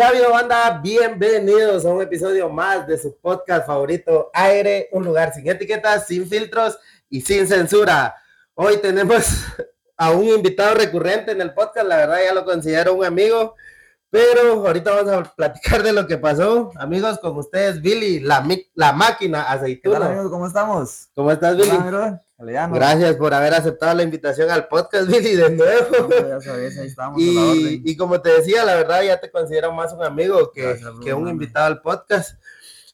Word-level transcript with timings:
¿Qué 0.00 0.26
banda? 0.26 0.80
Bienvenidos 0.82 1.84
a 1.84 1.90
un 1.90 2.00
episodio 2.00 2.48
más 2.48 2.86
de 2.86 2.96
su 2.96 3.18
podcast 3.18 3.66
favorito, 3.66 4.30
Aire, 4.32 4.88
un 4.92 5.04
lugar 5.04 5.34
sin 5.34 5.46
etiquetas, 5.46 6.06
sin 6.06 6.26
filtros 6.26 6.78
y 7.10 7.20
sin 7.20 7.46
censura. 7.46 8.16
Hoy 8.54 8.78
tenemos 8.78 9.26
a 9.98 10.12
un 10.12 10.24
invitado 10.24 10.74
recurrente 10.74 11.32
en 11.32 11.42
el 11.42 11.52
podcast, 11.52 11.86
la 11.86 11.98
verdad 11.98 12.18
ya 12.24 12.32
lo 12.32 12.46
considero 12.46 12.94
un 12.94 13.04
amigo, 13.04 13.56
pero 14.10 14.66
ahorita 14.66 14.92
vamos 14.92 15.12
a 15.12 15.34
platicar 15.34 15.82
de 15.82 15.92
lo 15.92 16.06
que 16.06 16.18
pasó. 16.18 16.72
Amigos, 16.76 17.18
con 17.20 17.36
ustedes, 17.38 17.80
Billy, 17.80 18.18
la, 18.20 18.46
la 18.74 18.92
máquina 18.92 19.38
¿Qué 19.38 19.44
tal, 19.44 19.58
aceituna. 19.58 20.06
amigos? 20.06 20.30
¿Cómo 20.30 20.46
estamos? 20.46 21.08
¿Cómo 21.14 21.30
estás, 21.30 21.56
Billy? 21.56 21.70
Hola. 21.70 22.68
Gracias 22.72 23.16
por 23.16 23.34
haber 23.34 23.54
aceptado 23.54 23.94
la 23.94 24.02
invitación 24.02 24.50
al 24.50 24.66
podcast, 24.66 25.08
Billy, 25.08 25.36
de 25.36 25.50
nuevo. 25.50 26.08
Ya 26.28 26.40
sabes, 26.40 26.76
ahí 26.78 26.86
estamos 26.86 27.20
a 27.22 27.24
la 27.24 27.40
orden. 27.40 27.82
Y, 27.84 27.96
como 27.96 28.20
te 28.20 28.30
decía, 28.30 28.64
la 28.64 28.74
verdad 28.74 29.02
ya 29.02 29.20
te 29.20 29.30
considero 29.30 29.72
más 29.72 29.92
un 29.92 30.02
amigo 30.02 30.50
que, 30.50 30.62
Gracias, 30.62 30.90
que 31.04 31.14
un 31.14 31.28
invitado 31.28 31.66
al 31.66 31.80
podcast. 31.80 32.40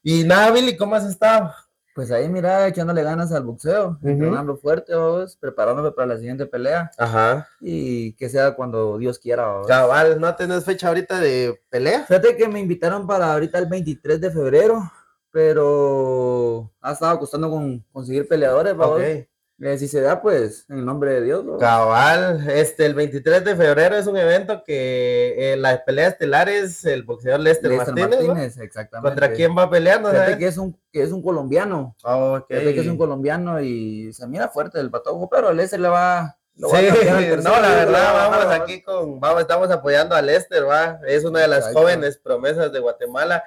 Y 0.03 0.25
nada, 0.25 0.51
Billy, 0.51 0.77
¿cómo 0.77 0.97
has 0.97 1.07
estado? 1.07 1.55
Pues 1.97 2.11
ahí, 2.13 2.29
mira, 2.29 2.69
echándole 2.69 3.03
ganas 3.03 3.33
al 3.33 3.43
boxeo, 3.45 3.97
Ujú. 4.03 4.09
entrenando 4.11 4.55
fuerte, 4.59 4.95
vos, 4.95 5.35
preparándome 5.37 5.93
para 5.93 6.09
la 6.09 6.19
siguiente 6.19 6.45
pelea 6.45 6.91
Ajá. 6.99 7.49
y 7.59 8.13
que 8.17 8.29
sea 8.29 8.55
cuando 8.55 8.99
Dios 8.99 9.19
quiera. 9.19 9.51
vos. 9.55 9.67
Cabal, 9.67 10.21
¿no 10.21 10.37
tenés 10.37 10.63
fecha 10.67 10.89
ahorita 10.89 11.19
de 11.19 11.59
pelea? 11.71 12.05
Fíjate 12.05 12.37
que 12.37 12.49
me 12.49 12.61
invitaron 12.61 13.07
para 13.07 13.33
ahorita 13.33 13.59
el 13.59 13.65
23 13.65 14.21
de 14.21 14.31
febrero, 14.31 14.93
pero 15.31 16.71
ha 16.83 16.93
estado 16.93 17.19
costando 17.19 17.49
con, 17.49 17.83
conseguir 17.93 18.29
peleadores, 18.29 18.77
vos. 18.77 19.01
Ok. 19.01 19.27
Eh, 19.59 19.79
si 19.79 19.89
se 19.89 20.03
da, 20.03 20.21
pues, 20.21 20.67
en 20.69 20.79
el 20.79 20.85
nombre 20.85 21.15
de 21.15 21.23
Dios. 21.23 21.47
vos. 21.47 21.59
Cabal, 21.59 22.47
este, 22.51 22.85
el 22.85 22.93
23 22.93 23.43
de 23.43 23.57
febrero 23.57 23.97
es 23.97 24.07
un 24.07 24.19
evento 24.19 24.63
que 24.63 25.53
eh, 25.53 25.57
la 25.57 25.83
pelea 25.83 26.09
estelar 26.09 26.51
es 26.51 26.85
el 26.85 27.05
boxeador 27.05 27.41
Lester, 27.41 27.71
Lester 27.71 27.95
Martínez, 27.95 28.21
¿no? 28.21 28.35
Martínez, 28.35 28.59
exactamente. 28.59 29.09
¿Contra 29.09 29.33
quién 29.33 29.57
va? 29.57 29.65
No 29.65 30.11
Fíjate 30.11 30.37
que 30.37 30.47
es 30.47 30.59
un, 30.59 30.79
que 30.93 31.03
es 31.03 31.11
un 31.11 31.23
colombiano. 31.23 31.97
Ah, 32.05 32.17
ok. 32.17 32.49
Fíjate 32.49 32.75
que 32.75 32.81
es 32.81 32.87
un 32.87 32.99
colombiano 32.99 33.59
y 33.63 34.13
se 34.13 34.27
mira 34.27 34.49
fuerte 34.49 34.79
el 34.79 34.91
patojo, 34.91 35.31
pero 35.31 35.49
el 35.49 35.59
ese 35.59 35.79
le 35.79 35.89
va. 35.89 36.37
lo 36.57 36.69
Sí, 36.69 36.77
no, 37.43 37.59
la 37.59 37.69
verdad, 37.69 38.13
vamos 38.13 38.61
aquí 38.61 38.83
con, 38.83 39.21
vamos, 39.21 39.41
estamos 39.41 39.71
apoyando 39.71 40.15
a 40.15 40.21
Lester, 40.21 40.69
va, 40.69 41.01
es 41.07 41.25
una 41.25 41.41
de 41.41 41.49
las 41.49 41.73
jóvenes 41.73 42.19
promesas 42.19 42.71
de 42.73 42.81
Guatemala. 42.81 43.43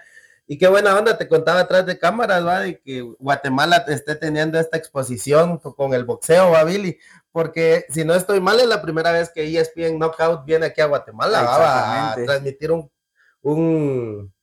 Y 0.51 0.57
qué 0.57 0.67
buena 0.67 0.97
onda, 0.97 1.15
te 1.15 1.27
contaba 1.27 1.59
atrás 1.59 1.85
de 1.85 1.99
cámaras, 1.99 2.43
va, 2.43 2.61
de 2.61 2.79
que 2.81 3.01
Guatemala 3.19 3.85
esté 3.87 4.15
teniendo 4.15 4.59
esta 4.59 4.77
exposición 4.77 5.59
co- 5.59 5.75
con 5.75 5.93
el 5.93 6.05
boxeo, 6.05 6.49
va, 6.49 6.63
Billy, 6.63 6.97
porque 7.31 7.85
si 7.89 8.03
no 8.03 8.15
estoy 8.15 8.41
mal, 8.41 8.59
es 8.59 8.65
la 8.65 8.81
primera 8.81 9.11
vez 9.11 9.29
que 9.29 9.43
ESPN 9.43 9.99
Knockout 9.99 10.45
viene 10.45 10.65
aquí 10.65 10.81
a 10.81 10.87
Guatemala, 10.87 11.43
va, 11.43 12.11
a 12.13 12.15
transmitir 12.25 12.71
un, 12.71 12.91
un, 13.43 14.33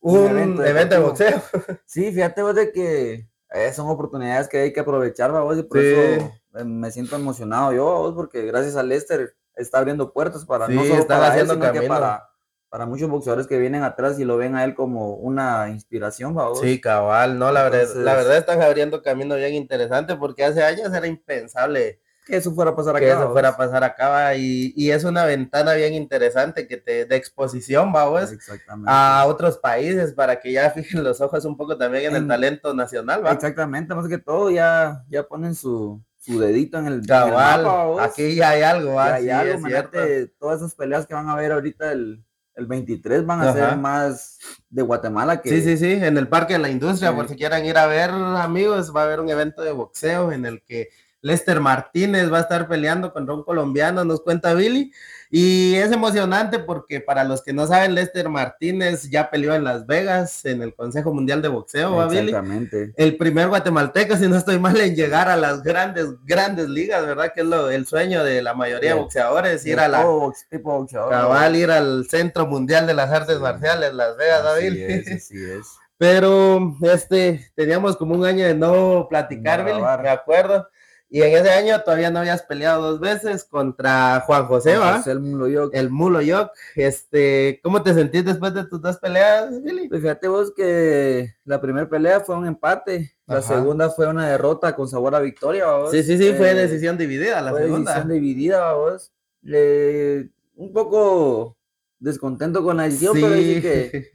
Un 0.00 0.18
un 0.18 0.26
evento 0.30 0.64
evento, 0.64 0.94
de 0.96 1.00
boxeo. 1.00 1.42
Sí, 1.86 2.10
fíjate 2.12 2.42
vos 2.42 2.54
de 2.56 2.72
que 2.72 3.28
eh, 3.50 3.72
son 3.72 3.88
oportunidades 3.88 4.48
que 4.48 4.58
hay 4.58 4.72
que 4.72 4.80
aprovechar, 4.80 5.32
¿va, 5.32 5.42
vos, 5.42 5.56
y 5.58 5.62
por 5.62 5.78
Sí. 5.78 5.86
eso 5.86 6.32
eh, 6.56 6.64
me 6.64 6.90
siento 6.90 7.14
emocionado 7.14 7.72
yo, 7.72 7.84
vos, 7.84 8.14
porque 8.14 8.42
gracias 8.46 8.74
a 8.74 8.82
Lester 8.82 9.36
está 9.54 9.78
abriendo 9.78 10.12
puertas 10.12 10.44
para 10.44 10.66
no 10.68 10.84
solo 10.84 11.06
para 11.06 11.38
él, 11.38 11.48
sino 11.48 11.72
que 11.72 11.82
para, 11.82 12.28
para 12.76 12.84
muchos 12.84 13.08
boxeadores 13.08 13.46
que 13.46 13.56
vienen 13.58 13.82
atrás 13.84 14.18
y 14.18 14.26
lo 14.26 14.36
ven 14.36 14.54
a 14.54 14.62
él 14.62 14.74
como 14.74 15.14
una 15.14 15.70
inspiración, 15.70 16.36
¿va, 16.36 16.48
vos? 16.48 16.60
Sí, 16.60 16.78
cabal, 16.78 17.38
no, 17.38 17.50
la 17.50 17.62
verdad, 17.62 17.88
la 17.96 18.14
verdad 18.14 18.36
están 18.36 18.60
abriendo 18.60 19.00
camino 19.00 19.34
bien 19.34 19.54
interesante 19.54 20.14
porque 20.14 20.44
hace 20.44 20.62
años 20.62 20.92
era 20.92 21.06
impensable 21.06 22.00
Que 22.26 22.36
eso 22.36 22.52
fuera 22.52 22.72
a 22.72 22.76
pasar 22.76 22.94
acá. 22.96 23.00
que 23.06 23.10
eso 23.12 23.20
¿va, 23.28 23.32
fuera 23.32 23.48
a 23.48 23.56
pasar 23.56 23.82
acá 23.82 24.08
va, 24.10 24.34
y, 24.34 24.74
y 24.76 24.90
es 24.90 25.04
una 25.04 25.24
ventana 25.24 25.72
bien 25.72 25.94
interesante 25.94 26.68
que 26.68 26.76
te 26.76 27.06
de 27.06 27.16
exposición 27.16 27.94
va 27.94 28.22
Exactamente. 28.22 28.90
a 28.92 29.24
otros 29.26 29.56
países 29.56 30.12
para 30.12 30.38
que 30.38 30.52
ya 30.52 30.68
fijen 30.76 31.02
los 31.02 31.22
ojos 31.22 31.46
un 31.46 31.56
poco 31.56 31.78
también 31.78 32.04
en 32.10 32.16
el 32.16 32.22
En- 32.24 32.28
talento 32.28 32.74
nacional 32.74 33.24
va 33.24 33.32
Exactamente, 33.32 33.94
más 33.94 34.06
que 34.06 34.18
todo 34.18 34.50
ya, 34.50 35.02
ya 35.08 35.22
ponen 35.26 35.54
su, 35.54 36.02
su 36.18 36.38
dedito 36.40 36.76
en 36.78 36.88
el, 36.88 36.92
en 36.94 36.98
el 37.00 37.06
cabal 37.06 37.62
mapa, 37.62 37.76
¿va, 37.78 37.86
vos? 37.86 38.02
aquí 38.02 38.34
ya 38.34 38.50
hay 38.50 38.62
algo 38.62 38.90
Y 38.90 38.94
va 38.96 39.14
hay 39.14 39.30
algo, 39.30 39.58
imagínate, 39.60 40.26
todas 40.38 40.58
esas 40.60 40.74
peleas 40.74 41.06
que 41.06 41.14
van 41.14 41.30
a 41.30 41.36
ver 41.36 41.52
ahorita 41.52 41.90
el, 41.92 42.22
el 42.56 42.66
23 42.66 43.24
van 43.26 43.40
a 43.42 43.50
Ajá. 43.50 43.52
ser 43.70 43.76
más 43.78 44.38
de 44.70 44.82
Guatemala 44.82 45.40
que 45.42 45.50
Sí, 45.50 45.62
sí, 45.62 45.76
sí, 45.76 45.92
en 45.92 46.16
el 46.16 46.28
Parque 46.28 46.54
de 46.54 46.58
la 46.58 46.70
Industria, 46.70 47.10
Sí. 47.10 47.16
por 47.16 47.28
si 47.28 47.36
quieran 47.36 47.64
ir 47.64 47.76
a 47.78 47.86
ver, 47.86 48.10
amigos, 48.10 48.94
va 48.94 49.02
a 49.02 49.04
haber 49.04 49.20
un 49.20 49.28
evento 49.28 49.62
de 49.62 49.72
boxeo 49.72 50.32
en 50.32 50.46
el 50.46 50.62
que 50.62 50.88
Lester 51.26 51.60
Martínez 51.60 52.32
va 52.32 52.38
a 52.38 52.42
estar 52.42 52.68
peleando 52.68 53.12
contra 53.12 53.34
un 53.34 53.42
colombiano, 53.42 54.04
nos 54.04 54.20
cuenta 54.22 54.54
Billy, 54.54 54.92
y 55.28 55.74
es 55.74 55.90
emocionante 55.90 56.60
porque 56.60 57.00
para 57.00 57.24
los 57.24 57.42
que 57.42 57.52
no 57.52 57.66
saben, 57.66 57.96
Lester 57.96 58.28
Martínez 58.28 59.10
ya 59.10 59.28
peleó 59.28 59.54
en 59.54 59.64
Las 59.64 59.84
Vegas, 59.84 60.44
en 60.44 60.62
el 60.62 60.72
Consejo 60.72 61.12
Mundial 61.12 61.42
de 61.42 61.48
Boxeo, 61.48 61.96
¿va, 61.96 62.06
Billy? 62.06 62.28
Exactamente. 62.28 62.92
El 62.96 63.16
primer 63.16 63.48
guatemalteco, 63.48 64.16
si 64.16 64.28
no 64.28 64.36
estoy 64.36 64.60
mal, 64.60 64.80
en 64.80 64.94
llegar 64.94 65.28
a 65.28 65.36
las 65.36 65.64
grandes, 65.64 66.06
grandes 66.24 66.68
ligas, 66.68 67.04
¿verdad? 67.04 67.32
Que 67.34 67.40
es 67.40 67.46
lo, 67.46 67.70
el 67.70 67.86
sueño 67.88 68.22
de 68.22 68.40
la 68.40 68.54
mayoría 68.54 68.90
de 68.94 69.00
boxeadores, 69.00 69.66
ir 69.66 69.80
a 69.80 69.88
la... 69.88 70.02
todo 70.02 70.20
box- 70.20 70.46
tipo 70.48 70.72
de 70.72 70.78
boxeador, 70.78 71.10
Cabal, 71.10 71.56
ir 71.56 71.70
al 71.72 72.06
Centro 72.08 72.46
Mundial 72.46 72.86
de 72.86 72.94
las 72.94 73.10
Artes 73.10 73.40
Marciales, 73.40 73.92
Las 73.94 74.16
Vegas, 74.16 74.44
¿va, 74.44 74.54
Billy? 74.54 74.80
es, 74.80 75.10
así 75.10 75.36
es. 75.42 75.66
Pero 75.98 76.76
este, 76.82 77.50
teníamos 77.56 77.96
como 77.96 78.14
un 78.14 78.24
año 78.24 78.46
de 78.46 78.54
no 78.54 79.06
platicar, 79.08 79.60
No 79.60 79.64
Billy, 79.64 79.80
me 80.02 80.08
acuerdo. 80.10 80.68
Y 81.08 81.22
en 81.22 81.36
ese 81.36 81.50
año 81.50 81.80
todavía 81.82 82.10
no 82.10 82.18
habías 82.18 82.42
peleado 82.42 82.82
dos 82.90 83.00
veces 83.00 83.44
contra 83.44 84.24
Juan 84.26 84.46
José, 84.46 84.76
¿va? 84.76 84.96
José 84.98 85.12
el 85.12 85.20
Mulo 85.20 85.46
Yoc. 85.46 85.72
El 85.72 85.88
Mulo 85.88 86.20
Yoc. 86.20 86.50
Este, 86.74 87.60
¿cómo 87.62 87.82
te 87.82 87.94
sentís 87.94 88.24
después 88.24 88.52
de 88.54 88.64
tus 88.66 88.80
dos 88.82 88.96
peleas, 88.98 89.62
Billy? 89.62 89.88
Pues 89.88 90.00
fíjate 90.02 90.26
vos 90.26 90.52
que 90.54 91.32
la 91.44 91.60
primera 91.60 91.88
pelea 91.88 92.20
fue 92.20 92.34
un 92.36 92.46
empate, 92.46 93.14
la 93.26 93.38
Ajá. 93.38 93.54
segunda 93.56 93.90
fue 93.90 94.08
una 94.08 94.28
derrota 94.28 94.74
con 94.74 94.88
sabor 94.88 95.14
a 95.14 95.20
victoria, 95.20 95.66
¿va 95.66 95.78
vos? 95.78 95.90
Sí, 95.92 96.02
sí, 96.02 96.18
sí, 96.18 96.32
fue 96.32 96.50
Eh, 96.50 96.54
decisión 96.54 96.98
dividida 96.98 97.40
la 97.40 97.52
fue 97.52 97.62
segunda. 97.62 97.92
decisión 97.92 98.12
dividida, 98.12 98.60
¿va 98.64 98.74
vos? 98.74 99.12
Le- 99.42 100.30
un 100.56 100.72
poco 100.72 101.56
descontento 102.00 102.64
con 102.64 102.78
la 102.78 102.82
decisión, 102.84 103.12
pero 103.14 103.32
dice 103.32 103.62
que, 103.62 104.10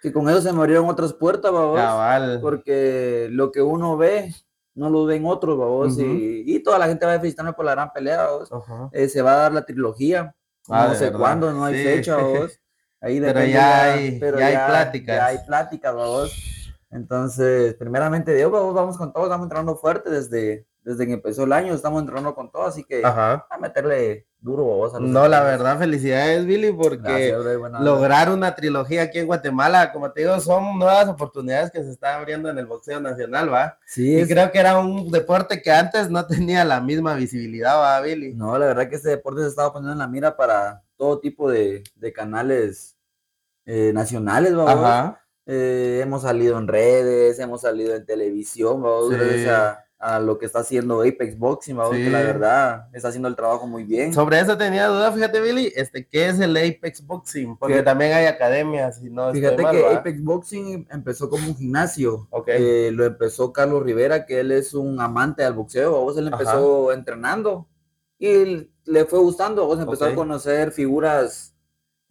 que 0.00 0.12
con 0.12 0.28
eso 0.28 0.40
se 0.40 0.52
me 0.52 0.60
abrieron 0.60 0.86
otras 0.88 1.12
puertas, 1.14 1.52
¿va 1.52 1.64
vos? 1.66 1.80
Cabal. 1.80 2.38
porque 2.40 3.26
lo 3.32 3.50
que 3.50 3.60
uno 3.60 3.96
ve 3.96 4.32
no 4.74 4.88
lo 4.90 5.04
ven 5.04 5.24
otros, 5.26 5.58
babos, 5.58 5.94
Ujú. 5.94 6.02
y, 6.02 6.44
y 6.46 6.62
toda 6.62 6.78
la 6.78 6.86
gente 6.88 7.04
va 7.06 7.14
a 7.14 7.18
felicitarme 7.20 7.52
por 7.52 7.64
la 7.64 7.72
gran 7.72 7.92
pelea, 7.92 8.22
babos. 8.24 8.50
Eh, 8.92 9.08
se 9.08 9.20
va 9.22 9.32
a 9.34 9.36
dar 9.36 9.52
la 9.52 9.64
trilogía, 9.64 10.34
Ah, 10.68 10.86
no 10.88 10.94
sé 10.94 11.06
verdad. 11.06 11.18
cuándo, 11.18 11.52
no 11.52 11.64
hay 11.64 11.76
Sí. 11.76 11.84
fecha, 11.84 12.16
babos. 12.16 12.58
Ahí 13.00 13.18
Pero 13.20 13.26
depende 13.34 13.52
ya 13.52 13.92
hay- 13.94 14.20
ya 14.20 14.46
hay 14.46 14.70
pláticas. 14.70 15.16
Ya 15.16 15.26
hay 15.26 15.38
pláticas, 15.46 15.94
babos. 15.94 16.32
Entonces, 16.90 17.74
primeramente, 17.74 18.34
Dios, 18.34 18.50
vamos, 18.52 18.74
vamos 18.74 18.96
con 18.98 19.12
todo, 19.12 19.24
estamos 19.24 19.46
entrando 19.46 19.76
fuerte 19.76 20.10
desde, 20.10 20.66
desde 20.82 21.06
que 21.06 21.14
empezó 21.14 21.44
el 21.44 21.52
año, 21.52 21.74
estamos 21.74 22.00
entrando 22.02 22.34
con 22.34 22.50
todo, 22.50 22.64
así 22.64 22.84
que 22.84 23.04
Ajá. 23.04 23.46
a 23.50 23.58
meterle 23.58 24.26
duro 24.42 24.64
vos 24.64 24.92
a 24.94 24.98
los 25.00 25.08
No, 25.08 25.28
la 25.28 25.40
verdad, 25.42 25.78
felicidades, 25.78 26.44
Billy, 26.44 26.72
porque 26.72 26.98
Gracias, 27.30 27.80
lograr 27.80 28.28
una 28.30 28.54
trilogía 28.54 29.02
aquí 29.02 29.20
en 29.20 29.26
Guatemala, 29.26 29.92
como 29.92 30.10
te 30.12 30.22
digo, 30.22 30.38
son 30.40 30.78
nuevas 30.78 31.08
oportunidades 31.08 31.70
que 31.70 31.82
se 31.82 31.90
están 31.92 32.18
abriendo 32.18 32.50
en 32.50 32.58
el 32.58 32.66
boxeo 32.66 33.00
nacional, 33.00 33.52
¿va? 33.52 33.78
Sí, 33.86 34.10
Y 34.14 34.20
es- 34.20 34.28
creo 34.28 34.50
que 34.50 34.58
era 34.58 34.78
un 34.78 35.10
deporte 35.10 35.62
que 35.62 35.70
antes 35.70 36.10
no 36.10 36.26
tenía 36.26 36.64
la 36.64 36.80
misma 36.80 37.14
visibilidad, 37.14 37.76
¿va, 37.78 38.00
Billy? 38.00 38.34
no, 38.34 38.58
la 38.58 38.66
verdad 38.66 38.88
que 38.88 38.96
este 38.96 39.10
deporte 39.10 39.42
se 39.42 39.48
estaba 39.48 39.72
poniendo 39.72 39.92
en 39.92 39.98
la 40.00 40.08
mira 40.08 40.36
para 40.36 40.82
todo 40.96 41.20
tipo 41.20 41.48
de, 41.50 41.82
de 41.96 42.12
canales 42.12 42.96
eh, 43.64 43.92
nacionales, 43.94 44.54
vamos. 44.54 44.84
Ajá. 44.84 45.18
Eh, 45.46 46.00
hemos 46.02 46.22
salido 46.22 46.58
en 46.58 46.66
redes, 46.68 47.38
hemos 47.38 47.60
salido 47.62 47.94
en 47.94 48.04
televisión, 48.04 48.82
vamos, 48.82 49.10
Sí. 49.10 49.16
A 50.04 50.18
lo 50.18 50.36
que 50.36 50.46
está 50.46 50.58
haciendo 50.58 51.02
Apex 51.02 51.38
Boxing, 51.38 51.76
que 51.92 52.10
la 52.10 52.20
Sí. 52.20 52.26
verdad 52.26 52.88
está 52.92 53.08
haciendo 53.08 53.28
el 53.28 53.36
trabajo 53.36 53.68
muy 53.68 53.84
bien. 53.84 54.12
Sobre 54.12 54.40
eso 54.40 54.58
tenía 54.58 54.88
duda, 54.88 55.12
fíjate, 55.12 55.40
Billy, 55.40 55.72
este, 55.76 56.08
¿qué 56.08 56.28
es 56.28 56.40
el 56.40 56.56
Apex 56.56 57.06
Boxing? 57.06 57.56
Porque 57.56 57.74
Fíjate- 57.74 57.84
también 57.84 58.12
hay 58.12 58.26
academias, 58.26 59.00
y 59.00 59.10
no 59.10 59.32
Fíjate 59.32 59.62
mal, 59.62 59.76
que. 59.76 59.86
Apex 59.94 60.22
Boxing 60.24 60.88
empezó 60.90 61.30
como 61.30 61.46
un 61.46 61.54
gimnasio. 61.56 62.26
Ok. 62.30 62.48
Eh, 62.48 62.90
lo 62.92 63.04
empezó 63.04 63.52
Carlos 63.52 63.84
Rivera, 63.84 64.26
que 64.26 64.40
él 64.40 64.50
es 64.50 64.74
un 64.74 65.00
amante 65.00 65.44
del 65.44 65.52
boxeo. 65.52 65.92
Vos 66.00 66.16
él 66.18 66.26
empezó 66.26 66.92
entrenando 66.92 67.68
y 68.18 68.68
le 68.84 69.04
fue 69.04 69.20
gustando. 69.20 69.66
Vos 69.66 69.78
empezó 69.78 70.06
Ok. 70.06 70.10
a 70.12 70.14
conocer 70.16 70.72
figuras 70.72 71.50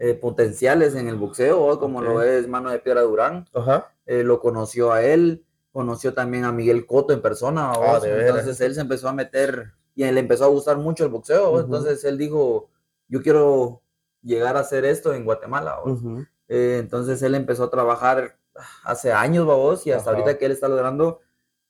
eh, 0.04 0.16
potenciales 0.16 0.96
en 0.96 1.08
el 1.08 1.16
boxeo, 1.16 1.78
como 1.80 2.00
Ok. 2.00 2.06
lo 2.06 2.22
es 2.24 2.48
Mano 2.48 2.72
de 2.72 2.80
Piedra 2.80 3.02
Durán. 3.02 3.48
Ajá. 3.54 3.92
eh, 4.08 4.24
lo 4.24 4.40
conoció 4.40 4.92
a 4.92 5.04
él, 5.04 5.46
conoció 5.72 6.14
también 6.14 6.46
a 6.46 6.52
Miguel 6.52 6.86
Coto 6.86 7.14
en 7.14 7.22
persona. 7.22 7.72
Ah, 7.72 8.00
entonces 8.04 8.60
él 8.62 8.76
se 8.76 8.82
empezó 8.82 9.08
a 9.10 9.14
meter 9.14 9.74
y 9.96 10.04
le 10.04 10.20
empezó 10.20 10.46
a 10.46 10.50
gustar 10.50 10.78
mucho 10.78 11.04
el 11.04 11.10
boxeo. 11.10 11.60
Entonces 11.60 12.04
él 12.04 12.18
dijo: 12.18 12.70
Yo 13.08 13.22
quiero 13.22 13.82
llegar 14.22 14.58
a 14.58 14.62
hacer 14.62 14.86
esto 14.86 15.14
en 15.14 15.26
Guatemala. 15.26 15.80
vos". 15.84 16.02
Ujú. 16.02 16.26
Eh, 16.48 16.78
entonces 16.80 17.22
él 17.22 17.36
empezó 17.36 17.66
a 17.66 17.70
trabajar 17.70 18.38
hace 18.84 19.14
años, 19.14 19.46
babos, 19.46 19.88
y 19.88 19.92
hasta 19.92 20.12
Ajá. 20.12 20.20
ahorita 20.20 20.38
que 20.38 20.46
él 20.46 20.52
está 20.52 20.68
logrando 20.68 21.20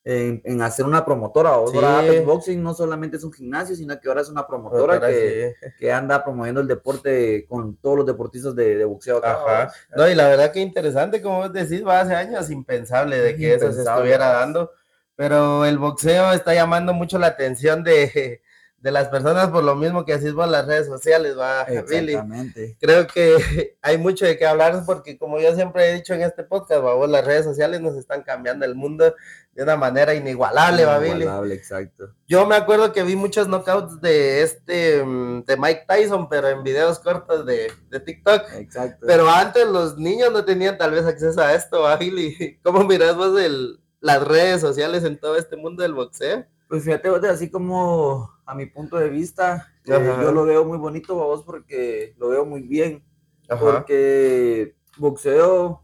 en, 0.03 0.42
en 0.45 0.62
hacer 0.62 0.86
una 0.86 1.06
promotora. 1.06 1.50
Ahora 1.51 2.01
Sí. 2.01 2.07
Apex 2.07 2.25
Boxing 2.25 2.63
no 2.63 2.74
solamente 2.74 3.18
es 3.18 3.24
un 3.24 3.31
gimnasio, 3.31 3.75
sino 3.75 4.00
que 4.00 4.07
ahora 4.07 4.21
es 4.21 4.30
una 4.30 4.48
promotora 4.48 5.00
que, 5.00 5.56
sí. 5.62 5.68
que 5.77 5.92
anda 5.92 6.24
promoviendo 6.24 6.62
el 6.62 6.68
deporte 6.68 7.45
con 7.48 7.75
todos 7.77 7.98
los 7.98 8.06
deportistas 8.06 8.56
de, 8.56 8.77
de 8.77 8.86
boxeo 8.86 9.18
acá. 9.18 9.33
Ajá. 9.33 9.74
No, 9.95 10.07
y 10.09 10.15
la 10.15 10.27
verdad 10.27 10.51
que 10.51 10.59
interesante, 10.59 11.21
como 11.21 11.39
vos 11.39 11.53
decís, 11.53 11.86
va 11.86 12.01
hace 12.01 12.15
años 12.15 12.50
impensable 12.50 13.19
de 13.19 13.36
que 13.36 13.53
eso 13.53 13.71
se 13.71 13.81
estuviera 13.81 14.30
dando, 14.30 14.71
pero 15.15 15.65
el 15.65 15.77
boxeo 15.77 16.31
está 16.31 16.53
llamando 16.53 16.94
mucho 16.94 17.19
la 17.19 17.27
atención 17.27 17.83
de, 17.83 18.42
de 18.81 18.92
las 18.92 19.10
personas 19.10 19.50
por 19.50 19.63
lo 19.63 19.75
mismo 19.75 20.06
que 20.06 20.18
vos 20.31 20.45
en 20.45 20.51
las 20.51 20.66
redes 20.66 20.88
sociales, 20.88 21.38
va, 21.38 21.66
Billy. 21.66 22.13
Exactamente. 22.13 22.78
Creo 22.80 23.06
que 23.06 23.78
hay 23.81 23.98
mucho 23.98 24.25
de 24.25 24.38
qué 24.38 24.45
hablar 24.45 24.83
porque 24.86 25.18
como 25.18 25.39
yo 25.39 25.54
siempre 25.54 25.89
he 25.89 25.94
dicho 25.94 26.13
en 26.13 26.24
este 26.24 26.44
podcast, 26.44 26.83
va, 26.83 26.95
vos, 26.95 27.10
las 27.10 27.24
redes 27.24 27.45
sociales 27.45 27.80
nos 27.80 27.95
están 27.95 28.24
cambiando 28.24 28.66
el 28.66 28.74
mundo 28.74 29.13
de 29.54 29.63
una 29.63 29.75
manera 29.75 30.16
inigualable, 30.16 30.86
va, 30.86 30.98
Billy. 30.98 31.12
Inigualable, 31.12 31.54
exacto. 31.54 32.16
Yo 32.28 32.48
me 32.48 32.56
acuerdo 32.56 32.92
que 32.92 33.04
vi 33.04 33.16
muchos 33.16 33.48
knockouts 33.48 34.01
de 34.01 34.42
este, 34.42 35.04
mm, 35.04 35.44
de 35.45 35.57
Mike 35.57 35.86
Tyson, 35.88 36.27
pero 36.27 36.48
en 36.48 36.63
videos 36.63 36.98
cortos 37.00 37.45
de, 37.45 37.72
de 37.89 38.00
TikTok. 38.00 38.42
Exacto. 38.56 39.06
Pero 39.06 39.30
antes 39.30 39.68
los 39.68 39.98
niños 39.98 40.31
no 40.31 40.44
tenían 40.44 40.77
tal 40.77 40.92
vez 40.92 41.06
acceso 41.06 41.39
a 41.39 41.54
esto, 41.54 41.81
¿va, 41.81 41.98
Billy? 41.98 42.60
¿Cómo 42.63 42.84
mirás 42.84 43.16
vos 43.16 43.39
el, 43.39 43.80
las 44.00 44.24
redes 44.27 44.60
sociales 44.62 45.04
en 45.04 45.19
todo 45.19 45.36
este 45.36 45.56
mundo 45.56 45.84
del 45.84 45.94
boxeo? 45.94 46.45
Pues 46.68 46.86
fíjate, 46.86 47.10
vos, 47.10 47.22
así 47.25 47.51
como 47.51 48.31
a 48.51 48.53
mi 48.53 48.65
punto 48.65 48.98
de 48.98 49.07
vista, 49.09 49.71
eh, 49.86 49.94
Ajá. 49.94 50.21
yo 50.21 50.33
lo 50.33 50.44
veo 50.44 50.65
muy 50.65 50.77
bonito, 50.77 51.15
vos, 51.15 51.42
porque 51.45 52.13
lo 52.18 52.27
veo 52.27 52.45
muy 52.45 52.62
bien. 52.63 53.01
porque 53.48 54.75
boxeo 54.98 55.81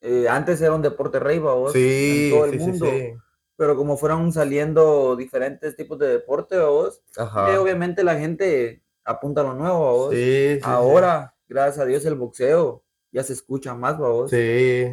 eh, 0.00 0.28
antes 0.28 0.60
era 0.60 0.74
un 0.74 0.82
deporte 0.82 1.18
rey, 1.18 1.40
babos, 1.40 1.74
en 1.74 2.30
todo 2.30 2.44
el 2.44 2.58
mundo, 2.58 2.86
pero 3.56 3.76
como 3.76 3.96
fueron 3.96 4.32
saliendo 4.32 5.16
diferentes 5.16 5.74
tipos 5.74 5.98
de 5.98 6.06
deporte, 6.06 6.56
Ajá. 7.16 7.52
eh, 7.52 7.58
obviamente 7.58 8.04
la 8.04 8.16
gente 8.16 8.84
apunta 9.04 9.40
a 9.40 9.44
lo 9.44 9.54
nuevo. 9.54 10.12
Sí, 10.12 10.54
sí, 10.54 10.60
Ahora, 10.62 11.34
gracias 11.48 11.80
a 11.80 11.84
Dios, 11.84 12.04
el 12.04 12.14
boxeo 12.14 12.84
ya 13.10 13.24
se 13.24 13.32
escucha 13.32 13.74
más. 13.74 13.96
Sí. 14.30 14.36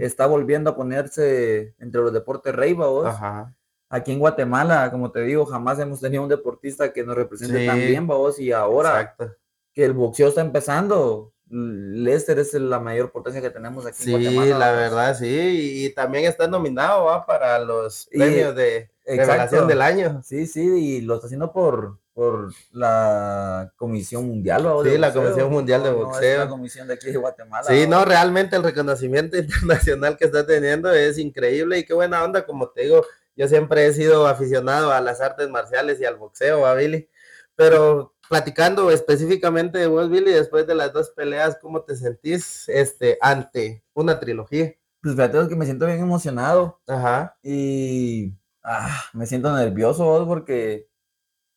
Está 0.02 0.26
volviendo 0.26 0.72
a 0.72 0.76
ponerse 0.76 1.76
entre 1.78 2.02
los 2.02 2.14
deportes 2.14 2.54
rey, 2.56 2.74
babos. 2.74 3.06
Ajá. 3.06 3.56
Aquí 3.90 4.12
en 4.12 4.20
Guatemala, 4.20 4.92
como 4.92 5.12
te 5.12 5.22
digo, 5.22 5.46
jamás 5.46 5.80
hemos 5.80 6.00
tenido 6.00 6.22
un 6.24 6.30
deportista 6.30 6.94
que 6.94 7.04
nos 7.04 7.16
represente 7.16 7.60
Sí. 7.62 7.66
tan 7.66 7.78
bien, 7.80 8.06
babos, 8.08 8.40
y 8.40 8.52
ahora 8.52 9.02
Exacto. 9.02 9.36
que 9.74 9.84
el 9.86 9.94
boxeo 9.94 10.28
está 10.30 10.42
empezando. 10.42 11.34
Lester 11.52 12.38
es 12.38 12.54
la 12.54 12.80
mayor 12.80 13.12
potencia 13.12 13.42
que 13.42 13.50
tenemos 13.50 13.84
aquí 13.88 14.04
Sí, 14.04 14.14
en 14.14 14.22
Guatemala. 14.36 14.58
la 14.60 14.72
¿verdad? 14.74 15.18
sí. 15.18 15.86
Y 15.86 15.90
también 15.96 16.26
está 16.26 16.48
nominado 16.48 17.06
¿va? 17.06 17.26
para 17.26 17.58
los 17.58 18.08
Y- 18.12 18.20
premios 18.20 18.56
de 18.56 18.92
Exacto. 19.06 19.32
revelación 19.32 19.68
del 19.68 19.82
año. 19.82 20.22
Sí, 20.24 20.46
sí, 20.46 20.62
y 20.62 21.02
lo 21.02 21.16
está 21.16 21.26
haciendo 21.26 21.52
por, 21.52 21.98
por 22.14 22.52
la 22.72 23.74
Comisión 23.78 24.28
Mundial. 24.28 24.68
¿va? 24.68 24.84
Sí, 24.84 24.90
de 24.92 24.98
la. 25.00 25.12
Comisión 25.12 25.52
Mundial 25.52 25.82
de 25.84 25.90
No, 25.92 25.98
no, 25.98 26.06
Boxeo. 26.06 26.34
es 26.34 26.38
la 26.38 26.48
comisión 26.50 26.88
de 26.88 26.94
aquí 26.94 27.10
de 27.12 27.18
Guatemala. 27.18 27.64
Sí, 27.68 27.88
no, 27.88 28.06
realmente 28.06 28.56
el 28.56 28.62
reconocimiento 28.64 29.36
internacional 29.40 30.18
que 30.18 30.26
está 30.26 30.46
teniendo 30.46 30.92
es 30.94 31.18
increíble 31.18 31.80
y 31.80 31.84
qué 31.86 31.96
buena 31.96 32.24
onda, 32.24 32.46
como 32.46 32.70
te 32.70 32.84
digo, 32.84 33.04
yo 33.40 33.48
siempre 33.48 33.88
he 33.88 33.94
sido 33.94 34.28
aficionado 34.28 34.92
a 34.92 35.00
las 35.02 35.22
artes 35.22 35.50
marciales 35.50 36.00
y 36.02 36.06
al 36.06 36.18
boxeo, 36.18 36.62
¿va, 36.62 36.74
Billy? 36.76 37.10
Pero 37.56 38.14
platicando 38.30 38.92
específicamente 38.92 39.80
de 39.80 39.88
vos, 39.88 40.10
Billy, 40.10 40.32
después 40.32 40.68
de 40.68 40.76
las 40.76 40.94
dos 40.94 41.10
peleas, 41.12 41.58
¿cómo 41.62 41.82
te 41.84 41.96
sentís 41.96 42.68
este, 42.68 43.18
ante 43.22 43.84
una 43.94 44.20
trilogía? 44.20 44.76
Pues 45.02 45.16
fíjate 45.16 45.48
que 45.48 45.56
me 45.56 45.66
siento 45.66 45.86
bien 45.86 46.00
emocionado 46.02 46.82
Ajá, 46.86 47.38
y 47.42 48.34
ah, 48.62 49.06
me 49.14 49.26
siento 49.26 49.56
nervioso 49.56 50.04
¿vos? 50.04 50.28
porque 50.28 50.90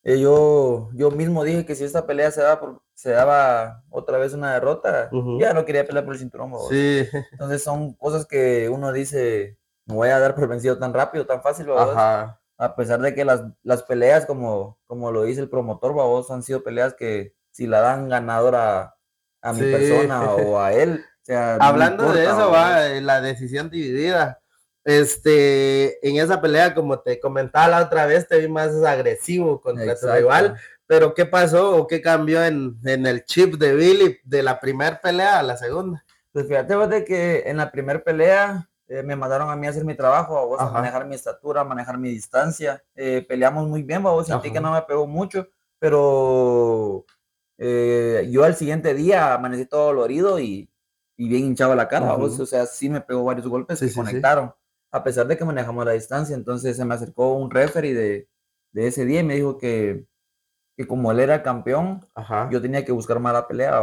eh, 0.05 0.21
yo, 0.21 0.91
yo 0.95 1.11
mismo 1.11 1.45
dije 1.45 1.67
que 1.67 1.75
si 1.75 1.85
esta 1.85 2.07
pelea 2.07 2.31
se 2.31 2.43
daba, 2.43 2.61
por- 2.61 2.83
se 2.95 3.11
daba 3.11 3.83
otra 3.91 4.19
vez 4.19 4.33
una 4.35 4.55
derrota, 4.55 5.09
Ujú. 5.13 5.41
ya 5.41 5.53
no 5.55 5.65
quería 5.65 5.85
pelear 5.85 6.05
por 6.05 6.15
el 6.15 6.21
cinturón. 6.21 6.53
¿vos? 6.53 6.69
sí, 6.69 7.05
Entonces 7.33 7.63
son 7.63 7.95
cosas 7.95 8.27
que 8.27 8.69
uno 8.69 8.93
dice, 8.93 9.59
me 9.87 9.95
voy 9.95 10.09
a 10.11 10.19
dar 10.19 10.35
por 10.35 10.49
vencido 10.49 10.79
tan 10.79 10.93
rápido, 10.95 11.27
tan 11.27 11.43
fácil, 11.43 11.67
A 11.71 12.77
pesar 12.77 13.01
de 13.01 13.15
que 13.15 13.25
las, 13.25 13.43
las 13.63 13.83
peleas, 13.83 14.25
como, 14.27 14.79
como 14.87 15.11
lo 15.11 15.25
dice 15.25 15.41
el 15.41 15.49
promotor, 15.51 15.95
babos, 15.95 16.31
han 16.31 16.43
sido 16.43 16.63
peleas 16.63 16.95
que 16.95 17.35
si 17.51 17.67
la 17.67 17.81
dan 17.81 18.09
ganadora 18.09 18.95
a 19.43 19.53
mi 19.53 19.61
Sí. 19.61 19.73
persona 19.73 20.31
o 20.35 20.61
a 20.61 20.73
él, 20.73 21.05
o 21.05 21.25
sea, 21.25 21.57
no 21.59 21.65
Hablando 21.65 22.13
de 22.13 22.23
eso, 22.25 22.37
babos. 22.37 22.55
va 22.55 22.87
eh, 22.87 23.01
la 23.01 23.21
decisión 23.21 23.69
dividida. 23.71 24.39
Este, 24.85 26.07
en 26.09 26.17
esa 26.23 26.41
pelea, 26.41 26.75
como 26.75 27.01
te 27.01 27.19
comentaba 27.21 27.69
la 27.69 27.83
otra 27.87 28.07
vez, 28.07 28.27
te 28.29 28.39
vi 28.39 28.49
más 28.49 28.73
agresivo 28.85 29.61
contra 29.61 29.85
tu 29.87 29.91
Exacto. 29.91 30.15
rival. 30.17 30.57
Pero, 30.87 31.15
¿qué 31.15 31.25
pasó 31.27 31.77
o 31.77 31.87
qué 31.87 32.03
cambió 32.03 32.45
en, 32.45 32.77
en 32.85 33.07
el 33.07 33.25
chip 33.25 33.55
de 33.55 33.75
Billy 33.75 34.19
de 34.25 34.43
la 34.43 34.61
primera 34.61 35.01
pelea 35.01 35.39
a 35.39 35.43
la 35.43 35.57
segunda? 35.57 36.05
Pues 36.33 36.47
fíjate 36.47 36.75
vos 36.77 36.89
de 36.91 37.05
que 37.05 37.43
en 37.47 37.57
la 37.59 37.71
primera 37.71 38.03
pelea 38.03 38.69
eh, 38.93 39.03
me 39.03 39.17
mandaron 39.17 39.49
a 39.51 39.57
mí 39.57 39.67
a 39.67 39.71
hacer 39.71 39.85
mi 39.85 39.95
trabajo, 39.97 40.57
a 40.59 40.63
Ajá. 40.63 40.73
manejar 40.73 41.07
mi 41.07 41.15
estatura, 41.15 41.63
a 41.63 41.65
manejar 41.65 41.97
mi 41.99 42.11
distancia. 42.11 42.83
Eh, 42.95 43.25
peleamos 43.29 43.67
muy 43.69 43.83
bien, 43.83 44.03
babos, 44.03 44.27
sentí 44.27 44.49
Ajá. 44.49 44.55
que 44.55 44.61
no 44.61 44.73
me 44.73 44.83
pegó 44.83 45.07
mucho, 45.07 45.49
pero 45.79 47.05
eh, 47.59 48.29
yo 48.31 48.45
al 48.45 48.55
siguiente 48.57 48.95
día 48.95 49.35
amanecí 49.35 49.67
todo 49.67 49.87
dolorido 49.87 50.39
y, 50.39 50.71
y 51.17 51.29
bien 51.29 51.45
hinchado 51.45 51.75
la 51.75 51.89
cara, 51.89 52.15
Ujú. 52.17 52.43
o 52.43 52.47
sea, 52.47 52.67
sí 52.67 52.89
me 52.89 53.01
pegó 53.01 53.25
varios 53.25 53.47
golpes 53.49 53.79
Sí, 53.79 53.87
que 53.87 53.89
sí, 53.91 53.95
sí. 53.95 54.01
conectaron, 54.01 54.55
a 54.91 55.03
pesar 55.03 55.27
de 55.27 55.37
que 55.37 55.45
manejamos 55.45 55.85
la 55.85 55.93
distancia. 55.93 56.35
Entonces 56.35 56.77
se 56.77 56.85
me 56.85 56.95
acercó 56.95 57.35
un 57.35 57.51
referee 57.51 57.95
de, 57.95 58.29
de 58.73 58.87
ese 58.87 59.05
día 59.05 59.21
y 59.21 59.25
me 59.25 59.35
dijo 59.37 59.59
que, 59.59 60.07
que 60.77 60.87
como 60.87 61.13
él 61.13 61.21
era 61.21 61.43
campeón, 61.43 62.07
Ajá. 62.15 62.49
yo 62.51 62.61
tenía 62.61 62.85
que 62.85 62.93
buscar 62.93 63.21
más 63.21 63.33
la 63.33 63.47
pelea. 63.47 63.81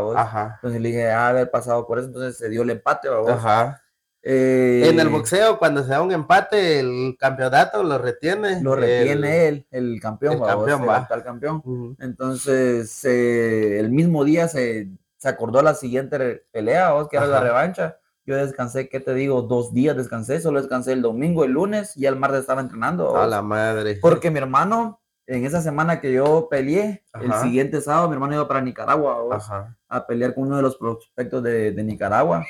Entonces 0.55 0.81
le 0.81 0.89
dije, 0.89 1.09
ah, 1.09 1.29
haber 1.29 1.49
pasado 1.51 1.85
por 1.87 1.99
eso, 1.99 2.07
entonces 2.07 2.37
se 2.37 2.49
dio 2.49 2.63
el 2.63 2.69
empate. 2.71 3.07
Ajá. 3.27 3.81
Eh, 4.21 4.89
En 4.89 4.99
el 4.99 5.07
boxeo, 5.09 5.57
cuando 5.57 5.81
se 5.83 5.89
da 5.89 6.01
un 6.01 6.11
empate, 6.11 6.79
el 6.81 7.15
campeonato 7.17 7.83
lo 7.83 7.97
retiene. 7.97 8.61
lo 8.61 8.73
el- 8.75 8.81
retiene 8.81 9.47
él, 9.47 9.67
el 9.71 9.99
campeón, 10.01 10.33
el 10.33 10.39
babos, 10.39 10.55
campeón, 10.65 10.81
el 10.83 10.89
va. 10.89 10.97
actual 10.97 11.23
campeón. 11.23 11.55
Ujú. 11.63 11.95
Entonces, 11.99 13.03
eh, 13.05 13.79
el 13.79 13.91
mismo 13.91 14.23
día 14.25 14.47
se, 14.47 14.89
se 15.17 15.29
acordó 15.29 15.61
la 15.61 15.73
siguiente 15.73 16.43
pelea, 16.51 16.89
babos, 16.91 17.07
que 17.09 17.17
era 17.17 17.27
la 17.27 17.37
Ajá. 17.37 17.45
revancha. 17.45 17.97
Yo 18.25 18.35
descansé, 18.35 18.89
¿qué 18.89 18.99
te 18.99 19.13
digo? 19.13 19.41
Dos 19.43 19.73
días 19.73 19.95
descansé, 19.97 20.39
solo 20.41 20.59
descansé 20.59 20.91
el 20.93 21.01
domingo, 21.01 21.45
el 21.45 21.51
lunes, 21.51 21.95
y 21.97 22.05
el 22.05 22.15
martes 22.15 22.41
estaba 22.41 22.61
entrenando. 22.61 23.17
A 23.17 23.25
la 23.25 23.41
madre. 23.41 23.97
Porque 24.01 24.29
mi 24.29 24.37
hermano, 24.37 25.01
en 25.25 25.45
esa 25.45 25.61
semana 25.61 25.99
que 26.01 26.11
yo 26.13 26.47
peleé, 26.51 27.03
el 27.21 27.31
Ajá. 27.31 27.41
siguiente 27.41 27.81
sábado, 27.81 28.07
mi 28.09 28.13
hermano 28.15 28.35
iba 28.35 28.47
para 28.47 28.61
Nicaragua 28.61 29.17
Ajá. 29.31 29.75
a 29.87 30.05
pelear 30.05 30.35
con 30.35 30.43
uno 30.43 30.57
de 30.57 30.61
los 30.61 30.75
prospectos 30.77 31.41
de, 31.41 31.71
de 31.71 31.83
Nicaragua. 31.83 32.45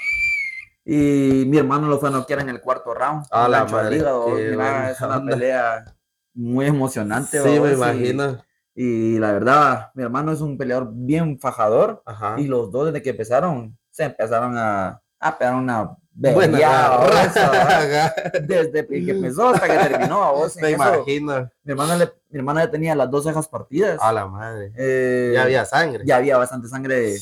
Y 0.92 1.46
mi 1.46 1.60
hermano 1.60 1.88
lo 1.88 2.00
fue 2.00 2.10
a 2.10 2.12
noquear 2.12 2.40
en 2.40 2.50
el 2.50 2.62
cuarto 2.62 2.96
round. 2.96 3.28
Ah, 3.30 3.48
la 3.48 3.64
madre. 3.66 3.98
es 3.98 5.02
una 5.02 5.24
pelea 5.24 5.86
muy 6.34 6.66
emocionante. 6.66 7.44
Sí, 7.44 7.60
me 7.60 7.74
imagino. 7.74 8.44
Y 8.74 9.20
la 9.20 9.32
verdad, 9.34 9.92
mi 9.94 10.02
hermano 10.02 10.32
es 10.32 10.42
un 10.42 10.58
peleador 10.58 10.90
bien 10.92 11.38
fajador. 11.40 12.02
Y 12.38 12.48
los 12.48 12.72
dos, 12.72 12.88
desde 12.88 13.04
que 13.04 13.12
empezaron, 13.12 13.78
se 13.92 14.06
empezaron 14.06 14.58
a, 14.58 15.00
a 15.20 15.38
pegar 15.38 15.54
una 15.54 15.96
buena 16.12 16.58
desde 18.42 18.88
que 18.88 19.12
empezó 19.12 19.50
hasta 19.50 19.68
que 19.68 19.90
terminó. 19.90 20.24
A 20.24 20.32
vos, 20.32 20.56
me 20.56 20.72
imagino. 20.72 21.52
Mi 21.64 21.72
hermana, 21.72 21.98
le, 21.98 22.12
mi 22.30 22.40
hermana 22.40 22.66
ya 22.66 22.72
tenía 22.72 22.96
las 22.96 23.12
dos 23.12 23.26
cejas 23.26 23.48
partidas. 23.48 24.00
A 24.02 24.12
la 24.12 24.26
madre. 24.26 24.74
Eh, 24.76 25.34
ya 25.36 25.44
había 25.44 25.66
sangre. 25.66 26.04
Ya 26.04 26.16
había 26.16 26.38
bastante 26.38 26.68
sangre 26.68 27.16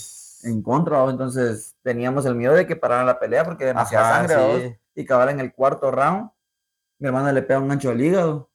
en 0.43 0.61
contra, 0.61 1.03
entonces 1.09 1.75
teníamos 1.83 2.25
el 2.25 2.35
miedo 2.35 2.53
de 2.53 2.67
que 2.67 2.75
parara 2.75 3.03
la 3.03 3.19
pelea 3.19 3.43
porque 3.43 3.65
demasiada 3.65 4.27
sangre. 4.27 4.79
Y 4.95 5.03
acabar 5.03 5.29
en 5.29 5.39
el 5.39 5.53
cuarto 5.53 5.91
round, 5.91 6.29
mi 6.99 7.07
hermana 7.07 7.31
le 7.31 7.43
pega 7.43 7.59
un 7.59 7.67
gancho 7.67 7.89
al 7.89 8.01
hígado 8.01 8.49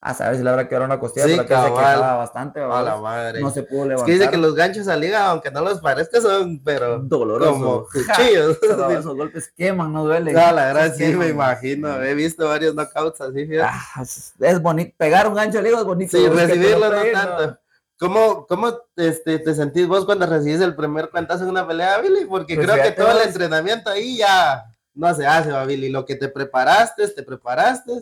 a 0.00 0.14
saber 0.14 0.36
si 0.36 0.44
le 0.44 0.50
habrá 0.50 0.68
quedado 0.68 0.84
una 0.84 1.00
costilla, 1.00 1.26
sí, 1.26 1.32
pero 1.32 1.48
que 1.48 1.54
se 1.56 1.74
quejaba 1.74 2.16
bastante. 2.16 2.60
A 2.60 2.82
la 2.82 2.96
madre. 2.98 3.40
No 3.40 3.50
se 3.50 3.64
pudo 3.64 3.86
levantar. 3.86 4.08
Es 4.08 4.14
que 4.14 4.18
dice 4.18 4.30
que 4.30 4.36
los 4.36 4.54
ganchos 4.54 4.86
al 4.86 5.02
hígado, 5.02 5.32
aunque 5.32 5.50
no 5.50 5.60
los 5.60 5.80
parezca, 5.80 6.20
son, 6.20 6.62
pero 6.62 7.00
dolorosos. 7.00 7.52
Como 7.52 7.84
cuchillos. 7.92 8.58
esos 8.62 9.16
golpes 9.16 9.52
queman, 9.56 9.92
no 9.92 10.04
duelen. 10.04 10.34
No, 10.34 10.52
la 10.52 10.72
verdad 10.72 10.94
sí, 10.96 11.06
me 11.16 11.28
imagino. 11.28 12.00
He 12.02 12.14
visto 12.14 12.46
varios 12.46 12.74
knockouts 12.74 13.20
así, 13.20 13.48
ah, 13.60 14.02
es 14.40 14.62
bonito. 14.62 14.94
Pegar 14.96 15.26
un 15.26 15.34
gancho 15.34 15.58
al 15.58 15.66
hígado 15.66 15.82
es 15.82 15.86
bonito. 15.86 16.16
Sí, 16.16 16.28
recibirlo 16.28 16.92
no 16.92 17.02
tanto. 17.12 17.58
¿Cómo, 17.98 18.46
cómo 18.46 18.72
este, 18.96 19.40
te 19.40 19.54
sentís 19.54 19.88
vos 19.88 20.04
cuando 20.04 20.24
recibís 20.24 20.60
el 20.60 20.76
primer 20.76 21.10
cuentazo 21.10 21.42
en 21.42 21.50
una 21.50 21.66
pelea, 21.66 22.00
Billy? 22.00 22.26
Porque 22.26 22.54
pues 22.54 22.66
creo 22.66 22.82
que 22.82 22.92
todo 22.92 23.10
el 23.10 23.26
entrenamiento 23.26 23.90
ahí 23.90 24.18
ya 24.18 24.64
no 24.94 25.12
se 25.14 25.26
hace, 25.26 25.50
Billy. 25.66 25.88
Lo 25.88 26.04
que 26.04 26.14
te 26.14 26.28
preparaste, 26.28 27.08
te 27.08 27.24
preparaste 27.24 27.92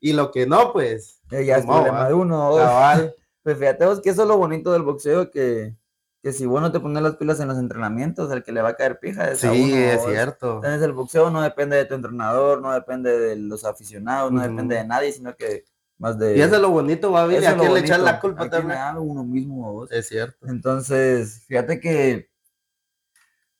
y 0.00 0.12
lo 0.12 0.30
que 0.30 0.46
no, 0.46 0.72
pues. 0.72 1.20
ya 1.30 1.56
es 1.56 1.64
problema 1.64 2.08
de 2.08 2.14
uno. 2.14 2.56
Cabal. 2.56 3.14
pues 3.42 3.58
fíjate 3.58 3.86
vos 3.86 4.00
que 4.00 4.10
eso 4.10 4.22
es 4.22 4.28
lo 4.28 4.36
bonito 4.36 4.70
del 4.72 4.82
boxeo, 4.82 5.30
que, 5.30 5.74
que 6.22 6.32
si 6.32 6.44
vos 6.44 6.60
no 6.60 6.70
te 6.70 6.80
pones 6.80 7.02
las 7.02 7.16
pilas 7.16 7.40
en 7.40 7.48
los 7.48 7.58
entrenamientos, 7.58 8.30
el 8.30 8.42
que 8.42 8.52
le 8.52 8.60
va 8.60 8.70
a 8.70 8.76
caer 8.76 9.00
pija 9.00 9.30
es 9.30 9.38
Sí, 9.38 9.72
es 9.74 10.04
cierto. 10.04 10.56
Entonces 10.56 10.82
el 10.82 10.92
boxeo 10.92 11.30
no 11.30 11.40
depende 11.40 11.76
de 11.76 11.86
tu 11.86 11.94
entrenador, 11.94 12.60
no 12.60 12.72
depende 12.72 13.18
de 13.18 13.36
los 13.36 13.64
aficionados, 13.64 14.30
no 14.30 14.42
depende 14.42 14.76
de 14.76 14.84
nadie, 14.84 15.10
sino 15.10 15.34
que 15.34 15.64
más 15.98 16.18
de... 16.18 16.36
Y 16.36 16.40
eso 16.40 16.56
es 16.56 16.60
lo 16.60 16.70
bonito, 16.70 17.12
va 17.12 17.22
a 17.22 17.24
¿a 17.24 17.28
quién 17.28 17.74
le 17.74 17.80
echar 17.80 18.00
la 18.00 18.20
culpa 18.20 18.48
también? 18.48 18.78
A 18.78 18.98
uno 18.98 19.24
mismo, 19.24 19.72
vos. 19.72 19.92
Es 19.92 20.08
cierto. 20.08 20.46
Entonces, 20.48 21.44
fíjate 21.46 21.80
que... 21.80 22.30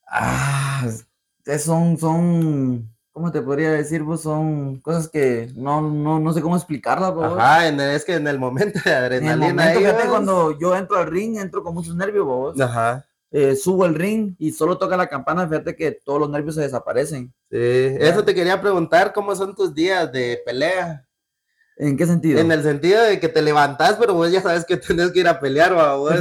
Ah, 0.07 0.89
son, 1.59 1.99
son 1.99 2.89
¿cómo 3.19 3.33
te 3.33 3.43
podría 3.43 3.73
decir? 3.73 4.05
Vos 4.05 4.23
son 4.23 4.79
cosas 4.81 5.09
que 5.09 5.51
no, 5.57 5.81
no, 5.81 6.21
no 6.21 6.33
sé 6.33 6.41
cómo 6.41 6.55
explicarlas, 6.55 7.13
vos. 7.13 7.37
Ajá, 7.37 7.67
es 7.67 8.05
que 8.05 8.15
en 8.15 8.29
el 8.29 8.39
momento 8.39 8.79
de 8.85 8.93
adrenalina. 8.93 9.75
En 9.75 9.85
el 9.85 10.09
cuando 10.09 10.57
yo 10.57 10.77
entro 10.77 10.99
al 10.99 11.09
ring, 11.09 11.37
entro 11.37 11.65
con 11.65 11.75
muchos 11.75 11.97
nervios, 11.97 12.25
vos. 12.25 12.61
Ajá. 12.61 13.05
Eh, 13.33 13.57
subo 13.57 13.87
el 13.87 13.97
ring 13.97 14.37
y 14.39 14.53
solo 14.53 14.79
toca 14.79 14.97
la 14.97 15.09
campana, 15.09 15.49
fíjate 15.49 15.75
que 15.75 15.91
todos 15.91 16.21
los 16.21 16.31
nervios 16.31 16.55
se 16.55 16.61
desaparecen. 16.61 17.35
Sí, 17.51 17.59
eso 17.59 18.25
te 18.25 18.37
quería 18.37 18.61
preguntar, 18.61 19.13
¿cómo 19.13 19.35
son 19.35 19.53
tus 19.53 19.75
días 19.75 20.11
de 20.13 20.41
pelea? 20.47 21.05
¿En 21.81 21.97
qué 21.97 22.07
sentido? 22.07 22.41
En 22.41 22.51
el 22.51 22.63
sentido 22.65 23.05
de 23.05 23.21
que 23.21 23.29
te 23.29 23.41
levantás, 23.41 23.95
pero 23.95 24.13
vos 24.13 24.31
ya 24.33 24.43
sabes 24.43 24.65
que 24.65 24.77
tenés 24.77 25.13
que 25.13 25.21
ir 25.21 25.29
a 25.29 25.39
pelear, 25.39 25.75
vos 25.75 26.13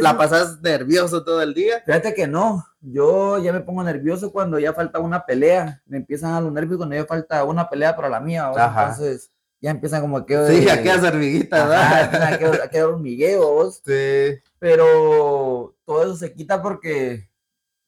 la 0.00 0.16
pasas 0.16 0.60
nervioso 0.60 1.24
todo 1.24 1.42
el 1.42 1.52
día. 1.52 1.82
Fíjate 1.84 2.14
que 2.14 2.28
no, 2.28 2.64
yo 2.80 3.42
ya 3.42 3.52
me 3.52 3.60
pongo 3.60 3.82
nervioso 3.82 4.32
cuando 4.32 4.60
ya 4.60 4.72
falta 4.72 5.00
una 5.00 5.26
pelea, 5.26 5.82
me 5.86 5.96
empiezan 5.96 6.34
a 6.34 6.40
los 6.40 6.52
nervios 6.52 6.76
cuando 6.76 6.94
ya 6.94 7.04
falta 7.06 7.42
una 7.42 7.68
pelea 7.68 7.96
para 7.96 8.08
la 8.08 8.20
mía, 8.20 8.52
entonces 8.54 9.32
ya 9.60 9.72
empiezan 9.72 10.00
como 10.00 10.24
que... 10.24 10.46
Sí, 10.46 10.64
ya 10.64 10.80
quedas 10.80 11.02
hormiguita, 11.02 11.66
¿verdad? 11.66 12.38
Ya 12.40 12.68
queda 12.68 12.86
hormigueo, 12.86 13.70
Sí. 13.72 14.38
Pero 14.60 15.74
todo 15.84 16.04
eso 16.04 16.16
se 16.16 16.32
quita 16.32 16.62
porque 16.62 17.28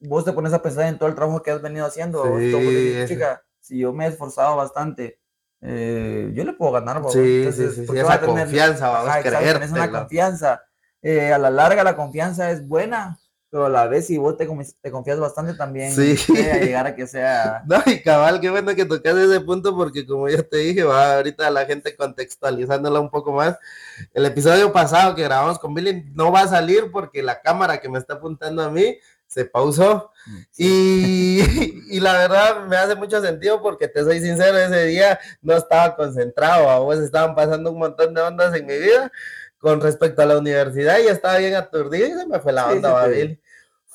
vos 0.01 0.25
te 0.25 0.33
pones 0.33 0.51
a 0.51 0.61
pensar 0.61 0.87
en 0.87 0.97
todo 0.97 1.07
el 1.07 1.15
trabajo 1.15 1.41
que 1.41 1.51
has 1.51 1.61
venido 1.61 1.85
haciendo. 1.85 2.37
Sí. 2.37 3.05
chica, 3.07 3.43
si 3.61 3.79
yo 3.79 3.93
me 3.93 4.05
he 4.05 4.09
esforzado 4.09 4.57
bastante 4.57 5.19
eh, 5.65 6.31
yo 6.33 6.43
le 6.43 6.53
puedo 6.53 6.73
ganar, 6.73 7.01
Sí, 7.09 7.49
sí, 7.53 7.69
sí, 7.71 7.85
esa 7.95 8.19
confianza, 8.19 8.89
vamos 8.89 9.09
a 9.09 9.21
creer. 9.21 9.63
Es 9.63 9.71
una 9.71 9.89
confianza. 9.89 10.61
Eh, 11.01 11.31
a 11.31 11.37
la 11.37 11.49
larga 11.49 11.83
la 11.83 11.95
confianza 11.95 12.51
es 12.51 12.67
buena, 12.67 13.19
pero 13.49 13.65
a 13.65 13.69
la 13.69 13.87
vez 13.87 14.07
si 14.07 14.17
vos 14.17 14.35
te, 14.35 14.47
te 14.81 14.91
confías 14.91 15.19
bastante 15.19 15.53
también 15.53 15.93
sí. 15.93 16.15
llegar 16.33 16.87
a 16.87 16.95
que 16.95 17.07
sea... 17.07 17.63
No, 17.67 17.81
y 17.85 18.01
cabal, 18.01 18.41
qué 18.41 18.49
bueno 18.49 18.73
que 18.73 18.85
tocas 18.85 19.15
ese 19.15 19.39
punto 19.41 19.75
porque 19.75 20.05
como 20.05 20.27
ya 20.27 20.43
te 20.43 20.57
dije, 20.57 20.83
va 20.83 21.17
ahorita 21.17 21.49
la 21.49 21.65
gente 21.65 21.95
contextualizándola 21.95 22.99
un 22.99 23.09
poco 23.09 23.31
más. 23.31 23.57
El 24.13 24.25
episodio 24.25 24.73
pasado 24.73 25.15
que 25.15 25.23
grabamos 25.23 25.59
con 25.59 25.73
Billy 25.73 26.09
no 26.13 26.31
va 26.31 26.41
a 26.41 26.47
salir 26.47 26.89
porque 26.91 27.21
la 27.21 27.41
cámara 27.41 27.79
que 27.79 27.89
me 27.89 27.99
está 27.99 28.15
apuntando 28.15 28.63
a 28.63 28.69
mí 28.69 28.97
se 29.33 29.45
pausó. 29.45 30.11
Y, 30.57 31.41
y, 31.89 31.99
la 31.99 32.13
verdad 32.13 32.65
me 32.65 32.77
hace 32.77 32.95
mucho 32.95 33.21
sentido 33.21 33.61
porque 33.61 33.87
te 33.87 34.03
soy 34.03 34.21
sincero, 34.21 34.57
ese 34.57 34.85
día 34.85 35.19
no 35.41 35.55
estaba 35.55 35.95
concentrado, 35.95 36.69
a 36.69 36.79
vos 36.79 36.99
estaban 36.99 37.35
pasando 37.35 37.71
un 37.71 37.79
montón 37.79 38.13
de 38.13 38.21
ondas 38.21 38.55
en 38.55 38.65
mi 38.65 38.77
vida 38.77 39.11
con 39.57 39.81
respecto 39.81 40.21
a 40.21 40.25
la 40.25 40.37
universidad 40.37 40.99
y 40.99 41.07
estaba 41.07 41.37
bien 41.37 41.55
aturdido 41.55 42.07
y 42.07 42.11
se 42.11 42.27
me 42.27 42.39
fue 42.39 42.51
la 42.51 42.67
onda, 42.67 43.05
sí, 43.13 43.39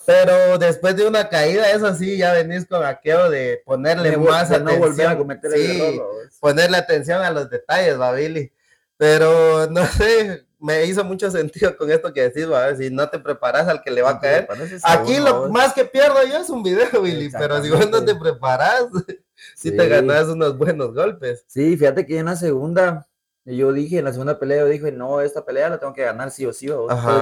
Pero 0.07 0.59
después 0.59 0.97
de 0.97 1.07
una 1.07 1.29
caída, 1.29 1.71
eso 1.71 1.95
sí, 1.95 2.17
ya 2.17 2.33
venís 2.33 2.67
con 2.67 2.85
aquello 2.85 3.29
de 3.29 3.63
ponerle 3.65 4.17
más 4.17 4.51
atención. 4.51 4.65
No 4.65 4.79
volver 4.79 5.07
a 5.07 5.19
cometer 5.19 5.53
el 5.55 6.01
ponerle 6.41 6.79
atención 6.79 7.23
a 7.23 7.31
los 7.31 7.51
detalles, 7.51 7.99
Babili. 7.99 8.51
Pero 8.97 9.69
no 9.71 9.87
sé, 9.87 10.47
me 10.61 10.85
hizo 10.87 11.05
mucho 11.05 11.31
sentido 11.31 11.77
con 11.77 11.91
esto 11.91 12.13
que 12.13 12.23
decís, 12.23 12.51
¿va? 12.51 12.75
si 12.77 12.91
no 12.91 13.09
te 13.09 13.19
preparas 13.19 13.69
al 13.69 13.83
que 13.83 13.91
le 13.91 14.03
va 14.03 14.11
a 14.11 14.21
caer. 14.21 14.49
Aquí 14.83 15.19
lo 15.19 15.49
más 15.49 15.73
que 15.73 15.85
pierdo 15.85 16.17
yo 16.27 16.39
es 16.39 16.51
un 16.51 16.63
video, 16.63 17.03
Willy, 17.03 17.31
pero 17.31 17.63
si 17.63 17.71
vos 17.71 17.89
no 17.91 18.05
te 18.05 18.15
preparas, 18.15 18.87
sí. 19.57 19.71
te 19.71 19.89
ganas 19.89 20.27
unos 20.27 20.57
buenos 20.57 20.95
golpes. 20.95 21.45
Sí, 21.47 21.77
fíjate 21.77 22.07
que 22.07 22.19
en 22.19 22.27
la 22.27 22.37
segunda, 22.37 23.07
yo 23.45 23.73
dije, 23.73 23.99
en 23.99 24.05
la 24.05 24.13
segunda 24.13 24.39
pelea, 24.39 24.61
yo 24.61 24.67
dije, 24.67 24.93
no, 24.93 25.21
esta 25.21 25.45
pelea 25.45 25.69
la 25.69 25.79
tengo 25.79 25.93
que 25.93 26.05
ganar 26.05 26.31
sí 26.31 26.45
o 26.47 26.53
sí, 26.53 26.69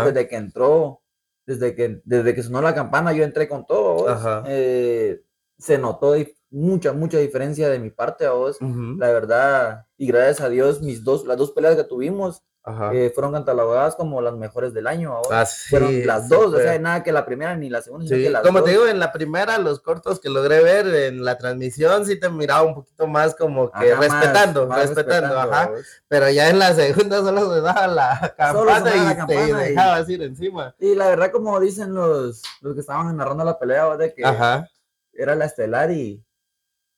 desde 0.05 0.29
que 0.29 0.37
entró, 0.37 1.03
desde 1.45 1.75
que, 1.75 2.01
desde 2.05 2.35
que 2.35 2.43
sonó 2.43 2.61
la 2.63 2.75
campana, 2.75 3.13
yo 3.13 3.25
entré 3.25 3.49
con 3.49 3.67
todo, 3.67 4.07
eh, 4.47 5.23
se 5.59 5.79
notó 5.79 6.15
mucha, 6.51 6.93
mucha 6.93 7.19
diferencia 7.19 7.69
de 7.69 7.79
mi 7.79 7.91
parte 7.91 8.25
a 8.25 8.33
vos, 8.33 8.59
la 8.61 9.09
verdad, 9.13 9.87
y 9.97 10.07
gracias 10.07 10.41
a 10.41 10.49
Dios, 10.49 10.83
mis 10.83 11.05
dos, 11.05 11.27
las 11.27 11.37
dos 11.37 11.53
peleas 11.53 11.77
que 11.77 11.85
tuvimos, 11.85 12.43
eh, 12.93 13.13
fueron 13.15 13.33
catalogadas 13.33 13.95
como 13.95 14.21
las 14.21 14.35
mejores 14.35 14.75
del 14.75 14.89
año. 14.89 15.13
Ahora. 15.13 15.43
Ah, 15.43 15.47
fueron 15.47 16.05
las 16.05 16.29
dos, 16.29 16.53
o 16.53 16.59
sea, 16.59 16.77
nada 16.81 17.03
que 17.05 17.13
la 17.13 17.25
primera 17.25 17.55
ni 17.55 17.71
la 17.71 17.81
segunda. 17.81 18.09
Sí. 18.09 18.29
como 18.43 18.63
te 18.65 18.71
digo, 18.71 18.87
en 18.89 18.99
la 18.99 19.13
primera, 19.13 19.59
los 19.59 19.81
cortos 19.81 20.19
que 20.19 20.29
logré 20.29 20.63
ver 20.63 20.87
en 20.87 21.25
la 21.25 21.39
transmisión, 21.39 22.05
sí 22.07 22.19
te 22.19 22.29
miraba 22.29 22.65
un 22.65 22.75
poquito 22.75 23.07
más 23.07 23.37
como 23.37 23.71
que 23.71 23.95
respetando, 23.95 24.67
respetando, 24.67 25.39
ajá. 25.39 25.71
Pero 26.09 26.29
ya 26.31 26.51
en 26.51 26.59
la 26.59 26.75
segunda 26.75 27.19
solo 27.21 27.55
se 27.55 27.61
daba 27.61 27.87
la 27.87 28.35
campana 28.37 29.23
y 29.23 29.27
te 29.27 29.55
dejaba 29.55 29.97
así 29.97 30.15
encima. 30.15 30.75
Y 30.81 30.95
la 30.97 31.09
verdad, 31.09 31.31
como 31.31 31.61
dicen 31.61 31.95
los, 31.95 32.43
los 32.63 32.75
que 32.75 32.81
estaban 32.81 33.17
narrando 33.17 33.45
la 33.45 33.59
pelea, 33.59 33.97
de 33.97 34.13
que 34.13 34.23
era 35.13 35.35
la 35.35 35.45
estelar 35.45 35.91
y 35.93 36.23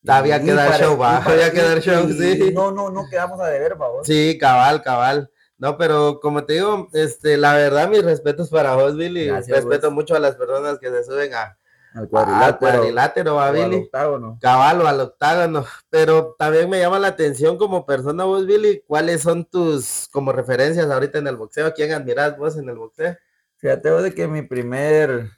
había 0.06 0.42
que 0.42 0.54
dar 0.54 0.80
show, 0.80 0.96
va. 0.96 1.18
Había 1.18 1.52
que 1.52 1.62
dar 1.62 1.80
show, 1.80 2.08
sí. 2.08 2.52
No, 2.54 2.70
no, 2.70 2.90
no 2.90 3.06
quedamos 3.10 3.38
a 3.40 3.48
deber. 3.48 3.76
Sí, 4.04 4.38
cabal, 4.38 4.82
cabal. 4.82 5.30
No, 5.58 5.76
pero 5.76 6.20
como 6.20 6.44
te 6.44 6.54
digo, 6.54 6.88
este, 6.92 7.36
la 7.36 7.54
verdad, 7.54 7.88
mis 7.88 8.04
respetos 8.04 8.48
para 8.48 8.74
vos, 8.76 8.96
Billy. 8.96 9.28
Respeto 9.30 9.90
mucho 9.90 10.14
a 10.14 10.20
las 10.20 10.36
personas 10.36 10.78
que 10.78 10.88
se 10.88 11.04
suben 11.04 11.34
a, 11.34 11.58
al 11.94 12.08
cuadrilátero, 12.08 13.40
a 13.40 13.50
Billy. 13.50 13.76
Al 13.76 13.82
octágono. 13.82 14.38
Cabal 14.40 14.86
al 14.86 15.00
octágono. 15.00 15.64
Pero 15.90 16.36
también 16.38 16.70
me 16.70 16.78
llama 16.78 16.98
la 16.98 17.08
atención 17.08 17.58
como 17.58 17.86
persona 17.86 18.24
vos, 18.24 18.46
Billy, 18.46 18.82
¿cuáles 18.86 19.22
son 19.22 19.44
tus 19.44 20.08
como 20.12 20.32
referencias 20.32 20.88
ahorita 20.90 21.18
en 21.18 21.26
el 21.26 21.36
boxeo? 21.36 21.74
¿Quién 21.74 21.92
admiras 21.92 22.38
vos 22.38 22.56
en 22.56 22.68
el 22.68 22.76
boxeo? 22.76 23.16
Fíjate 23.56 23.90
vos 23.90 24.04
de 24.04 24.14
que 24.14 24.28
mi 24.28 24.42
primer, 24.42 25.30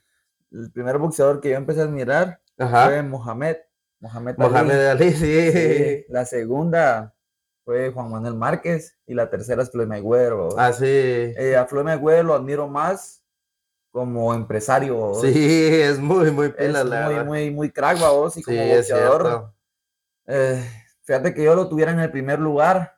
el 0.53 0.71
primer 0.73 0.99
boxeador 0.99 1.41
que 1.41 1.51
yo 1.51 1.57
empecé 1.57 1.81
a 1.81 1.85
admirar 1.85 2.41
fue 2.57 3.03
Mohamed. 3.03 3.57
Mohamed, 4.01 4.35
Mohamed 4.37 4.87
Ali. 4.89 5.13
sí. 5.13 6.05
La 6.09 6.25
segunda, 6.27 7.15
fue 7.65 7.91
Juan 7.93 8.11
Manuel 8.11 8.35
Márquez 8.35 8.99
y 9.07 9.15
la 9.15 9.31
tercera 9.31 9.63
es 9.63 9.71
Floyd 9.71 9.87
Mayweather. 9.87 10.35
Ah, 10.57 10.73
sí. 10.73 10.85
Eh, 10.87 11.57
a 11.57 11.67
Floyd 11.67 11.85
Mayweather 11.85 12.25
lo 12.25 12.35
admiro 12.35 12.69
más 12.69 13.23
como 13.91 14.33
empresario. 14.35 15.15
Sí, 15.21 15.69
es 15.83 15.99
muy, 15.99 16.31
muy 16.31 16.51
pila, 16.51 16.85
muy, 16.85 17.25
muy, 17.25 17.51
muy 17.51 17.71
crack, 17.71 17.99
vos, 17.99 18.37
y 18.37 18.43
como 18.43 18.65
boxeador. 18.67 19.53
Eh, 20.27 20.65
fíjate 21.03 21.35
que 21.35 21.43
yo 21.45 21.55
lo 21.55 21.69
tuviera 21.69 21.93
en 21.93 22.01
el 22.01 22.11
primer 22.11 22.39
lugar, 22.39 22.97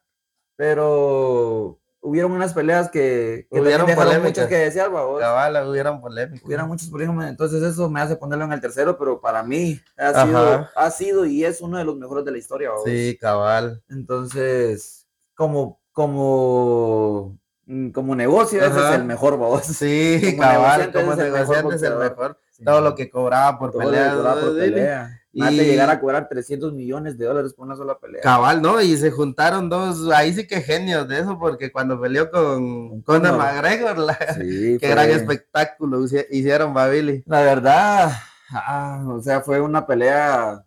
pero 0.56 1.81
hubieron 2.02 2.32
unas 2.32 2.52
peleas 2.52 2.90
que, 2.90 3.46
que 3.50 3.60
hubieron 3.60 3.86
muchas 4.22 4.48
que 4.48 4.56
desear, 4.56 4.90
babos. 4.90 5.20
Cabal, 5.20 5.68
hubieron 5.68 6.00
polémicas. 6.00 6.44
Hubieron 6.44 6.68
muchos 6.68 6.88
polémicas, 6.88 7.30
entonces 7.30 7.62
eso 7.62 7.88
me 7.88 8.00
hace 8.00 8.16
ponerlo 8.16 8.44
en 8.44 8.52
el 8.52 8.60
tercero, 8.60 8.98
pero 8.98 9.20
para 9.20 9.42
mí 9.42 9.80
ha 9.96 10.24
sido, 10.24 10.68
ha 10.74 10.90
sido 10.90 11.24
y 11.24 11.44
es 11.44 11.60
uno 11.60 11.78
de 11.78 11.84
los 11.84 11.96
mejores 11.96 12.24
de 12.24 12.32
la 12.32 12.38
historia, 12.38 12.70
babos. 12.70 12.84
Sí, 12.84 13.16
cabal. 13.20 13.82
Entonces, 13.88 15.06
como, 15.34 15.80
como, 15.92 17.38
mm, 17.66 17.90
como 17.90 18.16
negocio, 18.16 18.62
ese 18.64 18.78
es 18.78 18.94
el 18.94 19.04
mejor, 19.04 19.38
babos. 19.38 19.62
Sí, 19.64 20.36
cabal, 20.38 20.92
como 20.92 21.14
negociante 21.14 21.76
es 21.76 21.82
el 21.82 21.96
mejor. 21.96 22.38
Todo 22.64 22.80
lo 22.80 22.94
que 22.94 23.08
cobraba 23.08 23.58
por 23.58 23.72
pelea. 23.72 25.21
Y 25.32 25.42
llegar 25.50 25.88
a 25.88 25.98
cobrar 25.98 26.28
300 26.28 26.74
millones 26.74 27.16
de 27.16 27.24
dólares 27.24 27.54
por 27.54 27.66
una 27.66 27.74
sola 27.74 27.98
pelea. 27.98 28.20
Cabal, 28.20 28.60
¿no? 28.60 28.80
Y 28.82 28.96
se 28.98 29.10
juntaron 29.10 29.70
dos, 29.70 30.10
ahí 30.12 30.34
sí 30.34 30.46
que 30.46 30.60
genios 30.60 31.08
de 31.08 31.20
eso, 31.20 31.38
porque 31.38 31.72
cuando 31.72 31.98
peleó 31.98 32.30
con 32.30 33.00
Conor 33.00 33.38
McGregor, 33.38 33.98
la, 33.98 34.18
qué 34.36 34.88
gran 34.88 35.10
espectáculo 35.10 36.04
hicieron 36.30 36.74
Babili. 36.74 37.22
La 37.26 37.40
verdad, 37.40 38.12
ah, 38.50 39.04
o 39.08 39.22
sea, 39.22 39.40
fue 39.40 39.60
una 39.60 39.86
pelea 39.86 40.64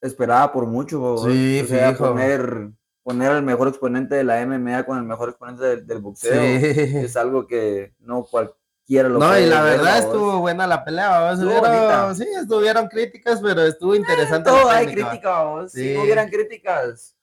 esperada 0.00 0.52
por 0.52 0.66
mucho. 0.66 1.18
Sí, 1.18 1.62
o 1.64 1.66
sea, 1.66 1.96
poner, 1.96 2.70
poner 3.02 3.32
al 3.32 3.42
mejor 3.42 3.68
exponente 3.68 4.14
de 4.14 4.24
la 4.24 4.44
MMA 4.46 4.84
con 4.86 4.98
el 4.98 5.04
mejor 5.04 5.30
exponente 5.30 5.82
del, 5.82 6.00
boxeo 6.00 6.40
es 6.40 7.16
algo 7.16 7.46
que 7.48 7.92
no 7.98 8.24
cual, 8.24 8.54
no, 8.88 9.38
y 9.38 9.46
la 9.46 9.62
verdad 9.62 9.98
estuvo 9.98 10.38
buena 10.38 10.66
la 10.66 10.84
pelea, 10.84 11.32
Estuvo 11.32 12.14
Sí, 12.14 12.26
estuvieron 12.40 12.88
críticas, 12.88 13.40
pero 13.42 13.62
estuvo 13.62 13.94
eh, 13.94 13.98
interesante. 13.98 14.48
todo 14.48 14.70
hay 14.70 14.86
críticas, 14.86 15.72
sí. 15.72 15.94
si 15.94 15.96
hubieran 15.96 16.28
críticas. 16.28 17.16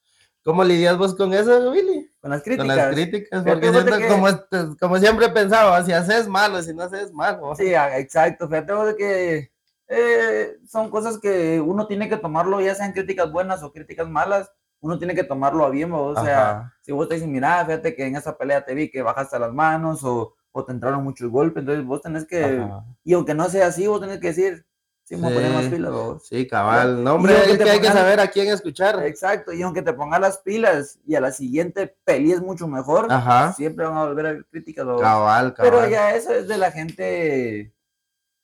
¿Cómo 0.43 0.63
lidias 0.63 0.98
vos 0.98 1.15
con 1.15 1.34
eso, 1.34 1.72
Willy? 1.72 2.12
Con 2.20 2.32
las 2.32 2.43
críticas. 2.43 2.67
Con 2.67 2.75
las 2.75 2.93
críticas, 2.93 3.43
porque 3.43 3.72
siento 3.72 3.96
como, 4.10 4.77
como 4.77 4.98
siempre 4.98 5.29
pensaba, 5.29 5.82
si 5.86 5.93
haces 5.93 6.27
malo, 6.27 6.62
si 6.62 6.74
no 6.74 6.84
haces 6.84 7.13
malo. 7.13 7.55
Sí, 7.55 7.74
ah, 7.74 7.98
exacto. 7.98 8.50
Fíjate 8.50 8.74
de 8.74 8.96
que 8.98 9.51
eh, 9.88 10.58
son 10.67 10.89
cosas 10.89 11.17
que 11.17 11.62
uno 11.62 11.88
tiene 11.88 12.10
que 12.10 12.17
tomarlo, 12.17 12.60
ya 12.60 12.75
sean 12.75 12.91
críticas 12.91 13.32
buenas 13.32 13.63
o 13.63 13.72
críticas 13.72 14.10
malas, 14.10 14.51
uno 14.82 14.98
tiene 14.98 15.15
que 15.15 15.24
tomarlo 15.24 15.65
a 15.65 15.70
bien, 15.70 15.93
o 15.93 16.13
sea, 16.22 16.74
si 16.82 16.91
vos 16.91 17.08
te 17.08 17.13
dices, 17.13 17.29
mira, 17.29 17.63
fíjate 17.65 17.96
que 17.96 18.05
en 18.05 18.17
esa 18.17 18.38
pelea 18.38 18.65
te 18.65 18.74
vi 18.74 18.91
que 18.91 19.01
bajaste 19.01 19.39
las 19.39 19.53
manos 19.53 20.03
o 20.03 20.36
o 20.53 20.63
te 20.63 20.72
entraron 20.72 21.03
muchos 21.03 21.29
golpes, 21.29 21.62
entonces 21.62 21.83
vos 21.83 22.01
tenés 22.01 22.25
que, 22.25 22.65
y 23.03 23.13
aunque 23.13 23.33
no 23.33 23.50
sea 23.50 23.67
así, 23.67 23.88
vos 23.88 24.00
tenés 24.00 24.19
que 24.19 24.27
decir, 24.27 24.65
sí, 25.03 25.15
me 25.15 25.31
poner 25.31 25.51
más 25.51 25.65
pilas, 25.65 25.91
vos. 25.91 26.27
Sí, 26.27 26.48
cabal, 26.48 27.03
no, 27.03 27.15
hombre, 27.15 27.33
es 27.51 27.57
que 27.57 27.69
hay 27.69 27.81
que 27.81 27.88
saber 27.88 28.19
a 28.19 28.27
quién 28.27 28.50
escuchar. 28.50 29.03
Exacto, 29.03 29.51
y 29.51 29.63
aunque 29.63 29.81
te 29.81 29.93
pongas 29.93 30.22
las 30.22 30.38
pilas 30.38 31.00
y 31.07 31.15
a 31.15 31.22
la 31.22 31.31
siguiente 31.31 31.98
peli 32.05 32.31
es 32.31 32.41
mucho 32.41 32.67
mejor, 32.67 33.07
siempre 33.55 33.86
van 33.86 33.98
a 33.98 34.05
volver 34.05 34.27
a 34.27 34.43
críticas, 34.43 34.86
vos. 34.86 35.01
Cabal, 35.01 35.55
cabal. 35.55 35.72
Pero 35.72 35.89
ya 35.89 36.15
eso 36.15 36.31
es 36.31 36.48
de 36.48 36.57
la 36.57 36.72
gente 36.72 37.74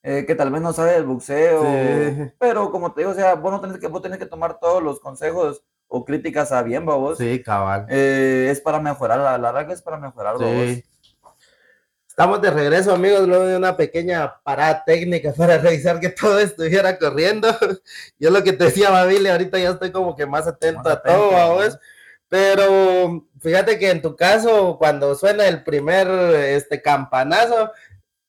eh, 0.02 0.26
que 0.26 0.34
tal 0.34 0.50
vez 0.50 0.64
no 0.64 0.74
sabe 0.74 0.94
del 0.94 1.06
boxeo, 1.06 1.62
pero 2.40 2.72
como 2.72 2.92
te 2.92 3.02
digo, 3.02 3.12
o 3.12 3.16
sea, 3.16 3.36
vos 3.36 3.52
no 3.52 3.62
tenés 3.62 3.78
que, 3.78 3.88
vos 3.88 4.02
tenés 4.02 4.18
que 4.18 4.26
tomar 4.26 4.60
todos 4.60 4.82
los 4.82 5.00
consejos 5.00 5.64
o 5.88 6.06
críticas 6.06 6.52
a 6.52 6.64
bien, 6.64 6.86
vos. 6.88 7.20
Sí, 7.20 7.44
cabal. 7.44 7.86
Eh, 7.88 8.48
es 8.50 8.62
para 8.62 8.80
mejorar, 8.80 9.20
la 9.20 9.38
larga 9.38 9.72
es 9.72 9.84
para 9.84 9.98
mejorar, 9.98 10.38
sí. 10.40 10.84
Estamos 12.20 12.42
de 12.42 12.52
regreso, 12.52 12.94
amigos, 12.94 13.26
luego 13.30 13.46
de 13.46 13.56
una 13.56 13.78
pequeña 13.78 14.42
parada 14.44 14.84
técnica 14.84 15.32
para 15.32 15.58
revisar 15.58 16.02
que 16.02 16.10
todo 16.10 16.38
estuviera 16.38 17.00
corriendo. 17.00 17.48
Yo 18.20 18.30
lo 18.30 18.44
que 18.44 18.52
te 18.52 18.66
decía, 18.66 18.90
Babile, 18.90 19.32
ahorita 19.32 19.58
ya 19.58 19.70
estoy 19.70 19.94
como 19.94 20.18
que 20.18 20.26
más 20.26 20.46
atento 20.46 20.90
a 20.90 21.02
todo, 21.02 21.32
vamos. 21.32 21.80
Pero 22.28 23.26
fíjate 23.40 23.80
que 23.80 23.90
en 23.90 24.02
tu 24.02 24.18
caso, 24.18 24.76
cuando 24.78 25.16
suena 25.16 25.48
el 25.48 25.64
primer 25.64 26.10
este 26.10 26.82
campanazo, 26.82 27.72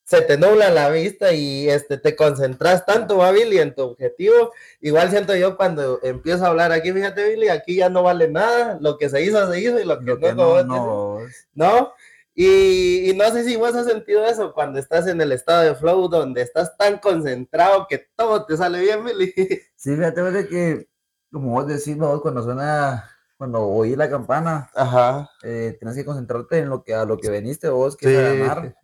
se 0.05 0.23
te 0.23 0.39
nubla 0.39 0.71
la 0.71 0.89
vista 0.91 1.33
y 1.33 1.69
este 1.69 1.99
te 1.99 2.15
concentras 2.15 2.87
tanto, 2.87 3.17
Babili, 3.17 3.59
en 3.59 3.75
tu 3.75 3.83
objetivo. 3.83 4.53
Igual 4.81 5.11
siento 5.11 5.35
yo 5.35 5.57
cuando 5.57 5.99
empiezo 6.05 6.45
a 6.45 6.51
hablar 6.51 6.71
aquí, 6.71 6.93
fíjate, 6.93 7.31
Billy, 7.31 7.49
aquí 7.49 7.75
ya 7.75 7.89
no 7.89 8.05
vale 8.05 8.29
nada, 8.29 8.79
lo 8.81 8.97
que 8.99 9.09
se 9.09 9.21
hizo, 9.21 9.51
se 9.51 9.61
hizo 9.61 9.81
y 9.81 9.85
lo 9.85 9.99
que, 9.99 10.33
no, 10.33 10.63
no, 10.63 11.19
no. 11.55 11.93
Y, 12.35 13.13
no 13.17 13.25
sé 13.31 13.45
si 13.45 13.57
vos 13.57 13.75
has 13.75 13.87
sentido 13.87 14.25
eso 14.25 14.53
cuando 14.55 14.79
estás 14.79 15.07
en 15.07 15.21
el 15.21 15.33
estado 15.33 15.63
de 15.63 15.75
flow, 15.75 16.09
donde 16.09 16.43
estás 16.43 16.77
tan 16.77 16.99
concentrado 16.99 17.87
que 17.89 18.07
todo 18.17 18.47
te 18.47 18.57
sale 18.57 18.81
bien, 18.81 19.05
Billy. 19.05 19.35
Sí, 19.77 19.97
fíjate 19.97 20.47
que, 20.49 20.89
como 21.33 21.53
vos 21.53 21.67
decís, 21.67 21.97
vos 21.97 22.21
cuando 22.21 22.43
suena, 22.43 23.11
cuando 23.37 23.67
oí 23.67 23.97
la 23.97 24.11
campana, 24.11 24.71
Ajá. 24.75 25.31
Eh, 25.43 25.77
tienes 25.79 25.97
que 25.97 26.05
concentrarte 26.05 26.59
en 26.59 26.69
lo 26.69 26.83
que 26.83 26.95
a 26.95 27.05
lo 27.05 27.17
que 27.17 27.31
veniste 27.31 27.69
vos, 27.69 27.97
que 27.97 28.07
sí. 28.07 28.15
ganar. 28.15 28.77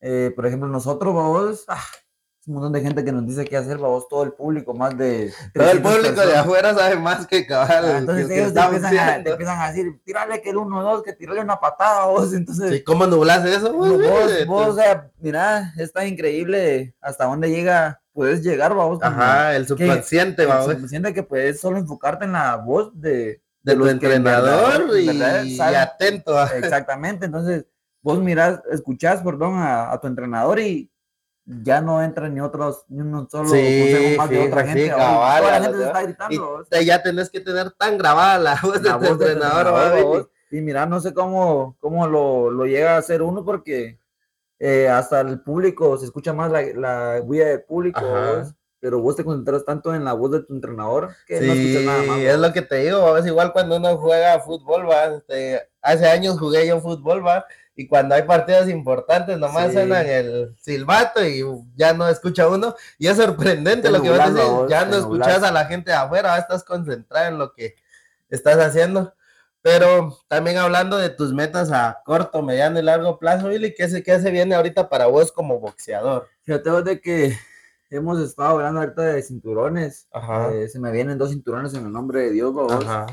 Eh, 0.00 0.32
por 0.34 0.46
ejemplo, 0.46 0.68
nosotros, 0.68 1.14
vos, 1.14 1.64
ah, 1.68 1.82
un 2.46 2.54
montón 2.54 2.72
de 2.72 2.80
gente 2.80 3.04
que 3.04 3.12
nos 3.12 3.24
dice 3.24 3.44
qué 3.44 3.56
hacer, 3.56 3.78
vos, 3.78 4.08
todo 4.08 4.24
el 4.24 4.32
público, 4.32 4.74
más 4.74 4.96
de... 4.98 5.32
Todo 5.54 5.70
el 5.70 5.80
público 5.80 6.26
de 6.26 6.36
afuera 6.36 6.74
sabe 6.74 6.96
más 6.96 7.26
que 7.26 7.46
cabal. 7.46 7.84
Ah, 7.84 7.98
entonces 7.98 8.30
ellos 8.30 8.52
te, 8.52 8.60
empiezan 8.60 8.98
a, 8.98 9.22
te 9.22 9.30
empiezan, 9.30 9.60
a, 9.60 9.68
decir, 9.68 10.00
tírale 10.04 10.42
que 10.42 10.50
el 10.50 10.56
1-2, 10.56 11.04
que 11.04 11.12
tírale 11.12 11.40
una 11.40 11.60
patada, 11.60 12.06
vos, 12.06 12.32
entonces... 12.34 12.72
¿Y 12.72 12.82
cómo 12.82 13.06
nublas 13.06 13.44
eso? 13.44 13.72
Vos, 13.72 13.90
vos, 13.90 14.46
vos, 14.46 14.68
o 14.68 14.74
sea, 14.74 15.08
mira, 15.20 15.72
es 15.78 15.92
tan 15.92 16.08
increíble 16.08 16.96
hasta 17.00 17.26
dónde 17.26 17.48
llega, 17.48 18.02
puedes 18.12 18.42
llegar, 18.42 18.74
vos. 18.74 18.98
Ajá, 19.02 19.54
el 19.54 19.66
subconsciente, 19.68 20.44
vamos. 20.44 20.66
El 20.66 20.72
subconsciente 20.72 21.14
que 21.14 21.22
puedes 21.22 21.60
solo 21.60 21.78
enfocarte 21.78 22.24
en 22.24 22.32
la 22.32 22.56
voz 22.56 22.90
de... 23.00 23.40
De, 23.62 23.76
tu 23.76 23.86
entrenador 23.86 24.98
y, 24.98 25.08
y, 25.08 25.60
atento. 25.60 26.42
Exactamente, 26.56 27.26
entonces 27.26 27.64
vos 28.00 28.18
mirás, 28.18 28.60
escuchás, 28.72 29.22
perdón, 29.22 29.54
a, 29.58 29.92
a 29.92 30.00
tu 30.00 30.08
entrenador 30.08 30.58
y 30.58 30.91
ya 31.62 31.80
no 31.80 32.02
entran 32.02 32.34
ni 32.34 32.40
otros, 32.40 32.84
ni 32.88 33.00
uno 33.00 33.28
solo 33.30 33.48
sí, 33.48 34.14
más 34.16 34.30
de 34.30 34.46
otra 34.46 34.64
gente. 34.64 34.90
toda 34.90 35.40
la 35.40 35.60
gente 35.62 35.78
se 35.78 35.84
está 35.84 36.02
gritando. 36.02 36.66
Y 36.80 36.84
ya 36.84 37.02
tenés 37.02 37.30
que 37.30 37.40
tener 37.40 37.70
tan 37.72 37.98
grabada 37.98 38.38
la 38.38 38.58
voz 38.62 38.82
de 38.82 38.90
tu 38.90 39.04
entrenador. 39.04 40.30
y 40.50 40.60
mira, 40.60 40.86
no 40.86 41.00
sé 41.00 41.12
cómo, 41.12 41.76
cómo 41.80 42.06
lo, 42.06 42.50
lo 42.50 42.64
llega 42.66 42.94
a 42.94 42.98
hacer 42.98 43.22
uno 43.22 43.44
porque 43.44 43.98
eh, 44.64 44.88
hasta 44.88 45.20
el 45.20 45.40
público, 45.40 45.98
se 45.98 46.04
escucha 46.04 46.32
más 46.32 46.52
la, 46.52 46.62
la 46.62 47.20
bulla 47.20 47.46
del 47.46 47.62
público, 47.62 48.00
pero 48.78 49.00
vos 49.00 49.16
te 49.16 49.24
concentras 49.24 49.64
tanto 49.64 49.94
en 49.94 50.04
la 50.04 50.12
voz 50.12 50.30
de 50.30 50.42
tu 50.44 50.54
entrenador 50.54 51.10
que 51.26 51.40
no 51.40 51.52
escuchas 51.52 51.84
nada 51.84 52.02
más. 52.04 52.18
es 52.18 52.38
lo 52.38 52.52
que 52.52 52.62
te 52.62 52.76
digo, 52.76 53.16
es 53.16 53.26
igual 53.26 53.52
cuando 53.52 53.76
uno 53.76 53.96
juega 53.96 54.38
fútbol, 54.40 54.88
va, 54.88 55.06
este, 55.06 55.68
hace 55.80 56.06
años 56.08 56.38
jugué 56.38 56.66
yo 56.66 56.80
fútbol, 56.80 57.26
va, 57.26 57.44
y 57.74 57.88
cuando 57.88 58.14
hay 58.14 58.22
partidos 58.22 58.68
importantes 58.68 59.38
nomás 59.38 59.72
suenan 59.72 60.06
el 60.06 60.54
silbato 60.60 61.24
y 61.24 61.42
ya 61.74 61.94
no 61.94 62.06
escucha 62.06 62.48
uno 62.48 62.74
y 62.98 63.06
es 63.06 63.16
sorprendente 63.16 63.90
lo 63.90 64.02
que 64.02 64.10
vas 64.10 64.28
a 64.28 64.30
decir, 64.30 64.52
ya 64.68 64.84
no 64.84 64.96
escuchas 64.96 65.42
a 65.42 65.50
la 65.50 65.64
gente 65.64 65.90
de 65.90 65.96
afuera, 65.96 66.36
estás 66.36 66.64
concentrado 66.64 67.28
en 67.28 67.38
lo 67.38 67.52
que 67.54 67.76
estás 68.28 68.58
haciendo. 68.58 69.14
Pero 69.62 70.18
también 70.26 70.58
hablando 70.58 70.98
de 70.98 71.08
tus 71.08 71.32
metas 71.32 71.70
a 71.70 72.02
corto, 72.04 72.42
mediano 72.42 72.80
y 72.80 72.82
largo 72.82 73.20
plazo, 73.20 73.48
Billy, 73.48 73.72
¿qué 73.74 73.88
se, 73.88 74.02
qué 74.02 74.18
se 74.18 74.32
viene 74.32 74.56
ahorita 74.56 74.88
para 74.88 75.06
vos 75.06 75.30
como 75.30 75.60
boxeador? 75.60 76.28
Fíjate 76.42 76.82
de 76.82 77.00
que 77.00 77.36
hemos 77.88 78.20
estado 78.20 78.50
hablando 78.50 78.80
ahorita 78.80 79.02
de 79.02 79.22
cinturones. 79.22 80.08
Eh, 80.52 80.66
se 80.68 80.80
me 80.80 80.90
vienen 80.90 81.16
dos 81.16 81.30
cinturones 81.30 81.74
en 81.74 81.86
el 81.86 81.92
nombre 81.92 82.22
de 82.22 82.30
Dios, 82.32 82.52
vos. 82.52 82.72
Ajá. 82.72 83.06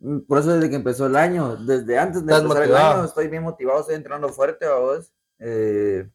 Mm, 0.00 0.20
por 0.20 0.38
eso 0.38 0.54
desde 0.54 0.70
que 0.70 0.76
empezó 0.76 1.06
el 1.06 1.16
año, 1.16 1.56
desde 1.56 1.98
antes 1.98 2.24
de 2.24 2.34
empezar 2.34 2.62
el 2.62 2.76
año, 2.76 3.04
estoy 3.04 3.28
bien 3.28 3.42
motivado, 3.42 3.80
estoy 3.80 3.96
entrenando 3.96 4.28
fuerte, 4.28 4.68
vos. 4.68 5.12
Eh, 5.38 6.08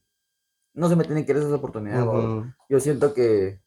no 0.74 0.89
se 0.89 0.96
me 0.96 1.04
tienen 1.04 1.26
que 1.26 1.32
ir 1.32 1.38
esas 1.38 1.52
oportunidades, 1.52 2.06
Yo 2.69 2.80
siento 2.80 3.13
que, 3.13 3.62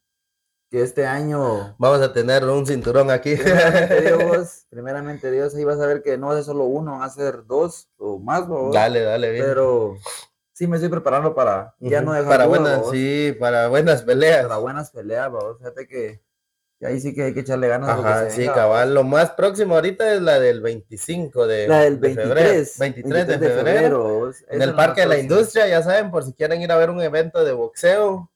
que 0.69 0.81
este 0.81 1.05
año... 1.05 1.75
Vamos 1.77 2.01
a 2.01 2.11
tener 2.11 2.43
un 2.45 2.65
cinturón 2.65 3.11
aquí. 3.11 3.35
Primeramente 3.35 4.01
Dios, 4.17 4.65
primeramente 4.69 5.31
Dios, 5.31 5.55
ahí 5.55 5.63
vas 5.63 5.79
a 5.79 5.87
ver 5.87 6.03
que 6.03 6.17
no 6.17 6.27
va 6.27 6.33
a 6.33 6.35
ser 6.35 6.45
solo 6.45 6.65
uno, 6.65 6.99
va 6.99 7.05
a 7.05 7.09
ser 7.09 7.45
dos 7.45 7.89
o 7.97 8.19
más, 8.19 8.47
¿vos? 8.47 8.73
Dale, 8.73 9.01
dale, 9.01 9.31
bien. 9.31 9.45
Pero 9.45 9.95
sí 10.51 10.67
me 10.67 10.75
estoy 10.77 10.89
preparando 10.89 11.33
para 11.33 11.75
ya 11.79 12.01
no 12.01 12.11
dejar 12.11 12.29
Para 12.29 12.47
buenas, 12.47 12.89
sí, 12.89 13.35
para 13.39 13.67
buenas 13.69 14.01
peleas. 14.01 14.43
Para 14.43 14.57
buenas 14.57 14.91
peleas, 14.91 15.31
vos. 15.31 15.57
Fíjate 15.59 15.87
que 15.87 16.26
y 16.79 16.85
ahí 16.85 16.99
sí 16.99 17.13
que 17.13 17.23
hay 17.23 17.33
que 17.33 17.39
echarle 17.39 17.67
ganas. 17.67 17.89
Ajá, 17.89 18.29
sí, 18.29 18.45
cabal. 18.45 18.93
Lo 18.93 19.03
más 19.03 19.31
próximo 19.31 19.75
ahorita 19.75 20.13
es 20.13 20.21
la 20.21 20.39
del 20.39 20.61
25 20.61 21.47
de, 21.47 21.67
la 21.67 21.81
del 21.81 21.97
23, 21.97 22.27
febrero. 22.27 22.65
23, 22.79 23.27
de 23.27 23.49
febrero. 23.49 24.31
en 24.49 24.61
el 24.61 24.75
Parque 24.75 25.01
de 25.01 25.07
la 25.07 25.17
Industria, 25.17 25.67
ya 25.67 25.81
saben, 25.81 26.11
por 26.11 26.23
si 26.23 26.33
quieren 26.33 26.61
ir 26.61 26.71
a 26.71 26.77
ver 26.77 26.91
un 26.91 27.01
evento 27.01 27.43
de 27.43 27.51
boxeo. 27.51 28.29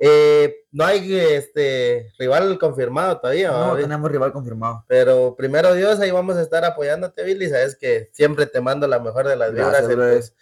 Eh, 0.00 0.54
no 0.70 0.84
hay 0.84 1.12
este 1.18 2.12
rival 2.20 2.56
confirmado 2.60 3.18
todavía. 3.18 3.50
No, 3.50 3.76
tenemos 3.76 4.10
rival 4.12 4.32
confirmado. 4.32 4.84
Pero 4.86 5.34
primero 5.36 5.74
Dios, 5.74 5.98
ahí 5.98 6.12
vamos 6.12 6.36
a 6.36 6.42
estar 6.42 6.64
apoyándote, 6.64 7.24
Billy. 7.24 7.48
Sabes 7.48 7.76
que 7.76 8.08
siempre 8.12 8.46
te 8.46 8.60
mando 8.60 8.86
la 8.86 9.00
mejor 9.00 9.26
de 9.26 9.34
las 9.34 9.52
vibras 9.52 10.34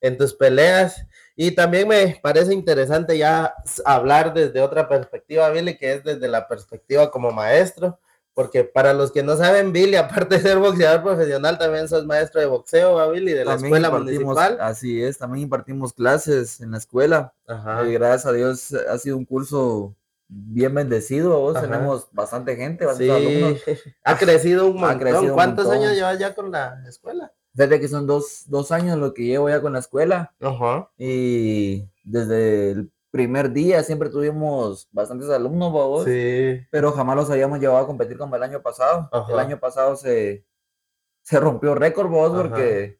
en 0.00 0.18
tus 0.18 0.34
peleas. 0.34 1.06
Y 1.36 1.50
también 1.52 1.88
me 1.88 2.18
parece 2.22 2.54
interesante 2.54 3.18
ya 3.18 3.54
hablar 3.84 4.32
desde 4.32 4.60
otra 4.60 4.88
perspectiva, 4.88 5.50
Billy, 5.50 5.76
que 5.76 5.94
es 5.94 6.04
desde 6.04 6.28
la 6.28 6.46
perspectiva 6.46 7.10
como 7.10 7.32
maestro, 7.32 7.98
Porque 8.34 8.64
para 8.64 8.92
los 8.94 9.12
que 9.12 9.22
no 9.22 9.36
saben, 9.36 9.72
Billy, 9.72 9.96
aparte 10.28 10.36
de 10.36 10.42
ser 10.42 10.58
boxeador 10.58 11.02
profesional, 11.02 11.58
también 11.58 11.88
sos 11.88 12.06
maestro 12.06 12.40
de 12.40 12.46
boxeo, 12.46 12.94
¿va, 12.94 13.08
Billy? 13.08 13.32
De 13.32 13.44
la 13.44 13.54
escuela 13.54 13.90
municipal. 13.90 14.58
Así 14.60 15.02
es, 15.02 15.18
también 15.18 15.44
impartimos 15.44 15.92
clases 15.92 16.60
en 16.60 16.72
la 16.72 16.78
escuela. 16.78 17.32
Ajá. 17.46 17.84
Y 17.86 17.92
gracias 17.92 18.26
a 18.26 18.32
Dios 18.32 18.72
ha 18.72 18.98
sido 18.98 19.16
un 19.16 19.24
curso 19.24 19.96
bien 20.28 20.74
bendecido. 20.74 21.38
Vos 21.40 21.60
tenemos 21.60 22.08
bastante 22.12 22.56
gente, 22.56 22.86
sí. 22.96 23.08
Ha 24.04 24.18
crecido 24.18 24.66
un 24.66 24.80
montón. 24.80 25.30
¿Cuántos 25.32 25.68
años 25.68 25.92
llevas 25.94 26.18
ya 26.18 26.34
con 26.34 26.50
la 26.50 26.82
escuela? 26.88 27.32
Desde 27.54 27.80
que 27.80 27.88
son 27.88 28.06
dos, 28.06 28.44
dos 28.48 28.70
años 28.72 28.98
lo 28.98 29.14
que 29.14 29.24
llevo 29.24 29.48
ya 29.48 29.62
con 29.62 29.72
la 29.72 29.78
escuela. 29.78 30.34
Ajá. 30.40 30.90
Y 30.98 31.88
desde 32.02 32.72
el 32.72 32.92
primer 33.10 33.52
día 33.52 33.82
siempre 33.84 34.10
tuvimos 34.10 34.88
bastantes 34.90 35.30
alumnos, 35.30 35.70
vos, 35.70 36.04
sí. 36.04 36.60
pero 36.70 36.90
jamás 36.92 37.16
los 37.16 37.30
habíamos 37.30 37.60
llevado 37.60 37.78
a 37.78 37.86
competir 37.86 38.18
como 38.18 38.34
el 38.34 38.42
año 38.42 38.60
pasado. 38.60 39.08
El 39.28 39.38
año 39.38 39.60
pasado 39.60 39.94
se, 39.94 40.44
se 41.22 41.38
rompió 41.38 41.76
récord, 41.76 42.08
vos, 42.08 42.32
porque 42.32 42.98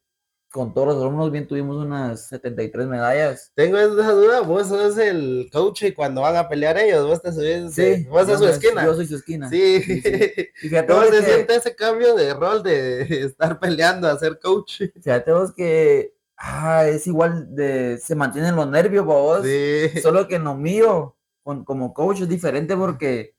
con 0.55 0.73
todos 0.73 0.87
los 0.87 1.03
alumnos 1.03 1.33
bien 1.33 1.49
tuvimos 1.49 1.85
unas 1.85 2.29
73 2.29 2.87
medallas. 2.87 3.51
Tengo 3.57 3.77
esa 3.77 4.13
duda, 4.13 4.41
vos 4.43 4.69
sos 4.69 4.97
el 4.99 5.49
coach 5.53 5.83
y 5.83 5.93
cuando 5.93 6.21
van 6.21 6.37
a 6.37 6.49
pelear 6.49 6.79
ellos, 6.79 7.05
vos 7.05 7.21
te 7.21 7.33
subís, 7.33 7.75
sí, 7.75 8.07
vos 8.09 8.29
sos 8.29 8.39
su 8.39 8.47
esquina. 8.47 8.85
Yo 8.85 8.95
soy 8.95 9.07
su 9.09 9.17
esquina. 9.17 9.51
Sí. 9.51 9.83
¿Cómo 10.89 11.03
se 11.07 11.23
siente 11.25 11.57
ese 11.57 11.75
cambio 11.75 12.15
de 12.15 12.35
rol 12.35 12.63
de 12.63 13.03
estar 13.27 13.59
peleando 13.59 14.07
a 14.09 14.17
ser 14.17 14.39
coach? 14.39 14.83
Fíjate 15.03 15.33
vos 15.33 15.53
que 15.53 16.15
ah, 16.37 16.87
es 16.87 17.05
igual 17.09 17.53
de, 17.53 17.99
se 17.99 18.15
mantienen 18.15 18.55
los 18.55 18.71
nervios, 18.71 19.05
vos. 19.05 19.45
Sí. 19.45 20.01
Solo 20.01 20.29
que 20.29 20.39
no 20.39 20.55
mío, 20.55 21.17
como 21.43 21.93
coach 21.93 22.21
es 22.21 22.29
diferente 22.29 22.77
porque 22.77 23.34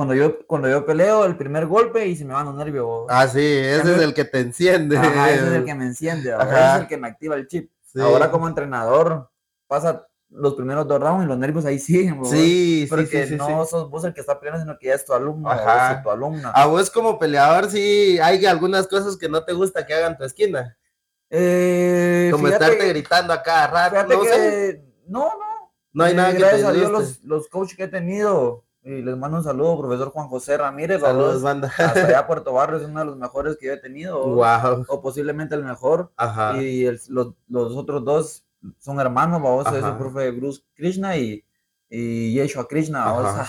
cuando 0.00 0.14
yo, 0.14 0.46
cuando 0.46 0.66
yo 0.66 0.86
peleo 0.86 1.26
el 1.26 1.36
primer 1.36 1.66
golpe 1.66 2.06
y 2.06 2.16
se 2.16 2.24
me 2.24 2.32
van 2.32 2.46
los 2.46 2.54
nervios. 2.54 3.04
Ah, 3.10 3.28
sí, 3.28 3.38
ese 3.38 3.96
es 3.96 4.00
el 4.00 4.14
que 4.14 4.24
te 4.24 4.40
enciende. 4.40 4.96
Ajá, 4.96 5.30
ese 5.30 5.46
es 5.46 5.52
el 5.52 5.64
que 5.66 5.74
me 5.74 5.84
enciende, 5.84 6.30
es 6.30 6.80
el 6.80 6.86
que 6.86 6.96
me 6.96 7.08
activa 7.08 7.34
el 7.34 7.46
chip. 7.46 7.70
Ahora 8.00 8.30
como 8.30 8.48
entrenador 8.48 9.30
pasa 9.66 10.06
los 10.30 10.54
primeros 10.54 10.88
dos 10.88 10.98
rounds 11.02 11.26
y 11.26 11.28
los 11.28 11.36
nervios 11.36 11.66
ahí 11.66 11.78
siguen, 11.78 12.24
Sí, 12.24 12.86
porque 12.88 13.26
sí, 13.26 13.36
no 13.36 13.66
sos 13.66 13.90
vos 13.90 14.02
el 14.04 14.14
que 14.14 14.22
está 14.22 14.40
peleando, 14.40 14.62
sino 14.62 14.78
que 14.78 14.86
ya 14.86 14.94
es 14.94 15.04
tu 15.04 15.12
alumno, 15.12 15.50
Ajá. 15.50 15.98
O 15.98 16.02
tu 16.02 16.10
alumna. 16.10 16.50
A 16.52 16.64
vos 16.64 16.90
como 16.90 17.18
peleador 17.18 17.70
sí 17.70 18.18
hay 18.22 18.46
algunas 18.46 18.88
cosas 18.88 19.18
que 19.18 19.28
no 19.28 19.44
te 19.44 19.52
gusta 19.52 19.84
que 19.84 19.92
hagan 19.92 20.16
tu 20.16 20.24
esquina. 20.24 20.78
Eh, 21.28 22.30
Como 22.32 22.48
estarte 22.48 22.88
gritando 22.88 23.34
a 23.34 23.42
cada 23.42 23.66
rato. 23.90 24.18
No, 25.06 25.24
no, 25.24 25.24
no. 25.24 25.72
No 25.92 26.04
hay 26.04 26.14
nada 26.14 26.32
que 26.32 26.38
Gracias 26.38 26.64
a 26.64 26.72
Dios 26.72 26.90
los, 26.90 27.22
los 27.22 27.48
coaches 27.48 27.76
que 27.76 27.82
he 27.82 27.88
tenido. 27.88 28.64
Y 28.82 29.02
les 29.02 29.16
mando 29.16 29.38
un 29.38 29.44
saludo, 29.44 29.78
profesor 29.78 30.10
Juan 30.10 30.28
José 30.28 30.56
Ramírez. 30.56 31.00
Saludos, 31.00 31.42
banda. 31.42 31.70
Hasta 31.76 31.92
allá 32.06 32.26
Puerto 32.26 32.52
Barrio 32.54 32.78
es 32.78 32.84
uno 32.84 33.00
de 33.00 33.06
los 33.06 33.16
mejores 33.16 33.58
que 33.58 33.66
yo 33.66 33.72
he 33.74 33.76
tenido. 33.76 34.26
Wow. 34.26 34.86
O 34.88 35.02
posiblemente 35.02 35.54
el 35.54 35.64
mejor. 35.64 36.12
Ajá. 36.16 36.56
Y 36.62 36.84
los, 37.08 37.34
los, 37.48 37.76
otros 37.76 38.04
dos 38.04 38.44
son 38.78 38.98
hermanos, 39.00 39.42
vamos, 39.42 39.66
es 39.66 39.84
el 39.84 39.96
profe 39.96 40.30
Bruce 40.30 40.62
Krishna 40.74 41.16
y, 41.16 41.44
y 41.90 42.32
Yeshua 42.32 42.66
Krishna. 42.66 43.04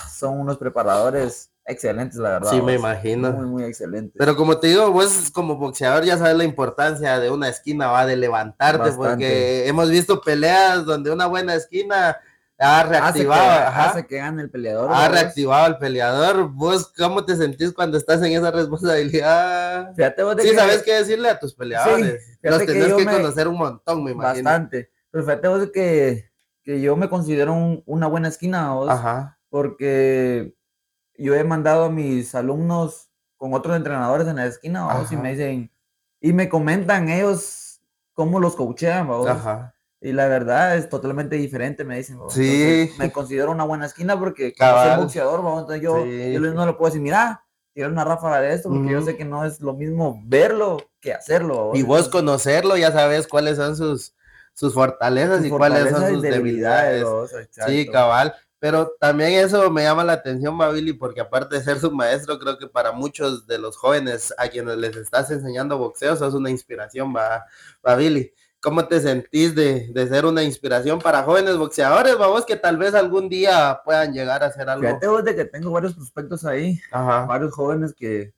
son 0.10 0.38
unos 0.38 0.58
preparadores 0.58 1.50
excelentes, 1.64 2.18
la 2.18 2.30
verdad. 2.30 2.50
Sí, 2.50 2.60
me 2.60 2.74
imagino. 2.74 3.32
Muy, 3.32 3.46
muy 3.46 3.64
excelente. 3.64 4.14
Pero 4.18 4.36
como 4.36 4.58
te 4.58 4.66
digo, 4.66 4.90
vos 4.90 5.30
como 5.30 5.56
boxeador 5.56 6.04
ya 6.04 6.18
sabes 6.18 6.36
la 6.36 6.44
importancia 6.44 7.18
de 7.18 7.30
una 7.30 7.48
esquina, 7.48 7.88
va, 7.88 8.04
de 8.04 8.16
levantarte, 8.16 8.92
porque 8.92 9.66
hemos 9.66 9.88
visto 9.88 10.20
peleas 10.20 10.84
donde 10.84 11.10
una 11.10 11.26
buena 11.26 11.54
esquina 11.54 12.18
ha 12.62 12.82
reactivado. 12.84 13.68
Hace 13.74 14.06
que, 14.06 14.16
gane 14.18 14.42
el 14.42 14.50
peleador. 14.50 14.90
Ha 14.92 15.08
reactivado 15.08 15.64
al 15.64 15.78
peleador. 15.78 16.48
¿Vos 16.48 16.92
cómo 16.96 17.24
te 17.24 17.36
sentís 17.36 17.72
cuando 17.72 17.98
estás 17.98 18.22
en 18.22 18.32
esa 18.32 18.50
responsabilidad? 18.50 19.94
Fíjate 19.94 20.22
vos 20.22 20.36
sí, 20.40 20.54
sabes 20.54 20.82
qué 20.82 20.94
decirle 20.94 21.28
a 21.28 21.38
tus 21.38 21.54
peleadores. 21.54 22.38
Los 22.40 22.64
tenés 22.64 22.94
que, 22.94 23.04
conocer 23.04 23.48
un 23.48 23.58
montón, 23.58 24.04
me 24.04 24.12
imagino. 24.12 24.44
Bastante. 24.44 24.90
Pero 25.10 25.24
fíjate 25.24 25.48
vos 25.48 25.70
que, 25.72 26.30
que 26.62 26.80
yo 26.80 26.96
me 26.96 27.08
considero 27.08 27.82
una 27.84 28.06
buena 28.06 28.28
esquina, 28.28 28.72
vos, 28.72 28.88
Ajá. 28.88 29.38
porque 29.50 30.54
yo 31.18 31.34
he 31.34 31.44
mandado 31.44 31.84
a 31.84 31.90
mis 31.90 32.34
alumnos 32.34 33.10
con 33.36 33.54
otros 33.54 33.76
entrenadores 33.76 34.26
en 34.28 34.36
la 34.36 34.46
esquina, 34.46 34.84
vamos, 34.84 35.10
y 35.10 35.16
me 35.16 35.32
dicen, 35.32 35.72
y 36.20 36.32
me 36.32 36.48
comentan 36.48 37.08
ellos 37.08 37.80
cómo 38.12 38.38
los 38.38 38.54
coachean, 38.54 39.08
vamos. 39.08 39.26
Ajá. 39.26 39.74
Y 40.04 40.12
la 40.12 40.26
verdad 40.26 40.76
es 40.76 40.88
totalmente 40.88 41.36
diferente, 41.36 41.84
me 41.84 41.96
dicen. 41.96 42.18
Sí. 42.28 42.90
me 42.98 43.12
considero 43.12 43.52
una 43.52 43.62
buena 43.62 43.86
esquina 43.86 44.18
porque 44.18 44.52
soy 44.58 44.96
boxeador, 44.96 45.42
vamos, 45.42 45.60
entonces 45.60 45.82
yo, 45.82 46.04
yo 46.04 46.40
no 46.40 46.66
le 46.66 46.72
puedo 46.72 46.90
decir, 46.90 47.00
mira, 47.00 47.44
tirar 47.72 47.90
una 47.90 48.04
ráfaga 48.04 48.40
de 48.40 48.52
esto, 48.52 48.68
porque 48.68 48.90
yo 48.90 49.02
sé 49.02 49.16
que 49.16 49.24
no 49.24 49.44
es 49.44 49.60
lo 49.60 49.74
mismo 49.74 50.20
verlo 50.24 50.78
que 51.00 51.14
hacerlo. 51.14 51.70
Y 51.74 51.84
vos 51.84 52.08
conocerlo, 52.08 52.76
ya 52.76 52.90
sabes 52.90 53.28
cuáles 53.28 53.56
son 53.56 53.76
sus, 53.76 54.14
sus 54.52 54.74
fortalezas 54.74 55.44
y 55.44 55.50
cuáles 55.50 55.90
son 55.90 56.08
sus 56.08 56.22
debilidades. 56.22 57.06
sí, 57.66 57.86
cabal. 57.88 58.34
Pero 58.58 58.92
también 59.00 59.32
eso 59.32 59.70
me 59.70 59.82
llama 59.82 60.04
la 60.04 60.12
atención, 60.12 60.56
Babili, 60.56 60.92
porque 60.92 61.20
aparte 61.20 61.56
de 61.56 61.64
ser 61.64 61.80
su 61.80 61.90
maestro, 61.90 62.38
creo 62.38 62.58
que 62.58 62.68
para 62.68 62.92
muchos 62.92 63.46
de 63.46 63.58
los 63.58 63.76
jóvenes 63.76 64.32
a 64.38 64.48
quienes 64.48 64.76
les 64.76 64.96
estás 64.96 65.30
enseñando 65.32 65.78
boxeo, 65.78 66.14
sos 66.16 66.34
una 66.34 66.50
inspiración, 66.50 67.12
Babili. 67.82 68.32
¿Cómo 68.62 68.86
te 68.86 69.00
sentís 69.00 69.56
de, 69.56 69.92
ser 70.08 70.24
una 70.24 70.44
inspiración 70.44 71.00
para 71.00 71.24
jóvenes 71.24 71.56
boxeadores, 71.56 72.16
vamos, 72.16 72.46
que 72.46 72.54
tal 72.54 72.76
vez 72.76 72.94
algún 72.94 73.28
día 73.28 73.80
puedan 73.84 74.12
llegar 74.12 74.44
a 74.44 74.46
hacer 74.46 74.68
algo? 74.70 74.86
Fíjate 74.86 75.08
vos 75.08 75.24
de 75.24 75.34
que 75.34 75.44
tengo 75.44 75.72
varios 75.72 75.94
prospectos 75.94 76.44
ahí, 76.44 76.80
varios 76.92 77.52
jóvenes 77.52 77.92
que, 77.92 78.32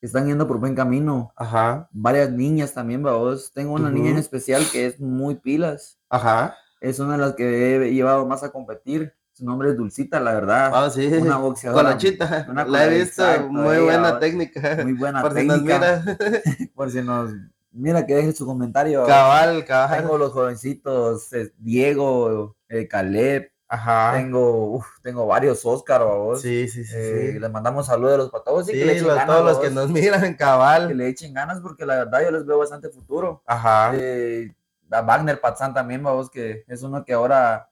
están 0.00 0.26
yendo 0.26 0.48
por 0.48 0.58
buen 0.58 0.74
camino. 0.74 1.30
Ajá. 1.36 1.88
Varias 1.92 2.30
niñas 2.30 2.72
también, 2.72 3.02
vos. 3.02 3.52
Tengo 3.52 3.74
una 3.74 3.90
niña 3.90 4.10
en 4.10 4.16
especial 4.16 4.64
que 4.72 4.86
es 4.86 4.98
muy 4.98 5.34
pilas. 5.34 5.98
Ajá. 6.08 6.56
Es 6.80 6.98
una 6.98 7.12
de 7.12 7.18
las 7.18 7.34
que 7.34 7.76
he 7.76 7.92
llevado 7.92 8.26
más 8.26 8.42
a 8.42 8.50
competir 8.50 9.14
su 9.32 9.44
nombre 9.44 9.70
es 9.70 9.76
Dulcita, 9.76 10.20
la 10.20 10.34
verdad. 10.34 10.70
Ah, 10.74 10.90
sí. 10.90 11.06
Una 11.06 11.38
boxeadora. 11.38 11.82
Colachita. 11.82 12.46
Una 12.50 12.64
la 12.66 12.86
he 12.86 12.98
visto, 12.98 13.24
muy 13.48 13.78
buena 13.78 14.18
técnica. 14.18 14.80
Muy 14.82 14.92
buena 14.92 15.22
Por 15.22 15.32
técnica. 15.32 15.56
Si 15.56 15.62
nos 15.62 16.04
mira. 16.04 16.72
Por 16.74 16.90
si 16.90 17.02
nos 17.02 17.30
mira 17.72 18.06
que 18.06 18.14
deje 18.14 18.32
su 18.32 18.46
comentario. 18.46 19.04
Cabal, 19.06 19.64
cabal. 19.64 20.00
Tengo 20.00 20.18
los 20.18 20.32
jovencitos, 20.32 21.32
eh, 21.32 21.52
Diego, 21.58 22.56
eh, 22.68 22.88
Caleb. 22.88 23.50
Ajá. 23.68 24.14
Tengo, 24.14 24.72
uf, 24.72 24.86
tengo 25.00 25.26
varios 25.26 25.64
Oscar, 25.64 26.02
vos. 26.02 26.42
Sí, 26.42 26.66
sí, 26.68 26.84
sí, 26.84 26.96
eh, 26.96 27.38
Les 27.40 27.50
mandamos 27.50 27.86
saludos 27.86 28.14
a 28.14 28.16
los 28.16 28.30
patos. 28.30 28.66
Sí, 28.66 28.72
que 28.72 28.84
le 28.84 29.00
todos 29.00 29.44
los 29.44 29.58
que 29.58 29.70
nos 29.70 29.90
miran, 29.90 30.34
cabal. 30.34 30.88
Que 30.88 30.94
le 30.94 31.08
echen 31.08 31.32
ganas 31.32 31.60
porque 31.60 31.86
la 31.86 31.96
verdad 31.96 32.22
yo 32.24 32.32
les 32.32 32.44
veo 32.44 32.58
bastante 32.58 32.88
futuro. 32.88 33.42
Ajá. 33.46 33.92
a 33.92 35.02
Wagner 35.02 35.40
Patzán 35.40 35.72
también, 35.72 36.02
vos, 36.02 36.30
que 36.30 36.64
es 36.66 36.82
uno 36.82 37.04
que 37.04 37.12
ahora 37.12 37.70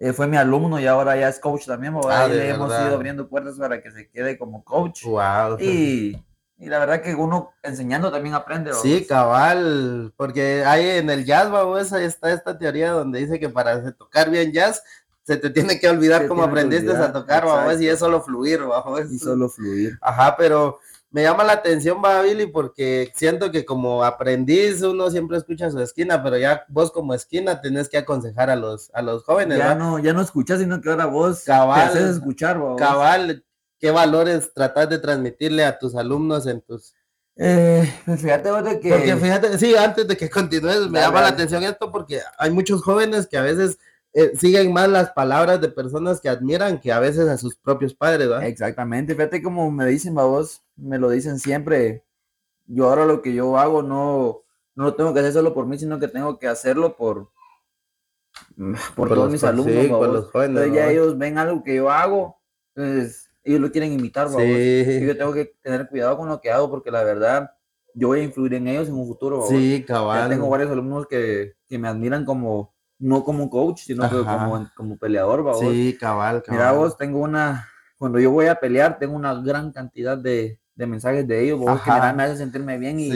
eh, 0.00 0.14
fue 0.14 0.26
mi 0.26 0.38
alumno 0.38 0.80
y 0.80 0.86
ahora 0.86 1.14
ya 1.14 1.28
es 1.28 1.38
coach 1.38 1.66
también. 1.66 1.94
Ah, 2.08 2.26
le 2.26 2.48
hemos 2.48 2.70
ido 2.70 2.94
abriendo 2.94 3.28
puertas 3.28 3.58
para 3.58 3.82
que 3.82 3.90
se 3.90 4.08
quede 4.08 4.38
como 4.38 4.64
coach. 4.64 5.04
Wow. 5.04 5.58
Y, 5.60 6.16
y 6.60 6.68
la 6.68 6.78
verdad 6.78 7.00
que 7.00 7.14
uno 7.14 7.54
enseñando 7.62 8.12
también 8.12 8.34
aprende. 8.34 8.74
Sí, 8.74 9.06
cabal, 9.06 10.12
porque 10.16 10.62
hay 10.64 10.98
en 10.98 11.08
el 11.08 11.24
jazz, 11.24 11.50
vamos, 11.50 11.90
ahí 11.92 12.04
está 12.04 12.30
esta 12.32 12.58
teoría 12.58 12.92
donde 12.92 13.18
dice 13.18 13.40
que 13.40 13.48
para 13.48 13.92
tocar 13.92 14.30
bien 14.30 14.52
jazz 14.52 14.82
se 15.22 15.38
te 15.38 15.48
tiene 15.48 15.80
que 15.80 15.88
olvidar 15.88 16.28
cómo 16.28 16.42
aprendiste 16.42 16.92
a 16.92 17.12
tocar, 17.12 17.46
vamos, 17.46 17.80
y 17.80 17.88
es 17.88 17.98
solo 17.98 18.20
fluir, 18.20 18.62
vamos. 18.62 19.10
Y 19.10 19.18
solo 19.18 19.48
fluir. 19.48 19.98
Ajá, 20.02 20.36
pero 20.36 20.80
me 21.10 21.22
llama 21.22 21.44
la 21.44 21.54
atención, 21.54 22.02
va 22.04 22.20
Billy, 22.20 22.46
porque 22.46 23.10
siento 23.14 23.50
que 23.50 23.64
como 23.64 24.04
aprendiz 24.04 24.82
uno 24.82 25.10
siempre 25.10 25.38
escucha 25.38 25.70
su 25.70 25.80
esquina, 25.80 26.22
pero 26.22 26.36
ya 26.36 26.64
vos 26.68 26.92
como 26.92 27.14
esquina 27.14 27.60
tenés 27.60 27.88
que 27.88 27.98
aconsejar 27.98 28.50
a 28.50 28.56
los, 28.56 28.90
a 28.92 29.02
los 29.02 29.24
jóvenes. 29.24 29.58
Ya 29.58 29.74
no, 29.74 29.98
ya 29.98 30.12
no 30.12 30.20
escuchas, 30.20 30.60
sino 30.60 30.80
que 30.80 30.90
ahora 30.90 31.06
vos 31.06 31.42
cabal, 31.44 31.92
te 31.92 31.98
haces 31.98 32.16
escuchar. 32.16 32.60
Cabal, 32.76 33.44
¿qué 33.80 33.90
valores 33.90 34.52
tratás 34.52 34.88
de 34.88 34.98
transmitirle 34.98 35.64
a 35.64 35.78
tus 35.78 35.94
alumnos 35.94 36.46
en 36.46 36.60
tus... 36.60 36.94
Eh, 37.36 37.90
pues 38.04 38.20
fíjate 38.20 38.50
vos 38.50 38.62
de 38.62 38.78
que... 38.78 38.90
Porque 38.90 39.16
fíjate, 39.16 39.58
sí, 39.58 39.74
antes 39.74 40.06
de 40.06 40.16
que 40.16 40.28
continúes, 40.28 40.90
me 40.90 41.00
llama 41.00 41.22
la 41.22 41.28
atención 41.28 41.64
esto 41.64 41.90
porque 41.90 42.20
hay 42.38 42.50
muchos 42.50 42.82
jóvenes 42.82 43.26
que 43.26 43.38
a 43.38 43.42
veces 43.42 43.78
eh, 44.12 44.32
siguen 44.36 44.72
más 44.72 44.88
las 44.88 45.10
palabras 45.12 45.60
de 45.60 45.68
personas 45.68 46.20
que 46.20 46.28
admiran 46.28 46.78
que 46.78 46.92
a 46.92 47.00
veces 47.00 47.28
a 47.28 47.38
sus 47.38 47.56
propios 47.56 47.94
padres, 47.94 48.28
¿verdad? 48.28 48.46
Exactamente, 48.46 49.14
fíjate 49.14 49.42
como 49.42 49.70
me 49.70 49.86
dicen, 49.86 50.14
vos, 50.14 50.62
me 50.76 50.98
lo 50.98 51.08
dicen 51.08 51.38
siempre. 51.38 52.04
Yo 52.66 52.88
ahora 52.88 53.06
lo 53.06 53.22
que 53.22 53.32
yo 53.32 53.56
hago 53.56 53.82
no, 53.82 54.42
no 54.74 54.84
lo 54.84 54.94
tengo 54.94 55.14
que 55.14 55.20
hacer 55.20 55.32
solo 55.32 55.54
por 55.54 55.66
mí, 55.66 55.78
sino 55.78 55.98
que 55.98 56.08
tengo 56.08 56.38
que 56.38 56.48
hacerlo 56.48 56.96
por, 56.96 57.30
por, 58.94 59.08
todos 59.08 59.30
mis 59.30 59.42
alumnos. 59.42 59.88
por 59.88 60.08
los 60.08 60.30
jóvenes, 60.30 60.56
entonces 60.56 60.74
ya 60.74 60.90
ellos 60.90 61.16
ven 61.16 61.38
algo 61.38 61.64
que 61.64 61.76
yo 61.76 61.90
hago, 61.90 62.38
entonces 62.74 63.29
ellos 63.44 63.60
lo 63.60 63.70
quieren 63.70 63.92
imitar, 63.92 64.28
sí. 64.28 64.36
Y 64.42 65.06
yo 65.06 65.16
tengo 65.16 65.32
que 65.32 65.54
tener 65.62 65.88
cuidado 65.88 66.16
con 66.16 66.28
lo 66.28 66.40
que 66.40 66.50
hago 66.50 66.70
porque 66.70 66.90
la 66.90 67.02
verdad 67.02 67.50
yo 67.94 68.08
voy 68.08 68.20
a 68.20 68.24
influir 68.24 68.54
en 68.54 68.68
ellos 68.68 68.88
en 68.88 68.94
un 68.94 69.06
futuro. 69.06 69.46
Sí, 69.48 69.84
cabal. 69.86 70.28
tengo 70.28 70.48
varios 70.48 70.70
alumnos 70.70 71.06
que, 71.06 71.54
que 71.68 71.78
me 71.78 71.88
admiran 71.88 72.24
como 72.24 72.74
no 72.98 73.24
como 73.24 73.48
coach, 73.48 73.80
sino 73.80 74.08
como, 74.08 74.70
como 74.76 74.98
peleador, 74.98 75.54
Sí, 75.58 75.96
cabal, 75.98 76.42
cabal. 76.42 76.60
Mira 76.60 76.72
vos, 76.72 76.96
tengo 76.98 77.20
una, 77.20 77.66
cuando 77.96 78.18
yo 78.20 78.30
voy 78.30 78.46
a 78.46 78.56
pelear, 78.56 78.98
tengo 78.98 79.16
una 79.16 79.34
gran 79.40 79.72
cantidad 79.72 80.18
de, 80.18 80.60
de 80.80 80.86
mensajes 80.86 81.28
de 81.28 81.44
ellos, 81.44 81.58
vos, 81.58 81.78
que 81.82 81.90
me, 81.90 82.22
hace 82.22 82.38
sentirme 82.38 82.78
bien 82.78 82.98
y, 82.98 83.10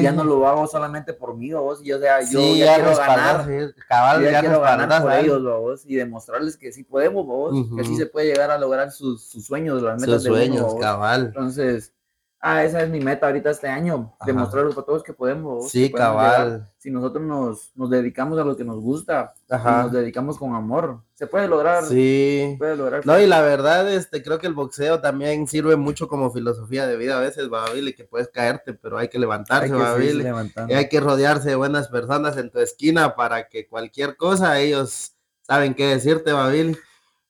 ya 0.00 0.12
no 0.12 0.22
lo 0.22 0.46
hago 0.46 0.68
solamente 0.68 1.12
por 1.12 1.36
mí, 1.36 1.52
vos, 1.52 1.80
y, 1.84 1.92
o 1.92 1.98
sea, 1.98 2.20
yo 2.22 2.54
ya, 2.54 2.76
quiero 2.76 2.96
ganar, 2.96 3.74
cabal, 3.88 4.22
ya, 4.22 4.40
quiero 4.40 4.60
ganar 4.60 5.02
por 5.02 5.12
ellos, 5.12 5.42
vos, 5.42 5.82
y 5.84 5.96
demostrarles 5.96 6.56
que 6.56 6.70
sí 6.70 6.84
podemos, 6.84 7.26
vos, 7.26 7.56
que 7.76 7.84
sí 7.84 7.96
se 7.96 8.06
puede 8.06 8.28
llegar 8.28 8.52
a 8.52 8.58
lograr 8.58 8.92
sus, 8.92 9.24
sus 9.24 9.44
sueños, 9.44 9.82
las 9.82 10.00
metas 10.00 10.22
sus 10.22 10.24
de 10.24 10.30
sueños, 10.30 10.76
cabal. 10.80 11.26
Entonces, 11.26 11.92
ah, 12.40 12.64
esa 12.64 12.82
es 12.82 12.90
mi 12.90 13.00
meta 13.00 13.26
ahorita 13.26 13.50
este 13.50 13.68
año, 13.68 14.14
demostrarles 14.24 14.76
a 14.76 14.82
todos 14.82 15.02
que 15.02 15.12
podemos. 15.12 15.70
Sí, 15.70 15.90
cabal. 15.90 16.70
Si 16.78 16.90
nosotros 16.90 17.24
nos, 17.24 17.72
nos, 17.74 17.90
dedicamos 17.90 18.38
a 18.38 18.44
lo 18.44 18.56
que 18.56 18.64
nos 18.64 18.80
gusta, 18.80 19.34
nos 19.48 19.92
dedicamos 19.92 20.38
con 20.38 20.54
amor, 20.54 21.02
se 21.14 21.26
puede 21.26 21.48
lograr. 21.48 21.84
Sí. 21.84 22.54
puede 22.58 22.76
lograr. 22.76 23.04
No, 23.04 23.18
y 23.18 23.26
la 23.26 23.40
verdad, 23.40 23.92
este, 23.92 24.22
creo 24.22 24.38
que 24.38 24.46
el 24.46 24.54
boxeo 24.54 25.00
también 25.00 25.46
sirve 25.48 25.76
mucho 25.76 26.06
como 26.08 26.30
filosofía 26.30 26.86
de 26.86 26.96
vida 26.96 27.18
a 27.18 27.20
veces, 27.20 27.48
Babili, 27.48 27.94
que 27.94 28.04
puedes 28.04 28.28
caerte, 28.28 28.74
pero 28.74 28.98
hay 28.98 29.08
que 29.08 29.18
levantarse, 29.18 29.72
Babili. 29.72 30.24
Y 30.68 30.74
hay 30.74 30.88
que 30.88 31.00
rodearse 31.00 31.48
de 31.48 31.56
buenas 31.56 31.88
personas 31.88 32.36
en 32.36 32.50
tu 32.50 32.60
esquina 32.60 33.16
para 33.16 33.48
que 33.48 33.66
cualquier 33.66 34.16
cosa 34.16 34.58
ellos 34.60 35.12
saben 35.42 35.74
qué 35.74 35.86
decirte, 35.86 36.32
Babili. 36.32 36.78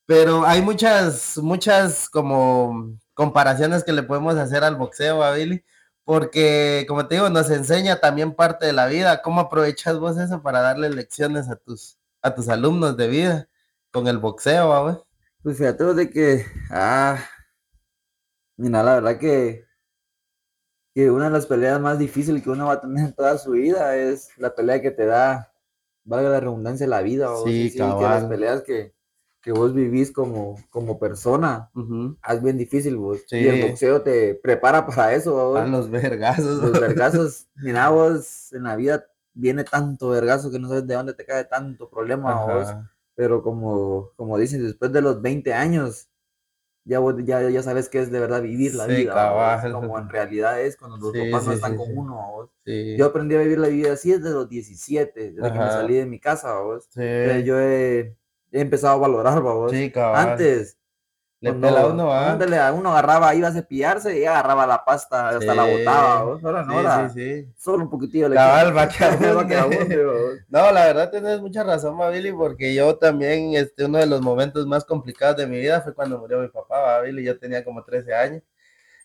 Pero 0.04 0.44
hay 0.46 0.62
muchas, 0.62 1.36
muchas 1.38 2.08
como 2.08 2.98
comparaciones 3.18 3.82
que 3.82 3.92
le 3.92 4.04
podemos 4.04 4.36
hacer 4.36 4.62
al 4.62 4.76
boxeo, 4.76 5.24
a 5.24 5.32
Billy, 5.32 5.64
porque 6.04 6.84
como 6.86 7.08
te 7.08 7.16
digo, 7.16 7.28
nos 7.30 7.50
enseña 7.50 7.98
también 7.98 8.32
parte 8.32 8.64
de 8.64 8.72
la 8.72 8.86
vida. 8.86 9.22
¿Cómo 9.22 9.40
aprovechas 9.40 9.98
vos 9.98 10.16
eso 10.18 10.40
para 10.40 10.60
darle 10.60 10.88
lecciones 10.88 11.48
a 11.48 11.56
tus, 11.56 11.98
a 12.22 12.32
tus 12.32 12.48
alumnos 12.48 12.96
de 12.96 13.08
vida 13.08 13.48
con 13.90 14.06
el 14.06 14.18
boxeo, 14.18 14.84
güey? 14.84 14.96
Pues 15.42 15.58
fíjate 15.58 15.82
de 15.94 16.10
que, 16.10 16.46
ah, 16.70 17.18
mira, 18.56 18.84
la 18.84 18.94
verdad 18.94 19.18
que, 19.18 19.66
que 20.94 21.10
una 21.10 21.24
de 21.24 21.32
las 21.32 21.46
peleas 21.46 21.80
más 21.80 21.98
difíciles 21.98 22.40
que 22.40 22.50
uno 22.50 22.66
va 22.66 22.74
a 22.74 22.80
tener 22.80 23.04
en 23.04 23.14
toda 23.14 23.36
su 23.36 23.50
vida 23.50 23.96
es 23.96 24.28
la 24.36 24.54
pelea 24.54 24.80
que 24.80 24.92
te 24.92 25.06
da, 25.06 25.52
valga 26.04 26.28
la 26.28 26.38
redundancia, 26.38 26.86
la 26.86 27.02
vida. 27.02 27.30
Sí, 27.44 27.68
sí, 27.68 27.78
que 27.78 27.82
las 27.82 28.26
peleas 28.26 28.62
que, 28.62 28.94
que 29.48 29.52
vos 29.58 29.72
vivís 29.72 30.12
como, 30.12 30.56
como 30.68 30.98
persona, 30.98 31.70
es 32.28 32.42
bien 32.42 32.58
difícil 32.58 32.98
vos. 32.98 33.20
Y 33.30 33.46
el 33.46 33.66
boxeo 33.66 34.02
te 34.02 34.34
prepara 34.34 34.84
para 34.86 35.14
eso. 35.14 35.54
Para 35.54 35.66
los 35.66 35.90
vergazos. 35.90 36.62
Los 36.62 36.72
vergazos, 36.80 37.46
mira 37.56 37.88
vos, 37.88 38.52
en 38.52 38.64
la 38.64 38.76
vida 38.76 39.06
viene 39.32 39.64
tanto 39.64 40.10
vergazo 40.10 40.50
que 40.50 40.58
no 40.58 40.68
sabes 40.68 40.86
de 40.86 40.94
dónde 40.94 41.14
te 41.14 41.24
cae 41.24 41.44
tanto 41.44 41.88
problema 41.88 42.44
vos. 42.44 42.74
Pero 43.14 43.42
como, 43.42 44.10
como 44.16 44.36
dicen, 44.36 44.62
después 44.62 44.92
de 44.92 45.00
los 45.00 45.22
20 45.22 45.54
años, 45.54 46.10
ya, 46.84 47.00
ya, 47.24 47.48
ya 47.48 47.62
sabes 47.62 47.88
que 47.88 48.00
es 48.00 48.10
de 48.10 48.20
verdad 48.20 48.42
vivir 48.42 48.74
la 48.74 48.84
vida. 48.84 49.62
como 49.72 49.98
en 49.98 50.10
realidad 50.10 50.60
es 50.60 50.76
cuando 50.76 50.98
los 50.98 51.16
papás 51.16 51.46
no 51.46 51.52
están 51.52 51.74
con 51.74 51.96
uno. 51.96 52.50
Yo 52.66 53.06
aprendí 53.06 53.34
a 53.34 53.38
vivir 53.38 53.60
la 53.60 53.68
vida 53.68 53.94
así 53.94 54.12
desde 54.12 54.28
los 54.28 54.46
17, 54.46 55.32
desde 55.32 55.52
que 55.52 55.58
me 55.58 55.70
salí 55.70 55.94
de 55.94 56.04
mi 56.04 56.20
casa. 56.20 56.60
¿vos? 56.60 56.86
Yo 56.94 57.58
he 57.58 58.14
he 58.52 58.60
empezado 58.60 58.94
a 58.94 58.98
valorar, 58.98 59.42
babos. 59.42 59.72
Sí, 59.72 59.90
cabrón. 59.90 60.30
Antes. 60.30 60.78
Le 61.40 61.52
pela 61.52 61.86
uno, 61.86 62.12
¿ah? 62.12 62.36
uno 62.74 62.90
agarraba, 62.90 63.32
iba 63.32 63.46
a 63.46 63.52
cepillarse 63.52 64.18
y 64.18 64.24
agarraba 64.24 64.66
la 64.66 64.84
pasta, 64.84 65.28
hasta 65.28 65.54
la 65.54 65.64
botaba, 65.66 66.18
Ahora 66.42 66.64
no, 66.64 67.08
sí, 67.10 67.14
sí, 67.14 67.52
Solo 67.56 67.84
un 67.84 67.90
poquitito 67.90 68.28
le 68.28 68.34
Cabal, 68.34 68.76
va 68.76 68.88
No, 70.48 70.72
la 70.72 70.86
verdad 70.86 71.10
tienes 71.12 71.40
mucha 71.40 71.62
razón, 71.62 71.96
Mabili, 71.96 72.32
porque 72.32 72.74
yo 72.74 72.96
también, 72.96 73.54
este, 73.54 73.84
uno 73.84 73.98
de 73.98 74.06
los 74.06 74.20
momentos 74.20 74.66
más 74.66 74.84
complicados 74.84 75.36
de 75.36 75.46
mi 75.46 75.58
vida 75.58 75.80
fue 75.80 75.94
cuando 75.94 76.18
murió 76.18 76.40
mi 76.40 76.48
papá, 76.48 76.98
Mabili, 76.98 77.22
yo 77.22 77.38
tenía 77.38 77.64
como 77.64 77.84
13 77.84 78.14
años. 78.14 78.42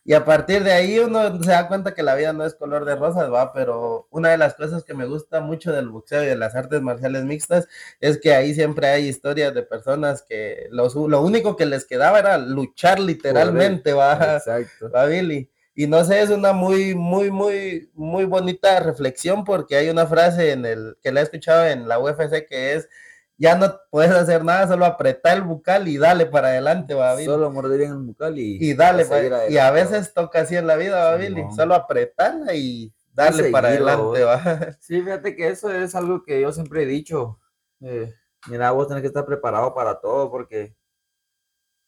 Y 0.05 0.13
a 0.13 0.25
partir 0.25 0.63
de 0.63 0.73
ahí 0.73 0.99
uno 0.99 1.41
se 1.41 1.51
da 1.51 1.67
cuenta 1.69 1.93
que 1.93 2.03
la 2.03 2.15
vida 2.15 2.33
no 2.33 2.45
es 2.45 2.55
color 2.55 2.83
de 2.83 2.95
rosas, 2.95 3.31
va, 3.31 3.53
pero 3.53 4.07
una 4.11 4.31
de 4.31 4.37
las 4.37 4.53
cosas 4.55 4.83
que 4.83 4.93
me 4.93 5.05
gusta 5.05 5.39
mucho 5.39 5.71
del 5.71 5.87
boxeo 5.87 6.23
y 6.23 6.27
de 6.27 6.35
las 6.35 6.55
artes 6.55 6.81
marciales 6.81 7.23
mixtas 7.23 7.69
es 8.01 8.19
que 8.19 8.33
ahí 8.33 8.53
siempre 8.53 8.87
hay 8.87 9.07
historias 9.07 9.53
de 9.53 9.63
personas 9.63 10.21
que 10.21 10.67
lo 10.71 11.21
único 11.21 11.55
que 11.55 11.65
les 11.65 11.85
quedaba 11.85 12.19
era 12.19 12.37
luchar 12.37 12.99
literalmente, 12.99 13.93
va, 13.93 14.35
Exacto. 14.35 14.91
va 14.91 15.05
Billy. 15.05 15.49
Y 15.75 15.87
no 15.87 16.03
sé, 16.03 16.21
es 16.21 16.29
una 16.29 16.53
muy, 16.53 16.93
muy, 16.93 17.31
muy, 17.31 17.89
muy 17.95 18.25
bonita 18.25 18.79
reflexión 18.81 19.43
porque 19.43 19.75
hay 19.77 19.89
una 19.89 20.05
frase 20.05 20.51
en 20.51 20.65
el 20.65 20.97
que 21.01 21.11
la 21.11 21.21
he 21.21 21.23
escuchado 21.23 21.65
en 21.65 21.87
la 21.87 21.99
UFC 21.99 22.45
que 22.47 22.73
es 22.75 22.89
ya 23.37 23.55
no 23.55 23.75
puedes 23.89 24.11
hacer 24.11 24.43
nada, 24.43 24.67
solo 24.67 24.85
apretar 24.85 25.37
el 25.37 25.43
bucal 25.43 25.87
y 25.87 25.97
dale 25.97 26.25
para 26.25 26.49
adelante, 26.49 26.93
Babil. 26.93 27.25
Solo 27.25 27.51
morder 27.51 27.81
en 27.81 27.91
el 27.91 27.97
bucal 27.97 28.37
y, 28.37 28.57
y 28.59 28.73
dale, 28.73 29.05
y 29.49 29.57
a 29.57 29.71
veces 29.71 30.13
toca 30.13 30.41
así 30.41 30.55
en 30.55 30.67
la 30.67 30.75
vida, 30.75 31.11
Babil, 31.11 31.35
solo 31.55 31.75
apretarla 31.75 32.53
y 32.53 32.93
darle 33.11 33.51
para 33.51 33.69
adelante, 33.69 34.23
va. 34.23 34.73
Sí, 34.79 35.01
fíjate 35.01 35.35
que 35.35 35.47
eso 35.47 35.71
es 35.71 35.95
algo 35.95 36.23
que 36.23 36.41
yo 36.41 36.51
siempre 36.51 36.83
he 36.83 36.85
dicho. 36.85 37.39
Eh, 37.81 38.13
mira, 38.47 38.71
vos 38.71 38.87
tenés 38.87 39.01
que 39.01 39.07
estar 39.07 39.25
preparado 39.25 39.73
para 39.73 39.99
todo 39.99 40.29
porque 40.29 40.75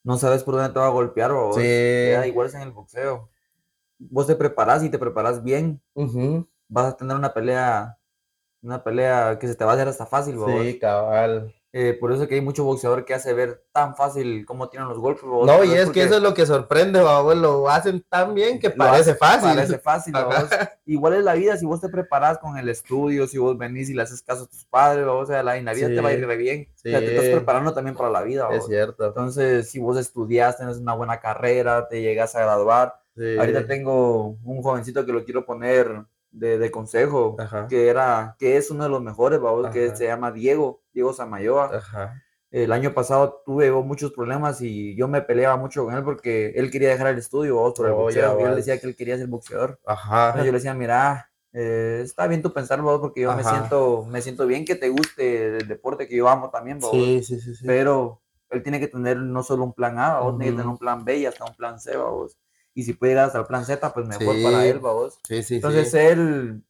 no 0.03 0.17
sabes 0.17 0.43
por 0.43 0.55
dónde 0.55 0.71
te 0.71 0.79
va 0.79 0.87
a 0.87 0.89
golpear, 0.89 1.31
vos. 1.31 1.55
Sí. 1.55 2.13
igual 2.27 2.47
es 2.47 2.55
en 2.55 2.61
el 2.61 2.71
boxeo. 2.71 3.29
Vos 3.97 4.27
te 4.27 4.35
preparás 4.35 4.83
y 4.83 4.89
te 4.89 4.99
preparas 4.99 5.41
bien. 5.43 5.81
Vas 6.67 6.93
a 6.93 6.97
tener 6.97 7.15
una 7.15 7.33
pelea 7.33 7.97
una 8.65 8.83
pelea 8.83 9.37
que 9.39 9.47
se 9.47 9.55
te 9.55 9.63
va 9.63 9.71
a 9.71 9.75
hacer 9.75 9.87
hasta 9.87 10.05
fácil, 10.05 10.37
Sí, 10.61 10.79
cabal. 10.79 11.53
Eh, 11.77 11.91
por 11.99 12.13
eso 12.13 12.25
que 12.25 12.35
hay 12.35 12.41
mucho 12.41 12.63
boxeador 12.63 13.03
que 13.03 13.13
hace 13.13 13.33
ver 13.33 13.65
tan 13.73 13.97
fácil 13.97 14.45
cómo 14.45 14.69
tienen 14.69 14.87
los 14.87 14.97
golpes. 14.97 15.25
No, 15.25 15.61
y 15.65 15.73
es 15.73 15.89
que 15.89 16.03
eso 16.03 16.15
es 16.15 16.21
lo 16.21 16.33
que 16.33 16.45
sorprende, 16.45 17.01
babos. 17.01 17.35
Lo 17.35 17.69
hacen 17.69 18.01
tan 18.07 18.33
bien 18.33 18.59
que 18.59 18.69
parece 18.69 19.13
fácil. 19.13 19.55
Parece 19.55 19.77
fácil, 19.79 20.13
Igual 20.85 21.15
es 21.15 21.23
la 21.25 21.33
vida, 21.33 21.57
si 21.57 21.65
vos 21.65 21.81
te 21.81 21.89
preparas 21.89 22.37
con 22.37 22.57
el 22.57 22.69
estudio, 22.69 23.27
si 23.27 23.37
vos 23.37 23.57
venís 23.57 23.89
y 23.89 23.93
le 23.93 24.03
haces 24.03 24.21
caso 24.21 24.43
a 24.43 24.47
tus 24.47 24.63
padres, 24.63 25.05
o 25.05 25.25
sea, 25.25 25.43
la, 25.43 25.55
vida 25.55 25.87
te 25.87 25.99
va 25.99 26.09
a 26.09 26.13
ir 26.13 26.25
bien. 26.37 26.69
O 26.73 26.77
sea, 26.77 26.99
te 26.99 27.13
estás 27.13 27.29
preparando 27.29 27.73
también 27.73 27.97
para 27.97 28.09
la 28.09 28.21
vida. 28.21 28.47
Es 28.53 28.67
cierto. 28.67 29.05
Entonces, 29.05 29.69
si 29.69 29.77
vos 29.77 29.97
estudias, 29.97 30.55
tienes 30.55 30.77
una 30.77 30.93
buena 30.93 31.19
carrera, 31.19 31.89
te 31.89 32.01
llegas 32.01 32.35
a 32.35 32.43
graduar. 32.43 33.01
Ahorita 33.37 33.67
tengo 33.67 34.37
un 34.45 34.61
jovencito 34.63 35.05
que 35.05 35.11
lo 35.11 35.25
quiero 35.25 35.45
poner 35.45 36.05
de, 36.35 36.71
consejo, 36.71 37.37
que 37.69 37.87
era, 37.87 38.35
que 38.37 38.57
es 38.57 38.69
uno 38.69 38.83
de 38.83 38.89
los 38.89 39.01
mejores, 39.01 39.39
que 39.71 39.95
se 39.95 40.05
llama 40.05 40.31
Diego, 40.31 40.81
Diego 40.93 41.13
Samayoa. 41.13 41.81
El 42.51 42.71
año 42.71 42.93
pasado 42.93 43.41
tuve 43.45 43.69
muchos 43.71 44.13
problemas 44.13 44.61
y 44.61 44.95
yo 44.95 45.09
me 45.09 45.21
peleaba 45.21 45.57
mucho 45.57 45.83
con 45.83 45.93
él 45.93 46.03
porque 46.03 46.53
él 46.55 46.71
quería 46.71 46.89
dejar 46.89 47.07
el 47.07 47.17
estudio, 47.17 47.73
por 47.75 47.85
el 47.85 47.91
oh, 47.91 47.97
boxeo. 47.97 48.39
Yo 48.39 48.47
le 48.47 48.55
decía 48.55 48.79
que 48.79 48.87
él 48.87 48.95
quería 48.95 49.17
ser 49.17 49.27
boxeador. 49.27 49.79
Ajá. 49.85 50.37
yo 50.37 50.45
le 50.45 50.51
decía, 50.53 50.73
mira, 50.73 51.29
eh, 51.51 52.01
está 52.03 52.27
bien 52.27 52.41
tú 52.41 52.53
pensar, 52.53 52.81
vos, 52.81 53.01
porque 53.01 53.21
yo 53.21 53.35
me 53.35 53.43
siento, 53.43 54.05
me 54.09 54.21
siento 54.21 54.47
bien 54.47 54.63
que 54.63 54.75
te 54.75 54.87
guste 54.87 55.57
el 55.57 55.67
deporte 55.67 56.07
que 56.07 56.15
yo 56.15 56.29
amo 56.29 56.49
también. 56.49 56.81
Sí, 56.81 57.23
sí, 57.23 57.41
sí, 57.41 57.65
Pero 57.65 58.21
él 58.49 58.63
tiene 58.63 58.79
que 58.79 58.87
tener 58.87 59.17
no 59.17 59.43
solo 59.43 59.65
un 59.65 59.73
plan 59.73 59.99
A, 59.99 60.19
vos, 60.19 60.37
tiene 60.37 60.51
que 60.51 60.57
tener 60.57 60.67
un 60.67 60.77
plan 60.77 61.03
B 61.03 61.17
y 61.17 61.25
hasta 61.25 61.43
un 61.43 61.55
plan 61.55 61.79
C, 61.79 61.97
vos 61.97 62.37
y 62.75 62.83
si 62.83 62.93
puede 62.93 63.13
llegar 63.13 63.27
hasta 63.27 63.39
el 63.39 63.45
plan 63.45 63.65
Z, 63.65 63.93
pues 63.93 64.05
mejor 64.05 64.35
para 64.43 64.65
él, 64.65 64.79
vos. 64.79 65.17
Sí, 65.27 65.41
sí, 65.41 65.55
Entonces 65.55 65.93
él 65.93 66.61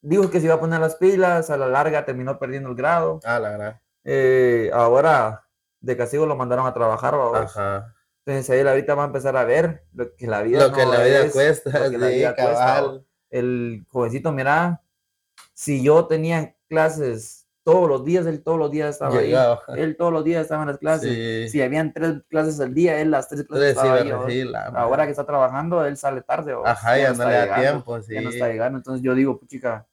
dijo 0.00 0.30
que 0.30 0.40
se 0.40 0.46
iba 0.46 0.54
a 0.54 0.60
poner 0.60 0.80
las 0.80 0.96
pilas, 0.96 1.50
a 1.50 1.58
la 1.58 1.68
larga 1.68 2.06
terminó 2.06 2.38
perdiendo 2.38 2.70
el 2.70 2.74
grado. 2.74 3.20
Ah, 3.24 3.38
la 3.38 3.50
verdad. 3.50 3.80
Eh, 4.04 4.70
ahora 4.72 5.46
de 5.80 5.96
castigo 5.98 6.24
lo 6.24 6.34
mandaron 6.34 6.66
a 6.66 6.72
trabajar, 6.72 7.14
vos. 7.14 7.36
Ajá. 7.36 7.94
Entonces 8.24 8.58
él 8.58 8.66
ahorita 8.66 8.94
va 8.94 9.02
a 9.02 9.06
empezar 9.06 9.36
a 9.36 9.44
ver 9.44 9.84
lo 9.92 10.16
que 10.16 10.26
la 10.26 10.42
vida 10.42 10.66
Lo 10.66 10.72
que 10.72 10.86
la 10.86 11.02
vida 11.04 11.30
cuesta, 11.30 11.88
lo 11.90 11.98
la 11.98 12.08
vida 12.08 12.34
cuesta. 12.34 13.00
El 13.28 13.84
jovencito, 13.90 14.32
mira, 14.32 14.82
si 15.52 15.82
yo 15.82 16.06
tenía 16.06 16.56
clases 16.68 17.43
todos 17.64 17.88
los 17.88 18.04
días, 18.04 18.26
él 18.26 18.42
todos 18.42 18.58
los 18.58 18.70
días 18.70 18.90
estaba 18.90 19.18
ahí. 19.18 19.34
Él 19.76 19.96
todos 19.96 20.12
los 20.12 20.22
días 20.22 20.42
estaba 20.42 20.62
en 20.62 20.68
las 20.68 20.78
clases. 20.78 21.50
Si 21.50 21.62
habían 21.62 21.92
tres 21.92 22.22
clases 22.28 22.60
al 22.60 22.74
día, 22.74 23.00
él 23.00 23.10
las 23.10 23.28
tres 23.28 23.44
clases 23.44 23.70
estaba 23.70 23.94
ahí. 23.94 24.44
Ahora 24.74 25.06
que 25.06 25.10
está 25.10 25.24
trabajando, 25.24 25.84
él 25.84 25.96
sale 25.96 26.20
tarde. 26.20 26.54
Ajá, 26.64 26.98
ya, 26.98 27.12
no, 27.12 27.26
le 27.26 27.34
da 27.34 27.60
tiempo, 27.60 28.00
sí. 28.02 28.14
Ya 28.14 28.20
no 28.20 28.28
está 28.28 28.48
llegando. 28.48 28.78
Entonces 28.78 29.02
yo 29.02 29.14
digo, 29.14 29.40
chica, 29.46 29.86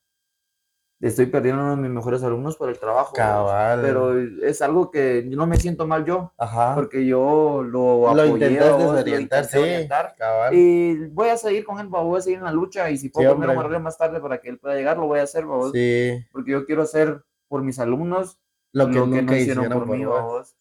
estoy 0.99 1.27
perdiendo 1.27 1.63
uno 1.63 1.77
de 1.77 1.81
mis 1.81 1.91
mejores 1.91 2.21
alumnos 2.23 2.57
por 2.57 2.69
el 2.69 2.77
trabajo. 2.77 3.13
Cabal. 3.15 3.81
Pero 3.81 4.19
es 4.19 4.61
algo 4.61 4.91
que 4.91 5.23
no 5.25 5.47
me 5.47 5.55
siento 5.55 5.87
mal 5.87 6.03
yo. 6.03 6.33
Ajá. 6.37 6.75
Porque 6.75 7.05
yo 7.05 7.63
lo 7.63 8.09
apoyé. 8.09 8.27
Lo 8.27 8.35
intenté 8.35 8.63
desorientar, 8.65 9.45
sí. 9.45 9.87
Cabal. 10.17 10.53
Y 10.53 11.07
voy 11.07 11.29
a 11.29 11.37
seguir 11.37 11.63
con 11.63 11.79
él, 11.79 11.87
voy 11.87 12.19
a 12.19 12.21
seguir 12.21 12.39
en 12.39 12.45
la 12.45 12.51
lucha. 12.51 12.89
Y 12.91 12.97
si 12.97 13.07
puedo 13.07 13.33
sí, 13.33 13.41
poner 13.41 13.79
más 13.79 13.97
tarde 13.97 14.19
para 14.19 14.39
que 14.39 14.49
él 14.49 14.59
pueda 14.59 14.75
llegar, 14.75 14.97
lo 14.97 15.07
voy 15.07 15.19
a 15.19 15.23
hacer, 15.23 15.45
babos. 15.45 15.71
Sí. 15.71 16.21
Porque 16.33 16.51
yo 16.51 16.65
quiero 16.65 16.85
ser 16.85 17.23
por 17.51 17.63
mis 17.63 17.79
alumnos 17.79 18.39
lo 18.71 18.89
que, 18.89 18.93
no 18.93 19.35
hicieron, 19.35 19.67
por, 19.69 19.85
mí. 19.85 20.05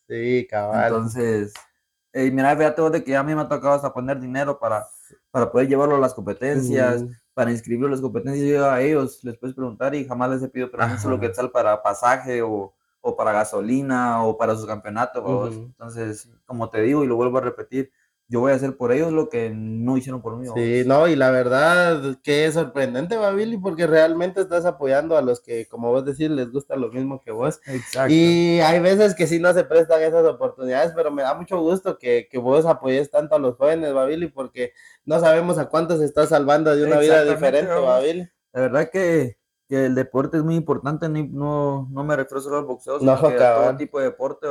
Sí, 0.08 0.44
cabal. 0.50 0.88
Entonces, 0.88 1.54
eh, 2.12 2.28
mira, 2.32 2.56
fíjate 2.56 2.90
de 2.90 3.04
que 3.04 3.16
a 3.16 3.22
mí 3.22 3.32
me 3.32 3.42
ha 3.42 3.48
tocado 3.48 3.74
hasta 3.74 3.94
poner 3.94 4.18
dinero 4.18 4.58
para, 4.58 4.84
para 5.30 5.52
poder 5.52 5.68
llevarlo 5.68 5.94
a 5.94 6.00
las 6.00 6.14
competencias, 6.14 7.04
para 7.32 7.52
inscribirlo 7.52 7.86
a 7.86 7.90
las 7.92 8.00
competencias. 8.00 8.44
Yo 8.44 8.68
a 8.68 8.80
ellos 8.80 9.22
les 9.22 9.38
puedes 9.38 9.54
preguntar 9.54 9.94
y 9.94 10.04
jamás 10.04 10.30
les 10.30 10.42
he 10.42 10.48
pedido 10.48 10.72
permiso 10.72 11.08
lo 11.08 11.20
que 11.20 11.28
tal 11.28 11.52
para 11.52 11.80
pasaje 11.80 12.42
o, 12.42 12.74
o, 13.00 13.16
para 13.16 13.30
gasolina 13.30 14.24
o 14.24 14.36
para 14.36 14.56
su 14.56 14.66
campeonato. 14.66 15.46
Entonces, 15.46 16.28
como 16.46 16.68
te 16.68 16.82
digo 16.82 17.04
y 17.04 17.06
lo 17.06 17.14
vuelvo 17.14 17.38
a 17.38 17.42
repetir, 17.42 17.92
yo 18.30 18.38
voy 18.38 18.52
a 18.52 18.54
hacer 18.54 18.76
por 18.76 18.92
ellos 18.92 19.12
lo 19.12 19.28
que 19.28 19.50
no 19.52 19.96
hicieron 19.96 20.22
por 20.22 20.36
mí. 20.36 20.46
Sí, 20.54 20.84
no, 20.86 21.08
y 21.08 21.16
la 21.16 21.32
verdad 21.32 22.16
que 22.22 22.46
es 22.46 22.54
sorprendente, 22.54 23.16
Babili, 23.16 23.58
porque 23.58 23.88
realmente 23.88 24.40
estás 24.40 24.64
apoyando 24.64 25.16
a 25.18 25.22
los 25.22 25.40
que, 25.40 25.66
como 25.66 25.90
vos 25.90 26.04
decís, 26.04 26.30
les 26.30 26.52
gusta 26.52 26.76
lo 26.76 26.92
mismo 26.92 27.20
que 27.20 27.32
vos. 27.32 27.60
Exacto. 27.66 28.14
Y 28.14 28.60
hay 28.60 28.78
veces 28.78 29.16
que 29.16 29.26
sí 29.26 29.40
no 29.40 29.52
se 29.52 29.64
prestan 29.64 30.02
esas 30.02 30.24
oportunidades, 30.24 30.92
pero 30.94 31.10
me 31.10 31.22
da 31.22 31.34
mucho 31.34 31.60
gusto 31.60 31.98
que, 31.98 32.28
que 32.30 32.38
vos 32.38 32.66
apoyes 32.66 33.10
tanto 33.10 33.34
a 33.34 33.40
los 33.40 33.56
jóvenes, 33.56 33.92
Babili, 33.92 34.28
porque 34.28 34.74
no 35.04 35.18
sabemos 35.18 35.58
a 35.58 35.68
cuántos 35.68 36.00
estás 36.00 36.28
salvando 36.28 36.76
de 36.76 36.84
una 36.84 37.00
vida 37.00 37.24
diferente, 37.24 37.72
Babili. 37.72 38.30
La 38.52 38.60
verdad 38.60 38.90
que 38.92 39.39
que 39.70 39.86
el 39.86 39.94
deporte 39.94 40.36
es 40.36 40.42
muy 40.42 40.56
importante, 40.56 41.08
no, 41.08 41.88
no 41.92 42.02
me 42.02 42.16
refiero 42.16 42.40
solo 42.40 42.58
al 42.58 42.64
boxeo, 42.64 42.98
sino 42.98 43.12
a 43.12 43.20
todo 43.20 43.76
tipo 43.76 44.00
de 44.00 44.06
deporte, 44.06 44.48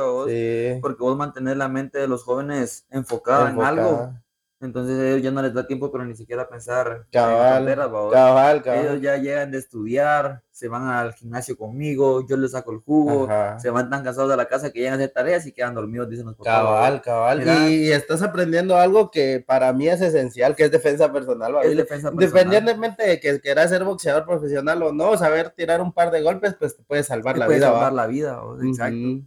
porque 0.80 1.02
vos 1.02 1.14
mantener 1.14 1.58
la 1.58 1.68
mente 1.68 1.98
de 1.98 2.08
los 2.08 2.24
jóvenes 2.24 2.86
enfocada, 2.88 3.50
en 3.50 3.60
algo, 3.60 4.14
entonces 4.60 4.98
ellos 4.98 5.22
ya 5.22 5.30
no 5.30 5.42
les 5.42 5.52
da 5.52 5.66
tiempo, 5.66 5.92
pero 5.92 6.06
ni 6.06 6.16
siquiera 6.16 6.48
pensar 6.48 7.06
cabal, 7.12 7.68
en 7.68 7.76
cabal, 7.76 8.62
cabal. 8.62 8.86
Ellos 8.86 9.02
ya 9.02 9.18
llegan 9.18 9.50
de 9.50 9.58
estudiar, 9.58 10.42
se 10.60 10.68
van 10.68 10.88
al 10.88 11.14
gimnasio 11.14 11.56
conmigo, 11.56 12.26
yo 12.28 12.36
les 12.36 12.50
saco 12.50 12.70
el 12.70 12.80
jugo, 12.80 13.26
se 13.58 13.70
van 13.70 13.88
tan 13.88 14.04
cansados 14.04 14.28
de 14.28 14.36
la 14.36 14.44
casa 14.44 14.70
que 14.70 14.80
llegan 14.80 14.92
a 14.92 14.96
hacer 14.96 15.08
tareas 15.10 15.46
y 15.46 15.52
quedan 15.52 15.74
dormidos, 15.74 16.10
dicen 16.10 16.26
los 16.26 16.34
papás. 16.36 16.52
Cabal, 16.52 17.00
cabal. 17.00 17.70
y 17.70 17.90
estás 17.90 18.20
aprendiendo 18.20 18.76
algo 18.76 19.10
que 19.10 19.42
para 19.46 19.72
mí 19.72 19.88
es 19.88 20.02
esencial, 20.02 20.54
que 20.54 20.64
es 20.64 20.70
defensa 20.70 21.10
personal. 21.10 21.54
Es 21.62 21.74
defensa 21.78 22.10
personal. 22.10 22.24
Independientemente 22.24 23.08
de 23.08 23.18
que 23.18 23.40
quieras 23.40 23.70
ser 23.70 23.84
boxeador 23.84 24.26
profesional 24.26 24.82
o 24.82 24.92
no, 24.92 25.16
saber 25.16 25.48
tirar 25.48 25.80
un 25.80 25.94
par 25.94 26.10
de 26.10 26.20
golpes, 26.20 26.54
pues 26.58 26.76
te 26.76 26.82
puede 26.82 27.04
salvar 27.04 27.38
la 27.38 27.48
vida. 27.48 27.68
salvar 27.68 27.94
la 27.94 28.06
vida, 28.06 28.38
exacto. 28.62 29.24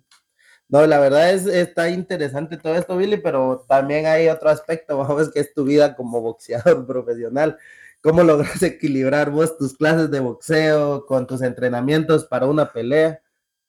No, 0.70 0.86
la 0.86 1.00
verdad 1.00 1.32
es 1.32 1.48
está 1.48 1.90
interesante 1.90 2.58
todo 2.58 2.76
esto, 2.76 2.96
Billy, 2.96 3.18
pero 3.18 3.66
también 3.68 4.06
hay 4.06 4.28
otro 4.28 4.50
aspecto, 4.50 4.98
vamos, 5.00 5.32
que 5.32 5.40
es 5.40 5.52
tu 5.52 5.64
vida 5.64 5.96
como 5.96 6.22
boxeador 6.22 6.86
profesional. 6.86 7.58
¿Cómo 8.04 8.22
logras 8.22 8.62
equilibrar 8.64 9.32
vos 9.32 9.58
tus 9.58 9.76
clases 9.76 10.12
de 10.12 10.20
boxeo 10.20 11.06
con 11.06 11.26
tus 11.26 11.42
entrenamientos 11.42 12.26
para 12.26 12.46
una 12.48 12.72
pelea? 12.72 13.22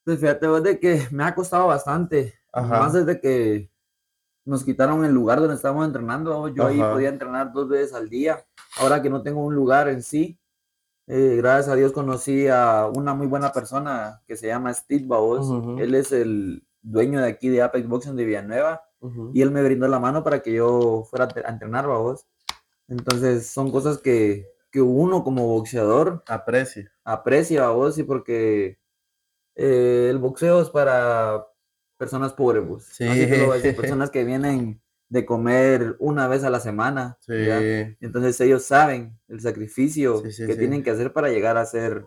Pues 0.03 0.19
fíjate 0.19 0.47
vos 0.47 0.61
de 0.61 0.79
que 0.79 1.07
me 1.11 1.23
ha 1.23 1.33
costado 1.33 1.67
bastante. 1.67 2.33
Más 2.53 2.93
desde 2.93 3.19
que 3.19 3.71
nos 4.45 4.63
quitaron 4.63 5.03
el 5.03 5.13
lugar 5.13 5.39
donde 5.39 5.55
estábamos 5.55 5.87
entrenando. 5.87 6.47
Yo 6.49 6.67
ahí 6.67 6.79
podía 6.79 7.09
entrenar 7.09 7.51
dos 7.51 7.67
veces 7.69 7.93
al 7.93 8.09
día. 8.09 8.45
Ahora 8.77 9.01
que 9.01 9.09
no 9.09 9.23
tengo 9.23 9.43
un 9.43 9.55
lugar 9.55 9.87
en 9.87 10.03
sí, 10.03 10.37
eh, 11.07 11.35
gracias 11.37 11.69
a 11.69 11.75
Dios 11.75 11.91
conocí 11.91 12.47
a 12.47 12.89
una 12.93 13.13
muy 13.13 13.27
buena 13.27 13.51
persona 13.51 14.21
que 14.27 14.35
se 14.35 14.47
llama 14.47 14.73
Steve 14.73 15.05
Baos. 15.07 15.79
Él 15.79 15.95
es 15.95 16.11
el 16.11 16.65
dueño 16.81 17.21
de 17.21 17.27
aquí 17.27 17.49
de 17.49 17.61
Apex 17.61 17.87
Boxing 17.87 18.15
de 18.15 18.25
Villanueva, 18.25 18.81
y 19.33 19.41
él 19.41 19.51
me 19.51 19.63
brindó 19.63 19.87
la 19.87 19.99
mano 19.99 20.23
para 20.23 20.41
que 20.41 20.53
yo 20.53 21.05
fuera 21.09 21.27
a 21.45 21.49
entrenar, 21.51 21.87
vos. 21.87 22.25
Entonces, 22.87 23.47
son 23.47 23.71
cosas 23.71 23.97
que, 23.97 24.47
que 24.71 24.81
uno 24.81 25.23
como 25.23 25.47
boxeador 25.47 26.23
aprecia. 26.27 26.91
Aprecia, 27.03 27.69
vos, 27.69 27.97
y 27.97 28.03
porque 28.03 28.79
eh, 29.55 30.07
el 30.09 30.17
boxeo 30.17 30.61
es 30.61 30.69
para 30.69 31.47
personas 31.97 32.33
pobres, 32.33 32.67
vos. 32.67 32.83
Sí. 32.83 33.05
personas 33.75 34.09
que 34.09 34.23
vienen 34.23 34.81
de 35.09 35.25
comer 35.25 35.95
una 35.99 36.27
vez 36.27 36.43
a 36.43 36.49
la 36.49 36.59
semana. 36.59 37.17
Sí. 37.21 37.33
Entonces 38.01 38.39
ellos 38.41 38.63
saben 38.63 39.17
el 39.27 39.39
sacrificio 39.39 40.21
que 40.23 40.55
tienen 40.55 40.83
que 40.83 40.91
hacer 40.91 41.13
para 41.13 41.29
llegar 41.29 41.57
a 41.57 41.65
ser 41.65 42.05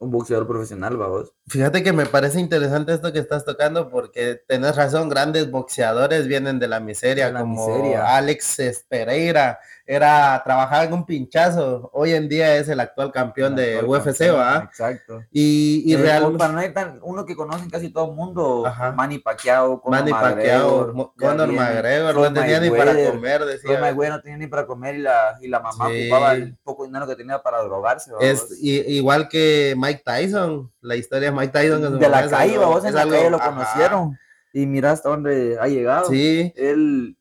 un 0.00 0.10
boxeador 0.10 0.46
profesional, 0.46 0.96
vamos. 0.96 1.32
Fíjate 1.48 1.82
que 1.82 1.92
me 1.92 2.06
parece 2.06 2.38
interesante 2.40 2.92
esto 2.92 3.12
que 3.12 3.18
estás 3.18 3.44
tocando 3.44 3.88
porque 3.88 4.40
tenés 4.46 4.76
razón, 4.76 5.08
grandes 5.08 5.50
boxeadores 5.50 6.28
vienen 6.28 6.58
de 6.58 6.68
la 6.68 6.78
miseria, 6.78 7.32
como 7.32 7.66
Alex 8.04 8.84
Pereira, 8.88 9.58
era, 9.88 10.42
trabajaba 10.44 10.84
en 10.84 10.92
un 10.92 11.06
pinchazo, 11.06 11.88
hoy 11.94 12.12
en 12.12 12.28
día 12.28 12.56
es 12.56 12.68
el 12.68 12.78
actual 12.78 13.10
campeón 13.10 13.56
de 13.56 13.82
UFC, 13.82 14.30
¿va? 14.34 14.64
Exacto. 14.64 15.24
Y, 15.32 15.82
y 15.86 15.96
realmente... 15.96 16.84
uno 17.00 17.24
que 17.24 17.34
conocen 17.34 17.70
casi 17.70 17.88
todo 17.88 18.10
el 18.10 18.14
mundo, 18.14 18.70
Manny 18.94 19.18
Pacquiao, 19.18 19.80
Conor 19.80 20.00
Manny 20.00 20.12
Pacquiao, 20.12 21.14
Conor 21.16 21.50
McGregor, 21.50 22.14
no 22.14 22.32
tenía 22.34 22.60
ni 22.60 22.70
para 22.70 22.92
comer, 22.92 23.46
decía. 23.46 23.80
Conor 23.80 24.10
no 24.10 24.20
tenía 24.20 24.36
ni 24.36 24.46
para 24.46 24.66
comer 24.66 24.96
y 24.96 24.98
la, 24.98 25.38
y 25.40 25.48
la 25.48 25.60
mamá 25.60 25.88
ocupaba 25.88 26.34
el 26.34 26.54
poco 26.58 26.84
dinero 26.84 27.06
que 27.06 27.16
tenía 27.16 27.42
para 27.42 27.62
drogarse, 27.62 28.12
Es 28.20 28.46
igual 28.60 29.30
que 29.30 29.74
Mike 29.88 30.02
Tyson, 30.04 30.72
la 30.80 30.96
historia 30.96 31.30
de 31.30 31.36
Mike 31.36 31.52
Tyson. 31.52 31.98
De 31.98 32.08
la 32.08 32.28
calle, 32.28 32.58
vos 32.58 32.84
en 32.84 32.94
la 32.94 33.08
calle 33.08 33.30
lo 33.30 33.38
conocieron. 33.38 34.18
Y 34.52 34.66
mira 34.66 34.92
hasta 34.92 35.08
dónde 35.10 35.58
ha 35.60 35.66
llegado. 35.68 36.08
Sí. 36.08 36.52
Él 36.56 37.17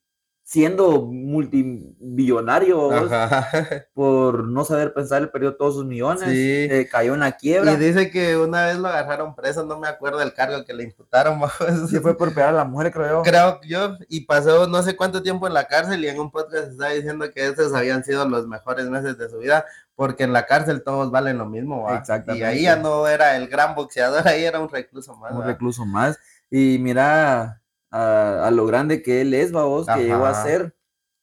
siendo 0.48 1.02
multimillonario 1.02 2.90
por 3.94 4.46
no 4.48 4.64
saber 4.64 4.94
pensar, 4.94 5.22
él 5.22 5.30
perdió 5.30 5.58
todos 5.58 5.74
sus 5.76 5.84
millones, 5.86 6.24
eh, 6.26 6.88
cayó 6.90 7.16
en 7.16 7.20
la 7.20 7.34
quiebra. 7.34 7.74
Y 7.74 7.76
dice 7.76 8.10
que 8.10 8.38
una 8.38 8.68
vez 8.68 8.78
lo 8.78 8.88
agarraron 8.88 9.36
preso, 9.36 9.66
no 9.66 9.78
me 9.78 9.90
acuerdo 9.90 10.20
del 10.20 10.34
cargo 10.34 10.64
que 10.64 10.74
le 10.74 10.84
imputaron. 10.84 11.42
Sí, 11.90 12.00
fue 12.00 12.18
por 12.18 12.34
pegar 12.34 12.50
a 12.50 12.54
la 12.54 12.64
mujer, 12.64 12.94
creo 12.94 13.10
yo. 13.10 13.24
Creo 13.24 13.60
yo, 13.68 13.98
y 14.08 14.22
pasó 14.22 14.68
no 14.68 14.82
sé 14.84 14.96
cuánto 14.96 15.22
tiempo 15.22 15.48
en 15.48 15.54
la 15.54 15.68
cárcel 15.68 16.06
y 16.06 16.08
en 16.08 16.18
un 16.18 16.32
podcast 16.32 16.72
estaba 16.72 16.92
diciendo 16.92 17.30
que 17.30 17.46
esos 17.46 17.74
habían 17.74 18.06
sido 18.06 18.26
los 18.30 18.48
mejores 18.48 18.90
meses 18.90 19.18
de 19.18 19.30
su 19.30 19.40
vida, 19.40 19.66
porque 19.96 20.24
en 20.24 20.32
la 20.32 20.46
cárcel 20.46 20.82
todos 20.82 21.12
valen 21.12 21.40
lo 21.40 21.46
mismo. 21.46 21.94
Exactamente. 21.94 22.40
Y 22.40 22.44
ahí 22.44 22.64
ya 22.64 22.78
no 22.78 23.06
era 23.06 23.36
el 23.36 23.50
gran 23.50 23.76
boxeador, 23.76 24.26
ahí 24.26 24.46
era 24.46 24.62
un 24.62 24.70
recluso 24.70 25.14
más. 25.18 25.34
Un 25.34 25.44
recluso 25.44 25.86
más. 25.86 26.18
Y 26.50 26.78
mira, 26.80 27.62
a, 27.92 28.50
lo 28.52 28.66
grande 28.66 29.02
que 29.02 29.22
él 29.22 29.34
es, 29.34 29.52
vos, 29.52 29.88
que 29.88 30.04
llegó 30.04 30.26
a 30.26 30.44
ser. 30.44 30.78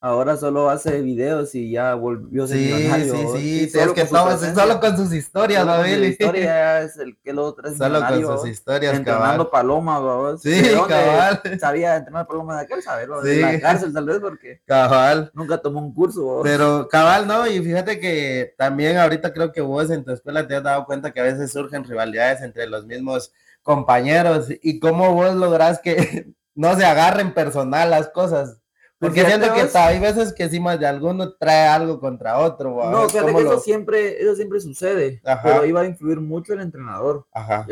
Ahora 0.05 0.37
solo 0.37 0.69
hace 0.69 1.01
videos 1.01 1.55
y 1.55 1.71
ya 1.71 1.95
volvió 1.95 2.45
a 2.45 2.47
ser 2.47 2.59
sí, 2.59 3.11
Sí, 3.11 3.27
sí, 3.39 3.69
sí, 3.71 3.79
es 3.79 3.93
que 3.93 4.03
estamos 4.03 4.39
solo 4.39 4.79
con 4.79 4.99
sus 4.99 5.15
historias. 5.15 5.65
Su 5.65 6.05
historia 6.05 6.83
es 6.83 6.99
el 6.99 7.17
que 7.25 7.33
lo 7.33 7.55
trae 7.55 7.75
Solo 7.75 8.01
con 8.07 8.21
sus 8.39 8.51
historias, 8.51 8.95
Entrenando 8.97 9.51
paloma, 9.51 9.99
vos. 10.01 10.43
Sí, 10.43 10.63
cabal. 10.87 11.41
Sabía 11.59 11.97
entrenar 11.97 12.27
paloma 12.27 12.57
de 12.59 12.65
aquel, 12.65 12.83
saberlo, 12.83 13.23
sí. 13.23 13.29
de 13.29 13.41
la 13.41 13.59
cárcel 13.59 13.95
tal 13.95 14.05
vez, 14.05 14.19
porque 14.19 14.61
cabal. 14.67 15.31
nunca 15.33 15.57
tomó 15.57 15.81
un 15.81 15.95
curso, 15.95 16.23
vos. 16.23 16.41
Pero 16.43 16.87
cabal, 16.87 17.27
no, 17.27 17.47
y 17.47 17.63
fíjate 17.63 17.99
que 17.99 18.55
también 18.59 18.99
ahorita 18.99 19.33
creo 19.33 19.53
que 19.53 19.63
vos 19.63 19.89
en 19.89 20.05
tu 20.05 20.13
escuela 20.13 20.47
te 20.47 20.55
has 20.55 20.63
dado 20.63 20.85
cuenta 20.85 21.13
que 21.13 21.21
a 21.21 21.25
veces 21.25 21.51
surgen 21.51 21.83
rivalidades 21.83 22.43
entre 22.43 22.67
los 22.67 22.85
mismos 22.85 23.33
compañeros 23.63 24.49
y 24.61 24.79
cómo 24.79 25.15
vos 25.15 25.35
lográs 25.35 25.81
que 25.81 26.35
no 26.55 26.77
se 26.77 26.85
agarren 26.85 27.35
personal 27.35 27.91
las 27.91 28.09
cosas. 28.11 28.61
Porque 28.99 29.25
siento 29.25 29.53
que 29.53 29.79
hay 29.79 29.99
veces 29.99 30.33
que 30.33 30.49
si 30.49 30.61
más 30.61 30.79
de 30.81 30.87
alguno 30.87 31.35
trae 31.35 31.69
algo 31.69 32.01
contra 32.01 32.39
otro. 32.39 32.91
No, 32.91 33.09
fíjate 33.09 33.35
que 33.35 33.43
eso 33.43 33.61
siempre, 33.61 34.23
eso 34.23 34.35
siempre 34.35 34.61
sucede. 34.61 35.21
Pero 35.43 35.63
ahí 35.63 35.73
va 35.73 35.83
a 35.83 35.87
influir 35.87 36.21
mucho 36.21 36.55
el 36.55 36.61
entrenador. 36.61 37.27
Ajá. 37.33 37.67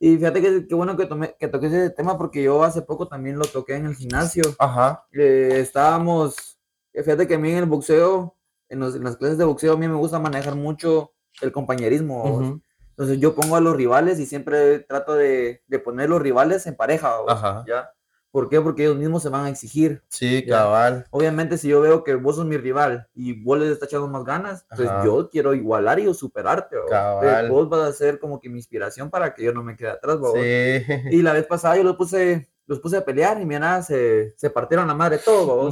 Y 0.00 0.16
fíjate 0.16 0.40
que 0.40 0.66
qué 0.68 0.74
bueno 0.74 0.96
que, 0.96 1.06
tomé, 1.06 1.34
que 1.38 1.48
toqué 1.48 1.66
ese 1.66 1.90
tema 1.90 2.16
porque 2.16 2.42
yo 2.42 2.62
hace 2.62 2.82
poco 2.82 3.08
también 3.08 3.36
lo 3.36 3.44
toqué 3.46 3.74
en 3.74 3.86
el 3.86 3.96
gimnasio. 3.96 4.44
Ajá. 4.58 5.06
Eh, 5.12 5.58
estábamos, 5.58 6.58
eh, 6.92 7.02
fíjate 7.02 7.26
que 7.26 7.34
a 7.34 7.38
mí 7.38 7.50
en 7.50 7.58
el 7.58 7.66
boxeo, 7.66 8.36
en, 8.68 8.80
las 8.80 9.16
clases 9.16 9.38
de 9.38 9.44
boxeo, 9.44 9.72
a 9.72 9.76
mí 9.76 9.88
me 9.88 9.94
gusta 9.94 10.20
manejar 10.20 10.54
mucho 10.54 11.14
el 11.40 11.50
compañerismo. 11.50 12.60
Entonces 12.90 13.18
yo 13.18 13.34
pongo 13.34 13.56
a 13.56 13.60
los 13.60 13.76
rivales 13.76 14.20
y 14.20 14.26
siempre 14.26 14.80
trato 14.80 15.14
de, 15.14 15.62
de 15.66 15.78
poner 15.78 16.10
los 16.10 16.22
rivales 16.22 16.66
en 16.66 16.76
pareja. 16.76 17.16
Ajá. 17.26 17.64
¿ya? 17.66 17.90
¿Por 18.30 18.48
qué? 18.48 18.60
Porque 18.60 18.84
ellos 18.84 18.96
mismos 18.96 19.22
se 19.22 19.30
van 19.30 19.46
a 19.46 19.48
exigir. 19.48 20.02
Sí, 20.08 20.44
cabal. 20.46 21.06
Obviamente, 21.10 21.56
si 21.56 21.68
yo 21.68 21.80
veo 21.80 22.04
que 22.04 22.14
vos 22.14 22.36
sos 22.36 22.44
mi 22.44 22.56
rival 22.56 23.08
y 23.14 23.42
vos 23.42 23.58
les 23.58 23.70
estás 23.70 23.88
echando 23.88 24.08
más 24.08 24.24
ganas, 24.24 24.66
pues 24.76 24.88
yo 25.04 25.30
quiero 25.30 25.54
igualar 25.54 25.98
y 25.98 26.12
superarte. 26.12 26.76
Cabal. 26.88 27.50
Vos 27.50 27.68
vas 27.68 27.88
a 27.88 27.92
ser 27.92 28.18
como 28.18 28.40
que 28.40 28.48
mi 28.48 28.58
inspiración 28.58 29.10
para 29.10 29.34
que 29.34 29.44
yo 29.44 29.52
no 29.52 29.62
me 29.62 29.76
quede 29.76 29.90
atrás. 29.90 30.18
Sí. 30.34 30.84
Y 31.10 31.22
la 31.22 31.32
vez 31.32 31.46
pasada 31.46 31.76
yo 31.76 31.84
los 31.84 31.96
puse, 31.96 32.50
los 32.66 32.80
puse 32.80 32.98
a 32.98 33.04
pelear 33.04 33.40
y 33.40 33.46
mira, 33.46 33.82
se, 33.82 34.34
se 34.36 34.50
partieron 34.50 34.86
la 34.86 34.94
madre 34.94 35.18
todo. 35.18 35.70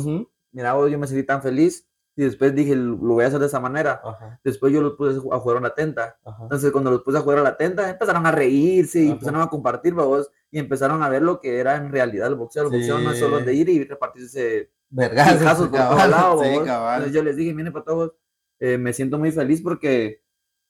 Mira, 0.53 0.75
yo 0.89 0.99
me 0.99 1.07
sentí 1.07 1.23
tan 1.25 1.43
feliz 1.43 1.87
y 2.19 2.25
después 2.25 2.55
dije, 2.55 2.75
lo 2.75 2.97
voy 2.97 3.25
a 3.25 3.27
hacer 3.27 3.39
de 3.39 3.47
esa 3.47 3.61
manera. 3.61 4.01
Después 4.43 4.73
yo 4.73 4.81
los 4.81 4.95
puse 4.95 5.19
a 5.31 5.39
jugar 5.39 5.59
a 5.59 5.61
la 5.61 5.75
tenta. 5.75 6.17
Entonces, 6.41 6.73
cuando 6.73 6.91
los 6.91 7.03
puse 7.03 7.19
a 7.19 7.21
jugar 7.21 7.41
a 7.41 7.43
la 7.43 7.59
tenta, 7.59 7.91
empezaron 7.91 8.27
a 8.27 8.33
reírse 8.33 9.03
y 9.03 9.11
empezaron 9.11 9.43
a 9.43 9.51
compartir, 9.51 9.93
vos, 9.93 10.31
y 10.51 10.59
empezaron 10.59 11.03
a 11.03 11.11
ver 11.11 11.21
lo 11.21 11.41
que 11.41 11.59
era 11.59 11.77
en 11.77 11.93
realidad 11.93 12.29
el 12.29 12.37
boxeo. 12.37 12.65
El 12.65 12.71
boxeo 12.71 12.99
no 12.99 13.13
es 13.13 13.19
solo 13.19 13.41
de 13.41 13.53
ir 13.53 13.69
y 13.69 13.85
repartirse 13.85 14.71
vergazos 14.89 15.69
por 15.69 15.79
todos 15.79 16.09
lados. 16.09 16.43
Entonces, 16.47 17.13
yo 17.13 17.23
les 17.23 17.37
dije, 17.37 17.53
miren, 17.53 17.75
para 17.75 17.85
todos, 17.85 18.13
eh, 18.61 18.79
me 18.79 18.95
siento 18.95 19.19
muy 19.19 19.31
feliz 19.31 19.61
porque 19.61 20.23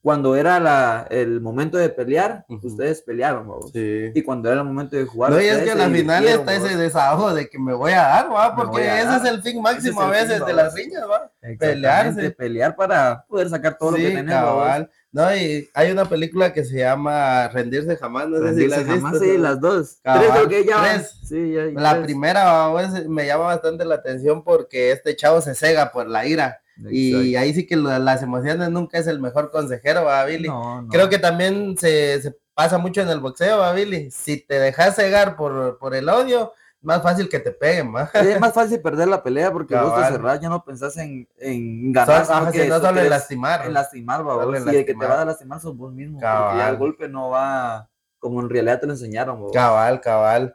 cuando 0.07 0.36
era 0.36 0.61
la, 0.61 1.04
el 1.11 1.40
momento 1.40 1.76
de 1.76 1.88
pelear, 1.88 2.44
ustedes 2.62 3.02
pelearon, 3.02 3.50
Y 3.74 4.22
cuando 4.22 4.48
era 4.48 4.61
el 4.61 4.64
momento 4.64 4.94
de 4.94 5.04
jugar. 5.04 5.32
No, 5.32 5.40
y 5.40 5.46
es 5.46 5.59
que 5.64 5.72
al 5.72 5.92
final 5.92 6.24
está 6.24 6.54
ese 6.54 6.76
desahogo 6.76 7.34
de 7.34 7.48
que 7.48 7.59
me 7.59 7.74
voy 7.74 7.90
a 7.90 8.02
dar, 8.02 8.32
¿va? 8.32 8.54
Porque 8.54 8.86
ese 8.86 9.16
es 9.16 9.24
el 9.24 9.42
fin 9.42 9.61
máximo 9.61 10.02
a 10.02 10.11
veces 10.11 10.46
de 10.46 10.52
las 10.52 10.74
riñas, 10.74 11.02
¿va? 11.11 11.32
Pelearse. 11.59 12.30
Pelear 12.30 12.76
para 12.76 13.24
poder 13.28 13.50
sacar 13.50 13.78
todo 13.78 13.90
lo 13.90 13.96
que 13.96 14.11
tenemos. 14.11 14.86
No, 15.11 15.34
y 15.34 15.68
hay 15.74 15.90
una 15.90 16.04
película 16.04 16.52
que 16.52 16.64
se 16.64 16.78
llama 16.78 17.48
Rendirse 17.48 17.96
Jamás, 17.96 18.28
no 18.28 18.38
sé 18.46 18.54
si 18.54 18.68
la 18.68 18.84
jamás, 18.84 19.18
sí, 19.18 19.36
las 19.36 19.61
dos. 19.61 19.98
tres 20.04 20.30
creo 20.30 20.48
que 20.48 20.64
ya. 20.64 21.02
Sí, 21.02 21.52
ya 21.52 21.64
la 21.74 22.00
primera 22.00 22.70
me 23.09 23.26
llama 23.26 23.46
bastante 23.46 23.84
la 23.84 23.96
atención 23.96 24.44
porque 24.44 24.92
este 24.92 25.16
chavo 25.16 25.40
se 25.40 25.57
cega 25.57 25.90
por 25.90 26.07
la 26.07 26.28
ira. 26.28 26.61
Y 26.91 27.37
ahí 27.37 27.55
sí 27.55 27.66
que 27.66 27.77
las 27.77 28.22
emociones 28.22 28.70
nunca 28.70 28.99
es 28.99 29.07
el 29.07 29.20
mejor 29.20 29.51
consejero, 29.51 30.05
¿va, 30.05 30.24
Billy? 30.24 30.49
Creo 30.91 31.09
que 31.09 31.18
también 31.18 31.77
se, 31.79 32.20
se, 32.20 32.37
pasa 32.55 32.79
mucho 32.79 33.01
en 33.01 33.09
el 33.09 33.20
boxeo, 33.20 33.59
¿va, 33.59 33.72
Billy? 33.72 34.11
Si 34.11 34.39
te 34.39 34.59
dejas 34.59 34.97
cegar 34.97 35.37
por, 35.37 35.79
por 35.79 35.95
el 35.95 36.09
odio, 36.09 36.53
más 36.83 37.03
fácil 37.03 37.29
que 37.29 37.41
te 37.41 37.51
peguen, 37.51 37.95
¿va? 37.95 38.11
es 38.14 38.41
más 38.41 38.53
fácil 38.53 38.81
perder 38.81 39.09
la 39.09 39.22
pelea 39.22 39.53
porque 39.53 39.74
vos 39.74 39.95
te 39.97 40.07
cerrás, 40.09 40.41
ya 40.41 40.49
no 40.49 40.64
pensás 40.64 40.97
en, 40.99 41.29
en 41.39 41.93
ganar, 41.93 42.24
sino, 42.24 42.53
que 42.53 42.68
no 42.68 42.81
solo 42.81 43.01
en 43.01 43.11
lastimar. 43.11 43.66
En 43.66 43.74
lastimar, 43.74 44.27
va, 44.27 44.45
Y 44.72 44.77
el 44.77 44.87
que 44.87 44.95
te 44.95 45.07
va 45.07 45.22
a 45.22 45.24
lastimar 45.24 45.61
sos 45.61 45.77
vos 45.77 45.93
mismo, 45.93 46.20
porque 46.20 46.59
ya 46.59 46.68
el 46.68 46.77
golpe 46.77 47.09
no 47.09 47.31
va 47.31 47.89
como 48.18 48.41
en 48.41 48.51
realidad 48.51 48.81
te 48.81 48.87
lo 48.87 48.93
enseñaron, 48.95 49.51
Cabal, 49.53 50.01
cabal. 50.01 50.55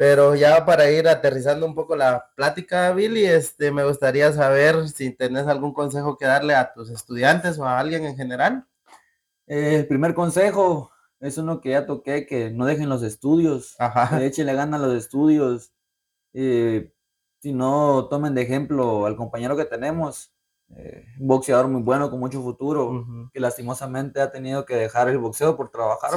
Pero 0.00 0.34
ya 0.34 0.64
para 0.64 0.90
ir 0.90 1.06
aterrizando 1.06 1.66
un 1.66 1.74
poco 1.74 1.94
la 1.94 2.30
plática, 2.34 2.90
Billy, 2.94 3.26
este, 3.26 3.70
me 3.70 3.84
gustaría 3.84 4.32
saber 4.32 4.88
si 4.88 5.10
tenés 5.10 5.46
algún 5.46 5.74
consejo 5.74 6.16
que 6.16 6.24
darle 6.24 6.54
a 6.54 6.72
tus 6.72 6.88
estudiantes 6.88 7.58
o 7.58 7.66
a 7.66 7.78
alguien 7.78 8.06
en 8.06 8.16
general. 8.16 8.66
Eh, 9.46 9.76
el 9.76 9.86
primer 9.86 10.14
consejo 10.14 10.90
es 11.20 11.36
uno 11.36 11.60
que 11.60 11.72
ya 11.72 11.84
toqué, 11.84 12.24
que 12.24 12.50
no 12.50 12.64
dejen 12.64 12.88
los 12.88 13.02
estudios, 13.02 13.76
Ajá. 13.78 14.24
échenle 14.24 14.54
gana 14.54 14.78
a 14.78 14.80
los 14.80 14.94
estudios. 14.94 15.74
Eh, 16.32 16.94
si 17.42 17.52
no, 17.52 18.06
tomen 18.08 18.34
de 18.34 18.40
ejemplo 18.40 19.04
al 19.04 19.16
compañero 19.16 19.54
que 19.54 19.66
tenemos, 19.66 20.32
eh, 20.76 21.04
un 21.20 21.26
boxeador 21.26 21.68
muy 21.68 21.82
bueno 21.82 22.08
con 22.08 22.20
mucho 22.20 22.40
futuro, 22.40 23.04
que 23.34 23.40
lastimosamente 23.40 24.22
ha 24.22 24.32
tenido 24.32 24.64
que 24.64 24.76
dejar 24.76 25.10
el 25.10 25.18
boxeo 25.18 25.58
por 25.58 25.70
trabajar, 25.70 26.12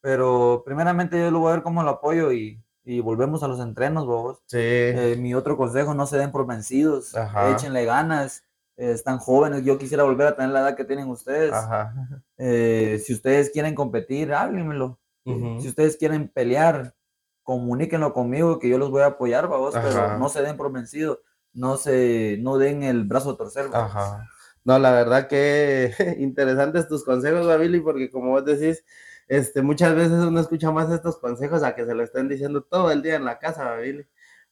pero 0.00 0.62
primeramente 0.64 1.20
yo 1.20 1.30
lo 1.30 1.40
voy 1.40 1.50
a 1.50 1.54
ver 1.56 1.62
como 1.62 1.82
lo 1.82 1.90
apoyo 1.90 2.32
y 2.32 2.62
y 2.86 3.00
volvemos 3.00 3.42
a 3.42 3.48
los 3.48 3.58
entrenos, 3.58 4.06
vos. 4.06 4.38
Sí. 4.46 4.58
Eh, 4.60 5.16
mi 5.18 5.34
otro 5.34 5.56
consejo, 5.56 5.92
no 5.92 6.06
se 6.06 6.18
den 6.18 6.30
por 6.30 6.46
vencidos, 6.46 7.14
échenle 7.52 7.84
ganas, 7.84 8.44
eh, 8.76 8.92
están 8.92 9.18
jóvenes, 9.18 9.64
yo 9.64 9.76
quisiera 9.76 10.04
volver 10.04 10.28
a 10.28 10.36
tener 10.36 10.52
la 10.52 10.60
edad 10.60 10.76
que 10.76 10.84
tienen 10.84 11.08
ustedes. 11.08 11.52
Ajá. 11.52 11.92
Eh, 12.38 13.02
si 13.04 13.12
ustedes 13.12 13.50
quieren 13.50 13.74
competir, 13.74 14.32
háblenmelo. 14.32 15.00
Si 15.24 15.66
ustedes 15.66 15.96
quieren 15.96 16.28
pelear, 16.28 16.94
comuníquenlo 17.42 18.12
conmigo 18.12 18.60
que 18.60 18.68
yo 18.68 18.78
los 18.78 18.92
voy 18.92 19.02
a 19.02 19.06
apoyar, 19.06 19.48
vos, 19.48 19.74
pero 19.74 20.16
no 20.18 20.28
se 20.28 20.42
den 20.42 20.56
por 20.56 20.70
vencidos, 20.70 21.18
no 21.52 21.76
se, 21.76 22.38
no 22.40 22.58
den 22.58 22.84
el 22.84 23.02
brazo 23.02 23.30
a 23.32 23.36
torcer. 23.36 23.68
Ajá. 23.72 24.28
No, 24.62 24.78
la 24.78 24.92
verdad 24.92 25.26
que 25.26 25.92
interesantes 26.20 26.86
tus 26.86 27.04
consejos, 27.04 27.58
Billy, 27.58 27.80
porque 27.80 28.12
como 28.12 28.30
vos 28.30 28.44
decís, 28.44 28.84
este, 29.28 29.62
muchas 29.62 29.94
veces 29.94 30.24
uno 30.24 30.40
escucha 30.40 30.70
más 30.70 30.90
estos 30.90 31.18
consejos 31.18 31.62
a 31.62 31.74
que 31.74 31.84
se 31.84 31.94
lo 31.94 32.02
estén 32.02 32.28
diciendo 32.28 32.62
todo 32.62 32.90
el 32.90 33.02
día 33.02 33.16
en 33.16 33.24
la 33.24 33.38
casa, 33.38 33.74
Billy. 33.76 34.06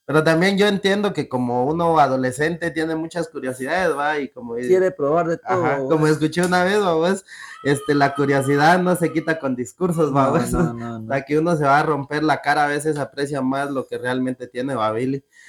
Pero 0.07 0.23
también 0.23 0.59
yo 0.59 0.67
entiendo 0.67 1.15
que 1.15 1.31
como 1.31 1.65
uno 1.65 1.99
adolescente 1.99 2.71
tiene 2.71 2.95
muchas 2.95 3.29
curiosidades, 3.29 3.97
va, 3.97 4.19
y 4.19 4.29
como... 4.29 4.55
Quiere 4.57 4.91
probar 4.91 5.29
de 5.29 5.39
todo. 5.39 5.89
como 5.89 6.07
escuché 6.07 6.45
una 6.45 6.63
vez, 6.63 6.79
va, 6.79 7.17
este, 7.65 7.95
la 7.95 8.15
curiosidad 8.15 8.79
no 8.79 8.95
se 8.97 9.11
quita 9.11 9.39
con 9.39 9.57
discursos, 9.57 10.15
va, 10.15 10.31
la 11.07 11.25
que 11.25 11.39
uno 11.39 11.57
se 11.57 11.65
va 11.65 11.79
a 11.79 11.83
romper 11.83 12.23
la 12.23 12.43
cara 12.43 12.65
a 12.65 12.69
veces 12.69 12.99
aprecia 12.99 13.41
más 13.41 13.71
lo 13.71 13.87
que 13.87 13.97
realmente 13.97 14.47
tiene, 14.47 14.75
va, 14.75 14.93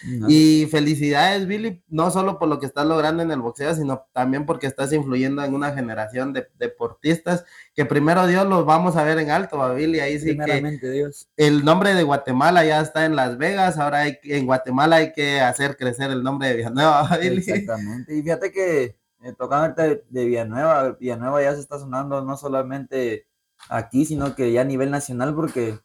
Billy. 0.03 0.25
Y 0.27 0.65
felicidades, 0.67 1.47
Billy, 1.47 1.83
no 1.87 2.11
solo 2.11 2.37
por 2.37 2.47
lo 2.47 2.59
que 2.59 2.65
estás 2.65 2.85
logrando 2.85 3.23
en 3.23 3.31
el 3.31 3.41
boxeo, 3.41 3.73
sino 3.75 4.07
también 4.13 4.45
porque 4.45 4.67
estás 4.67 4.93
influyendo 4.93 5.43
en 5.43 5.53
una 5.53 5.73
generación 5.73 6.33
de 6.33 6.47
deportistas 6.57 7.45
que 7.73 7.85
primero 7.85 8.27
Dios 8.27 8.45
los 8.47 8.65
vamos 8.65 8.95
a 8.95 9.03
ver 9.03 9.19
en 9.19 9.31
alto, 9.31 9.57
¿va, 9.57 9.73
Billy. 9.73 9.99
Ahí 9.99 10.19
sí 10.19 10.37
que 10.37 10.91
Dios. 10.91 11.27
el 11.37 11.63
nombre 11.63 11.93
de 11.93 12.03
Guatemala 12.03 12.65
ya 12.65 12.81
está 12.81 13.05
en 13.05 13.15
Las 13.15 13.37
Vegas, 13.37 13.77
ahora 13.77 14.01
hay, 14.01 14.17
en 14.23 14.45
Guatemala 14.45 14.97
hay 14.97 15.13
que 15.13 15.41
hacer 15.41 15.77
crecer 15.77 16.11
el 16.11 16.23
nombre 16.23 16.49
de 16.49 16.55
Villanueva, 16.57 17.17
Billy. 17.21 17.37
Exactamente, 17.37 18.15
y 18.15 18.21
fíjate 18.21 18.51
que 18.51 18.97
eh, 19.23 19.33
tocando 19.37 19.81
de, 19.81 20.03
de 20.09 20.25
Villanueva, 20.25 20.91
Villanueva 20.91 21.41
ya 21.41 21.53
se 21.53 21.61
está 21.61 21.79
sonando 21.79 22.21
no 22.23 22.37
solamente 22.37 23.27
aquí, 23.69 24.05
sino 24.05 24.35
que 24.35 24.51
ya 24.51 24.61
a 24.61 24.65
nivel 24.65 24.91
nacional, 24.91 25.33
porque 25.33 25.79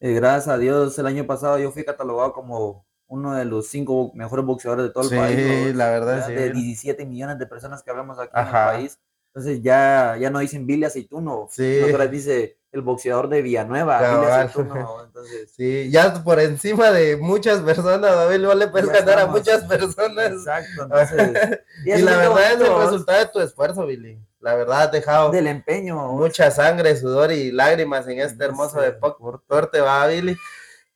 eh, 0.00 0.12
gracias 0.12 0.48
a 0.48 0.58
Dios 0.58 0.98
el 0.98 1.06
año 1.06 1.26
pasado 1.26 1.58
yo 1.58 1.70
fui 1.72 1.84
catalogado 1.84 2.32
como 2.32 2.86
uno 3.08 3.34
de 3.34 3.44
los 3.44 3.68
cinco 3.68 4.12
mejores 4.14 4.44
boxeadores 4.44 4.86
de 4.86 4.90
todo 4.90 5.10
el 5.10 5.18
país. 5.18 5.36
Sí, 5.36 5.72
la 5.72 5.90
verdad, 5.90 6.26
sí. 6.26 6.34
De 6.34 6.50
17 6.50 7.06
millones 7.06 7.38
de 7.38 7.46
personas 7.46 7.82
que 7.82 7.90
hablamos 7.90 8.18
aquí 8.18 8.30
en 8.34 8.46
el 8.46 8.52
país. 8.52 8.98
Entonces 9.28 9.62
ya, 9.62 10.16
ya 10.18 10.30
no 10.30 10.38
dicen 10.38 10.66
Billy 10.66 10.84
Aceituno. 10.84 11.48
Sí. 11.50 11.80
Otra 11.82 12.06
dice 12.06 12.58
el 12.70 12.82
boxeador 12.82 13.28
de 13.28 13.40
Villanueva, 13.40 13.98
Billy 13.98 14.30
Aceituno. 14.30 15.04
Entonces... 15.04 15.50
Sí, 15.56 15.90
ya 15.90 16.22
por 16.22 16.38
encima 16.38 16.90
de 16.90 17.16
muchas 17.16 17.60
personas, 17.60 18.14
David, 18.14 18.38
no 18.38 18.54
le 18.54 18.68
puedes 18.68 18.88
ganar 18.88 19.18
a 19.20 19.26
muchas 19.26 19.64
personas. 19.64 20.32
Exacto. 20.32 20.82
Entonces, 20.82 21.60
y, 21.84 22.02
la 22.02 22.16
verdad 22.16 22.52
es 22.52 22.60
el 22.60 22.76
resultado 22.76 23.18
de 23.18 23.26
tu 23.26 23.40
esfuerzo, 23.40 23.86
Billy. 23.86 24.18
La 24.40 24.54
verdad, 24.54 24.82
has 24.82 24.92
dejado 24.92 25.30
del 25.30 25.48
empeño. 25.48 26.12
Mucha 26.12 26.50
sangre, 26.50 26.96
sudor 26.96 27.32
y 27.32 27.50
lágrimas 27.50 28.06
en 28.06 28.20
este 28.20 28.44
hermoso 28.44 28.80
deporte, 28.80 29.80
va, 29.80 30.06
Billy 30.06 30.36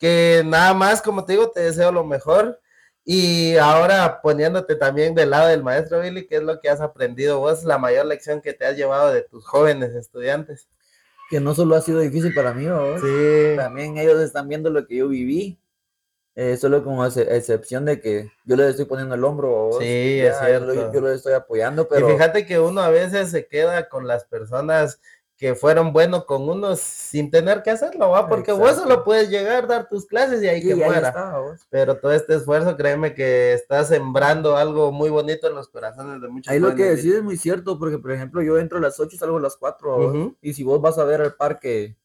que 0.02 0.42
nada 0.44 0.74
más, 0.74 1.00
como 1.00 1.24
te 1.24 1.34
digo, 1.34 1.52
te 1.52 1.60
deseo 1.60 1.92
lo 1.92 2.02
mejor. 2.02 2.58
Y 3.04 3.56
ahora 3.56 4.20
poniéndote 4.20 4.74
también 4.74 5.14
del 5.14 5.30
lado 5.30 5.46
del 5.46 5.62
maestro 5.62 6.00
Billy, 6.00 6.26
¿qué 6.26 6.38
es 6.38 6.42
lo 6.42 6.60
que 6.60 6.68
has 6.68 6.80
aprendido 6.80 7.38
vos? 7.38 7.62
La 7.62 7.78
mayor 7.78 8.06
lección 8.06 8.40
que 8.40 8.52
te 8.52 8.66
has 8.66 8.76
llevado 8.76 9.12
de 9.12 9.22
tus 9.22 9.46
jóvenes 9.46 9.94
estudiantes. 9.94 10.68
Que 11.30 11.38
no 11.38 11.54
solo 11.54 11.76
ha 11.76 11.80
sido 11.82 12.00
difícil 12.00 12.34
para 12.34 12.52
mí, 12.52 12.66
¿vos? 12.66 13.00
Sí. 13.00 13.54
también 13.56 13.96
ellos 13.96 14.20
están 14.20 14.48
viendo 14.48 14.70
lo 14.70 14.88
que 14.88 14.96
yo 14.96 15.06
viví. 15.06 15.60
Eh, 16.34 16.56
solo 16.56 16.82
como 16.82 17.06
excepción 17.06 17.84
de 17.84 18.00
que 18.00 18.32
yo 18.44 18.56
les 18.56 18.70
estoy 18.70 18.86
poniendo 18.86 19.14
el 19.14 19.22
hombro. 19.22 19.50
¿vos? 19.50 19.78
Sí, 19.78 20.18
es 20.18 20.36
cierto. 20.36 20.74
Yo, 20.74 20.92
yo 20.92 21.00
los 21.00 21.12
estoy 21.12 21.34
apoyando, 21.34 21.86
pero... 21.86 22.08
Y 22.08 22.12
fíjate 22.14 22.44
que 22.44 22.58
uno 22.58 22.80
a 22.80 22.90
veces 22.90 23.30
se 23.30 23.46
queda 23.46 23.88
con 23.88 24.08
las 24.08 24.24
personas 24.24 24.98
que 25.42 25.56
fueron 25.56 25.92
buenos 25.92 26.24
con 26.24 26.48
uno 26.48 26.76
sin 26.76 27.28
tener 27.28 27.64
que 27.64 27.70
hacerlo, 27.72 28.10
¿va? 28.10 28.28
Porque 28.28 28.52
vos 28.52 28.76
solo 28.76 29.02
puedes 29.02 29.28
llegar, 29.28 29.66
dar 29.66 29.88
tus 29.88 30.06
clases 30.06 30.40
y 30.40 30.46
ahí 30.46 30.62
que 30.62 30.76
muera. 30.76 31.12
Pero 31.68 31.96
todo 31.96 32.12
este 32.12 32.36
esfuerzo, 32.36 32.76
créeme 32.76 33.12
que 33.12 33.52
estás 33.52 33.88
sembrando 33.88 34.56
algo 34.56 34.92
muy 34.92 35.10
bonito 35.10 35.48
en 35.48 35.56
los 35.56 35.66
corazones 35.66 36.22
de 36.22 36.28
muchos. 36.28 36.48
Ahí 36.48 36.60
lo 36.60 36.76
que 36.76 36.84
decís 36.84 37.14
es 37.14 37.24
muy 37.24 37.36
cierto, 37.36 37.76
porque 37.76 37.98
por 37.98 38.12
ejemplo 38.12 38.40
yo 38.40 38.56
entro 38.56 38.78
a 38.78 38.82
las 38.82 39.00
8 39.00 39.16
y 39.16 39.18
salgo 39.18 39.38
a 39.38 39.40
las 39.40 39.56
4, 39.56 40.36
y 40.40 40.54
si 40.54 40.62
vos 40.62 40.80
vas 40.80 40.96
a 40.98 41.04
ver 41.04 41.20
el 41.20 41.34
parque 41.34 41.96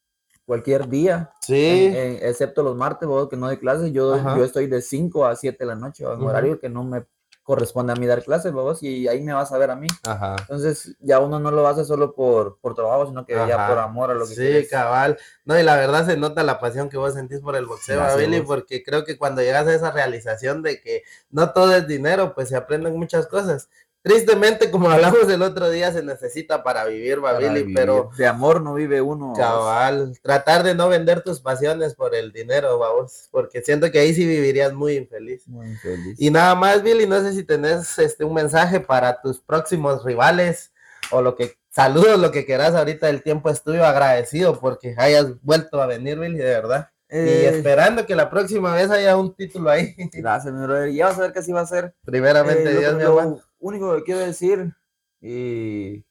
cualquier 0.43 0.89
día, 0.89 1.31
sí. 1.39 1.91
excepto 1.93 2.63
los 2.63 2.75
martes, 2.75 3.07
vos 3.07 3.29
que 3.29 3.38
no 3.38 3.45
hay 3.45 3.57
clases, 3.57 3.91
yo, 3.91 4.17
yo 4.17 4.43
estoy 4.43 4.65
de 4.65 4.81
5 4.81 5.27
a 5.27 5.35
7 5.35 5.57
de 5.59 5.65
la 5.67 5.75
noche, 5.75 6.05
en 6.05 6.23
horario 6.23 6.59
que 6.59 6.69
no 6.69 6.83
me 6.83 7.05
corresponde 7.47 7.93
a 7.93 7.95
mí 7.95 8.05
dar 8.05 8.21
clases, 8.25 8.51
vos, 8.51 8.83
y 8.83 9.07
ahí 9.07 9.21
me 9.21 9.31
vas 9.31 9.53
a 9.53 9.57
ver 9.57 9.71
a 9.71 9.77
mí. 9.77 9.87
Ajá. 10.05 10.35
Entonces, 10.37 10.97
ya 10.99 11.21
uno 11.21 11.39
no 11.39 11.49
lo 11.49 11.65
hace 11.65 11.85
solo 11.85 12.13
por, 12.13 12.57
por 12.59 12.75
trabajo, 12.75 13.07
sino 13.07 13.25
que 13.25 13.35
ya 13.35 13.69
por 13.69 13.79
amor 13.79 14.11
a 14.11 14.15
lo 14.15 14.27
que 14.27 14.35
Sí, 14.35 14.67
cabal. 14.69 15.17
No, 15.45 15.57
y 15.57 15.63
la 15.63 15.77
verdad 15.77 16.05
se 16.05 16.17
nota 16.17 16.43
la 16.43 16.59
pasión 16.59 16.89
que 16.89 16.97
vos 16.97 17.13
sentís 17.13 17.39
por 17.39 17.55
el 17.55 17.65
boxeo, 17.65 18.03
Billy, 18.17 18.41
porque 18.41 18.83
creo 18.83 19.05
que 19.05 19.17
cuando 19.17 19.41
llegas 19.41 19.65
a 19.65 19.73
esa 19.73 19.91
realización 19.91 20.61
de 20.61 20.81
que 20.81 21.03
no 21.29 21.53
todo 21.53 21.73
es 21.73 21.87
dinero, 21.87 22.33
pues 22.35 22.49
se 22.49 22.57
aprenden 22.57 22.97
muchas 22.97 23.27
cosas. 23.27 23.69
Tristemente, 24.08 24.72
como 24.72 24.89
hablamos 24.89 25.28
el 25.30 25.41
otro 25.41 25.70
día, 25.70 25.91
se 25.91 26.01
necesita 26.01 26.64
para 26.64 26.86
vivir, 26.86 27.20
Babili, 27.20 27.74
pero... 27.74 28.10
De 28.18 28.26
amor 28.26 28.62
no 28.62 28.74
vive 28.74 29.01
uno. 29.01 29.34
Cabal, 29.36 30.18
tratar 30.22 30.64
de 30.64 30.74
no 30.74 30.88
vender 30.88 31.22
tus 31.22 31.41
pasiones 31.41 31.93
por 31.93 32.16
el 32.16 32.32
dinero, 32.32 32.80
vamos, 32.80 33.28
porque 33.32 33.62
siento 33.62 33.91
que 33.91 33.99
ahí 33.99 34.14
sí 34.14 34.26
vivirías 34.26 34.72
muy 34.72 34.95
infeliz. 34.95 35.45
Muy 35.47 35.68
infeliz. 35.68 36.16
Y 36.20 36.32
nada 36.32 36.55
más, 36.55 36.82
Billy, 36.84 37.05
no 37.05 37.22
sé 37.22 37.34
si 37.34 37.43
tenés 37.43 37.99
este, 37.99 38.24
un 38.24 38.34
mensaje 38.34 38.80
para 38.80 39.22
tus 39.22 39.39
próximos 39.39 40.03
rivales 40.05 40.72
o 41.12 41.22
lo 41.22 41.36
que... 41.36 41.58
Saludos, 41.70 42.18
lo 42.18 42.32
que 42.32 42.45
quieras 42.45 42.74
ahorita, 42.74 43.08
el 43.08 43.22
tiempo 43.22 43.51
es 43.51 43.62
tuyo, 43.62 43.86
agradecido 43.86 44.60
porque 44.60 44.95
hayas 44.97 45.39
vuelto 45.43 45.80
a 45.82 45.86
venir, 45.86 46.18
Billy, 46.18 46.38
de 46.38 46.45
verdad. 46.45 46.89
y 47.08 47.18
eh, 47.18 47.49
esperando 47.49 48.05
que 48.08 48.16
la 48.16 48.32
próxima 48.32 48.74
vez 48.74 48.89
haya 48.89 49.16
un 49.16 49.36
título 49.36 49.70
ahí. 49.70 49.93
Gracias, 50.14 50.51
mi 50.51 50.64
brother. 50.64 50.91
Ya 50.91 51.08
vas 51.08 51.20
a 51.20 51.22
ver 51.22 51.34
que 51.34 51.39
así 51.39 51.51
va 51.51 51.62
a 51.62 51.68
ser. 51.68 51.93
Primeramente, 52.03 52.72
eh, 52.72 52.80
Dios, 52.80 52.95
mi 52.95 53.03
hermano 53.03 53.39
único 53.60 53.95
que 53.95 54.03
quiero 54.03 54.20
decir 54.22 54.74
y 55.22 56.05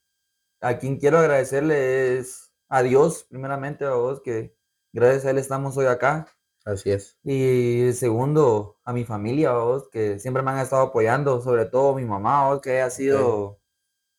a 0.60 0.78
quien 0.78 0.98
quiero 0.98 1.18
agradecerle 1.18 2.18
es 2.18 2.52
a 2.68 2.82
Dios, 2.82 3.26
primeramente 3.28 3.84
a 3.84 3.94
vos, 3.94 4.20
que 4.20 4.56
gracias 4.92 5.24
a 5.26 5.30
Él 5.30 5.38
estamos 5.38 5.76
hoy 5.76 5.86
acá. 5.86 6.26
Así 6.64 6.90
es. 6.90 7.16
Y 7.22 7.92
segundo, 7.92 8.78
a 8.84 8.92
mi 8.92 9.04
familia, 9.04 9.52
vos, 9.52 9.88
que 9.90 10.18
siempre 10.18 10.42
me 10.42 10.50
han 10.50 10.58
estado 10.58 10.82
apoyando, 10.82 11.40
sobre 11.40 11.66
todo 11.66 11.94
mi 11.94 12.04
mamá, 12.04 12.48
vos, 12.48 12.60
que 12.60 12.80
ha 12.80 12.90
sido, 12.90 13.60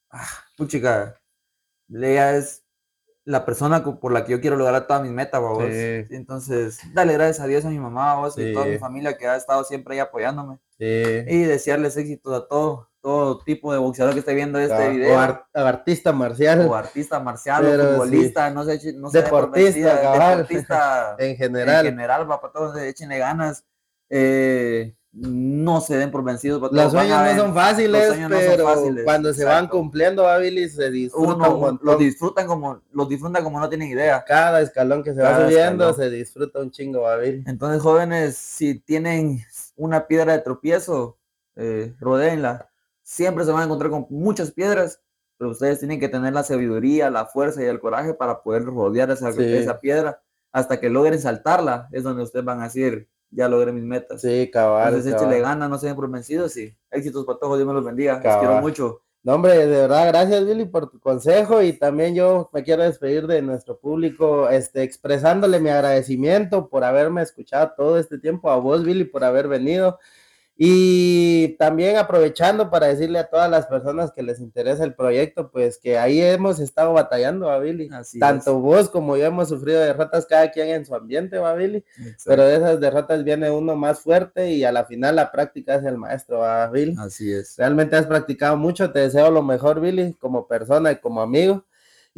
ah, 0.10 0.26
puchica, 0.56 1.22
ella 1.90 2.38
es 2.38 2.64
la 3.26 3.44
persona 3.44 3.84
por 3.84 4.14
la 4.14 4.24
que 4.24 4.32
yo 4.32 4.40
quiero 4.40 4.56
lograr 4.56 4.88
todas 4.88 5.04
mis 5.04 5.12
metas, 5.12 5.42
vos. 5.42 5.62
Entonces, 5.62 6.80
dale 6.94 7.12
gracias 7.14 7.42
a 7.42 7.48
Dios 7.48 7.66
a 7.66 7.70
mi 7.70 7.80
mamá, 7.80 8.16
vos, 8.16 8.38
y 8.38 8.52
a 8.52 8.54
toda 8.54 8.66
mi 8.66 8.78
familia 8.78 9.18
que 9.18 9.28
ha 9.28 9.36
estado 9.36 9.66
siempre 9.66 9.96
ahí 9.96 10.00
apoyándome. 10.00 10.60
Y 10.80 11.44
desearles 11.44 11.98
éxito 11.98 12.34
a 12.34 12.48
todos 12.48 12.88
todo 13.08 13.38
tipo 13.38 13.72
de 13.72 13.80
boxeador 13.80 14.14
que 14.14 14.20
esté 14.20 14.34
viendo 14.34 14.60
este 14.60 14.90
video. 14.90 15.16
O, 15.16 15.60
artista 15.60 16.12
marcial. 16.12 16.68
O 16.68 16.76
artista 16.76 17.22
marcial, 17.22 17.66
o 17.66 17.94
futbolista, 17.94 18.50
no 18.50 18.66
sé, 18.66 18.92
no 18.96 19.10
sé. 19.10 19.22
Deportista, 19.22 20.36
deportista 20.36 21.16
en 21.20 21.38
general. 21.38 21.86
En 21.86 21.94
general, 21.94 22.28
para 22.28 22.52
todos, 22.52 22.78
échenle 22.78 23.18
ganas. 23.18 23.64
Eh, 24.10 24.94
no 25.14 25.80
se 25.80 25.96
den 25.96 26.12
por 26.12 26.22
vencidos. 26.22 26.62
Los 26.70 26.92
sueños 26.92 27.18
no 27.24 27.44
son 27.44 27.54
fáciles, 27.54 28.14
pero 28.28 28.66
cuando 29.06 29.34
se 29.34 29.46
van 29.46 29.70
cumpliendo, 29.70 30.26
Billy, 30.42 30.68
se 30.68 30.92
disfrutan 30.92 31.80
Lo 31.82 31.96
disfrutan 31.96 32.46
como, 32.46 32.82
los 32.92 33.08
disfrutan 33.08 33.42
como 33.42 33.58
no 33.58 33.70
tienen 33.70 33.88
idea. 33.88 34.22
Cada 34.28 34.60
escalón 34.60 35.02
que 35.02 35.14
se 35.14 35.22
va 35.22 35.46
subiendo 35.46 35.94
se 35.94 36.10
disfruta 36.10 36.60
un 36.60 36.72
chingo, 36.72 37.06
Billy. 37.22 37.42
Entonces, 37.48 37.82
jóvenes, 37.82 38.36
si 38.36 38.80
tienen 38.80 39.40
una 39.78 40.08
piedra 40.08 40.34
de 40.34 40.40
tropiezo, 40.40 41.18
eh, 41.56 41.96
rodeenla. 42.02 42.67
Siempre 43.08 43.46
se 43.46 43.54
van 43.54 43.62
a 43.62 43.64
encontrar 43.64 43.90
con 43.90 44.06
muchas 44.10 44.52
piedras, 44.52 45.02
pero 45.38 45.52
ustedes 45.52 45.80
tienen 45.80 45.98
que 45.98 46.10
tener 46.10 46.34
la 46.34 46.44
sabiduría, 46.44 47.10
la 47.10 47.26
fuerza 47.26 47.64
y 47.64 47.66
el 47.66 47.80
coraje 47.80 48.14
para 48.14 48.44
poder 48.44 48.66
rodear 48.66 49.10
esa, 49.10 49.30
esa 49.30 49.80
piedra 49.80 50.22
hasta 50.52 50.82
que 50.82 50.90
logren 50.90 51.18
saltarla. 51.18 51.88
Es 51.94 52.04
donde 52.04 52.24
ustedes 52.24 52.44
van 52.44 52.60
a 52.60 52.66
decir, 52.66 53.08
ya 53.32 53.48
logré 53.48 53.72
mis 53.72 53.86
metas. 53.86 54.20
Sí, 54.20 54.52
cabal. 54.52 54.90
Entonces, 54.90 55.14
échale 55.14 55.40
ganas, 55.40 55.70
no 55.70 55.78
se 55.78 55.88
den 55.88 55.96
por 55.96 56.12
vencidos 56.12 56.58
y 56.58 56.76
éxitos 56.92 57.26
para 57.26 57.40
todos, 57.40 57.58
Dios 57.58 57.66
me 57.66 57.74
los 57.74 57.86
bendiga. 57.86 58.20
Les 58.22 58.36
quiero 58.36 58.60
mucho. 58.60 59.02
No, 59.24 59.36
hombre, 59.36 59.56
de 59.56 59.68
verdad, 59.68 60.08
gracias, 60.08 60.46
Billy, 60.46 60.66
por 60.66 60.90
tu 60.90 61.00
consejo 61.00 61.62
y 61.62 61.72
también 61.72 62.14
yo 62.14 62.50
me 62.52 62.62
quiero 62.64 62.84
despedir 62.84 63.26
de 63.26 63.42
nuestro 63.42 63.80
público, 63.80 64.50
este, 64.50 64.84
expresándole 64.84 65.62
mi 65.62 65.70
agradecimiento 65.70 66.68
por 66.68 66.84
haberme 66.84 67.22
escuchado 67.22 67.72
todo 67.78 67.98
este 67.98 68.20
tiempo, 68.20 68.52
a 68.52 68.58
vos, 68.58 68.84
Billy, 68.84 69.06
por 69.06 69.24
haber 69.24 69.48
venido. 69.48 69.98
Y 70.60 71.50
también 71.60 71.98
aprovechando 71.98 72.72
para 72.72 72.88
decirle 72.88 73.20
a 73.20 73.30
todas 73.30 73.50
las 73.50 73.68
personas 73.68 74.12
que 74.12 74.24
les 74.24 74.40
interesa 74.40 74.84
el 74.84 74.96
proyecto, 74.96 75.52
pues 75.52 75.78
que 75.78 76.00
ahí 76.00 76.20
hemos 76.20 76.60
estado 76.60 76.94
batallando, 76.94 77.46
¿va, 77.46 77.60
Billy? 77.60 77.90
Tanto 78.20 78.60
vos 78.60 78.90
como 78.90 79.18
yo 79.18 79.26
hemos 79.26 79.50
sufrido 79.50 79.80
derrotas 79.80 80.26
cada 80.26 80.50
quien 80.50 80.70
en 80.70 80.84
su 80.84 80.96
ambiente, 80.96 81.38
¿va, 81.38 81.54
Billy? 81.54 81.86
Pero 82.26 82.44
de 82.44 82.56
esas 82.56 82.80
derrotas 82.80 83.24
viene 83.24 83.52
uno 83.52 83.76
más 83.76 84.00
fuerte 84.00 84.52
y 84.52 84.64
a 84.64 84.72
la 84.72 84.86
final 84.86 85.16
la 85.16 85.32
práctica 85.32 85.76
es 85.76 85.86
el 85.86 85.98
maestro, 85.98 86.40
¿va, 86.40 86.68
Billy? 86.72 86.96
Así 86.98 87.32
es. 87.32 87.56
Realmente 87.58 87.96
has 87.96 88.08
practicado 88.08 88.58
mucho, 88.58 88.92
te 88.92 89.00
deseo 89.00 89.30
lo 89.30 89.44
mejor, 89.44 89.80
Billy, 89.80 90.14
como 90.16 90.48
persona 90.48 90.92
y 90.92 90.96
como 90.96 91.22
amigo. 91.22 91.67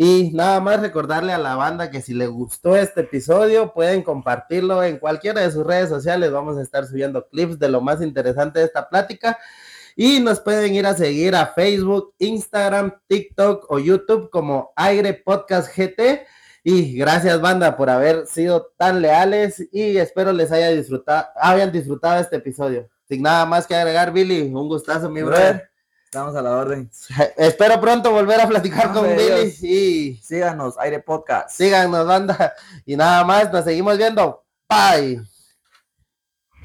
Y 0.02 0.32
nada 0.34 0.62
más 0.62 0.80
recordarle 0.80 1.34
a 1.34 1.38
la 1.38 1.58
banda 1.58 1.92
que 1.92 2.02
si 2.02 2.14
le 2.14 2.28
gustó 2.28 2.78
este 2.78 3.02
episodio, 3.02 3.74
pueden 3.74 4.02
compartirlo 4.02 4.82
en 4.82 4.98
cualquiera 4.98 5.42
de 5.42 5.52
sus 5.52 5.66
redes 5.66 5.90
sociales. 5.90 6.32
Vamos 6.32 6.58
a 6.58 6.62
estar 6.62 6.88
subiendo 6.88 7.28
clips 7.28 7.60
de 7.60 7.68
lo 7.68 7.82
más 7.82 8.02
interesante 8.02 8.60
de 8.60 8.66
esta 8.66 8.88
plática. 8.88 9.38
Y 9.98 10.22
nos 10.22 10.40
pueden 10.40 10.74
ir 10.74 10.86
a 10.86 10.94
seguir 10.94 11.36
a 11.36 11.48
Facebook, 11.48 12.14
Instagram, 12.18 12.94
TikTok 13.08 13.70
o 13.70 13.78
YouTube 13.78 14.30
como 14.30 14.72
Aire 14.78 15.16
Podcast 15.16 15.68
GT. 15.76 16.26
Y 16.64 16.98
gracias, 16.98 17.42
banda, 17.42 17.76
por 17.76 17.90
haber 17.90 18.26
sido 18.26 18.72
tan 18.78 19.02
leales 19.02 19.68
y 19.70 19.98
espero 19.98 20.32
les 20.32 20.50
haya 20.54 20.70
disfrutado, 20.70 21.28
hayan 21.36 21.74
disfrutado 21.74 22.22
este 22.22 22.38
episodio. 22.38 22.88
Sin 23.04 23.22
nada 23.22 23.46
más 23.46 23.68
que 23.68 23.76
agregar, 23.76 24.14
Billy, 24.14 24.44
un 24.44 24.70
gustazo, 24.70 25.10
mi 25.10 25.24
brother. 25.24 25.69
Estamos 26.12 26.36
a 26.36 26.42
la 26.42 26.58
orden. 26.58 26.90
Espero 27.38 27.80
pronto 27.80 28.10
volver 28.10 28.42
a 28.42 28.48
platicar 28.48 28.92
con 28.92 29.16
Billy. 29.16 29.56
Y 29.62 30.16
síganos, 30.24 30.76
Aire 30.80 31.02
Podcast. 31.02 31.52
Síganos, 31.52 32.08
banda. 32.08 32.56
Y 32.84 32.96
nada 32.98 33.24
más, 33.24 33.54
nos 33.54 33.64
seguimos 33.64 33.96
viendo. 33.96 34.44
Bye. 34.68 35.22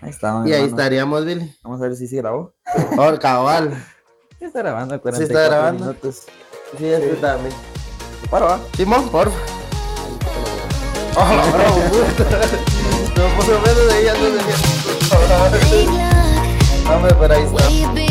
Ahí 0.01 0.09
estamos. 0.09 0.49
Y 0.49 0.55
ahí 0.55 0.65
estaríamos, 0.65 1.27
Billy. 1.27 1.55
Vamos 1.63 1.79
a 1.83 1.89
ver 1.89 1.95
si 1.95 2.09
sí 2.09 2.17
grabó. 2.17 2.55
Por 2.97 3.19
cabal. 3.21 3.75
Sí 4.39 4.47
está 4.47 4.61
grabando, 4.61 5.01
Sí 5.15 5.23
está 5.23 5.41
grabando. 5.43 5.85
Minutos. 5.85 6.23
Sí, 6.77 6.79
sí. 6.79 6.95
sí. 7.11 7.17
también. 7.21 7.55
Simón, 8.77 9.09
por 9.11 9.29
Oh, 11.17 11.51
bravo, 11.53 11.79
No, 13.17 13.37
por 13.37 13.49
lo 13.49 13.61
menos 13.61 13.89
de 13.89 14.01
ella 14.01 14.15
no 14.15 14.25
decía. 14.25 14.57
Hombre, 16.95 17.15
pero 17.19 17.35
ahí 17.35 17.43
está. 17.43 18.04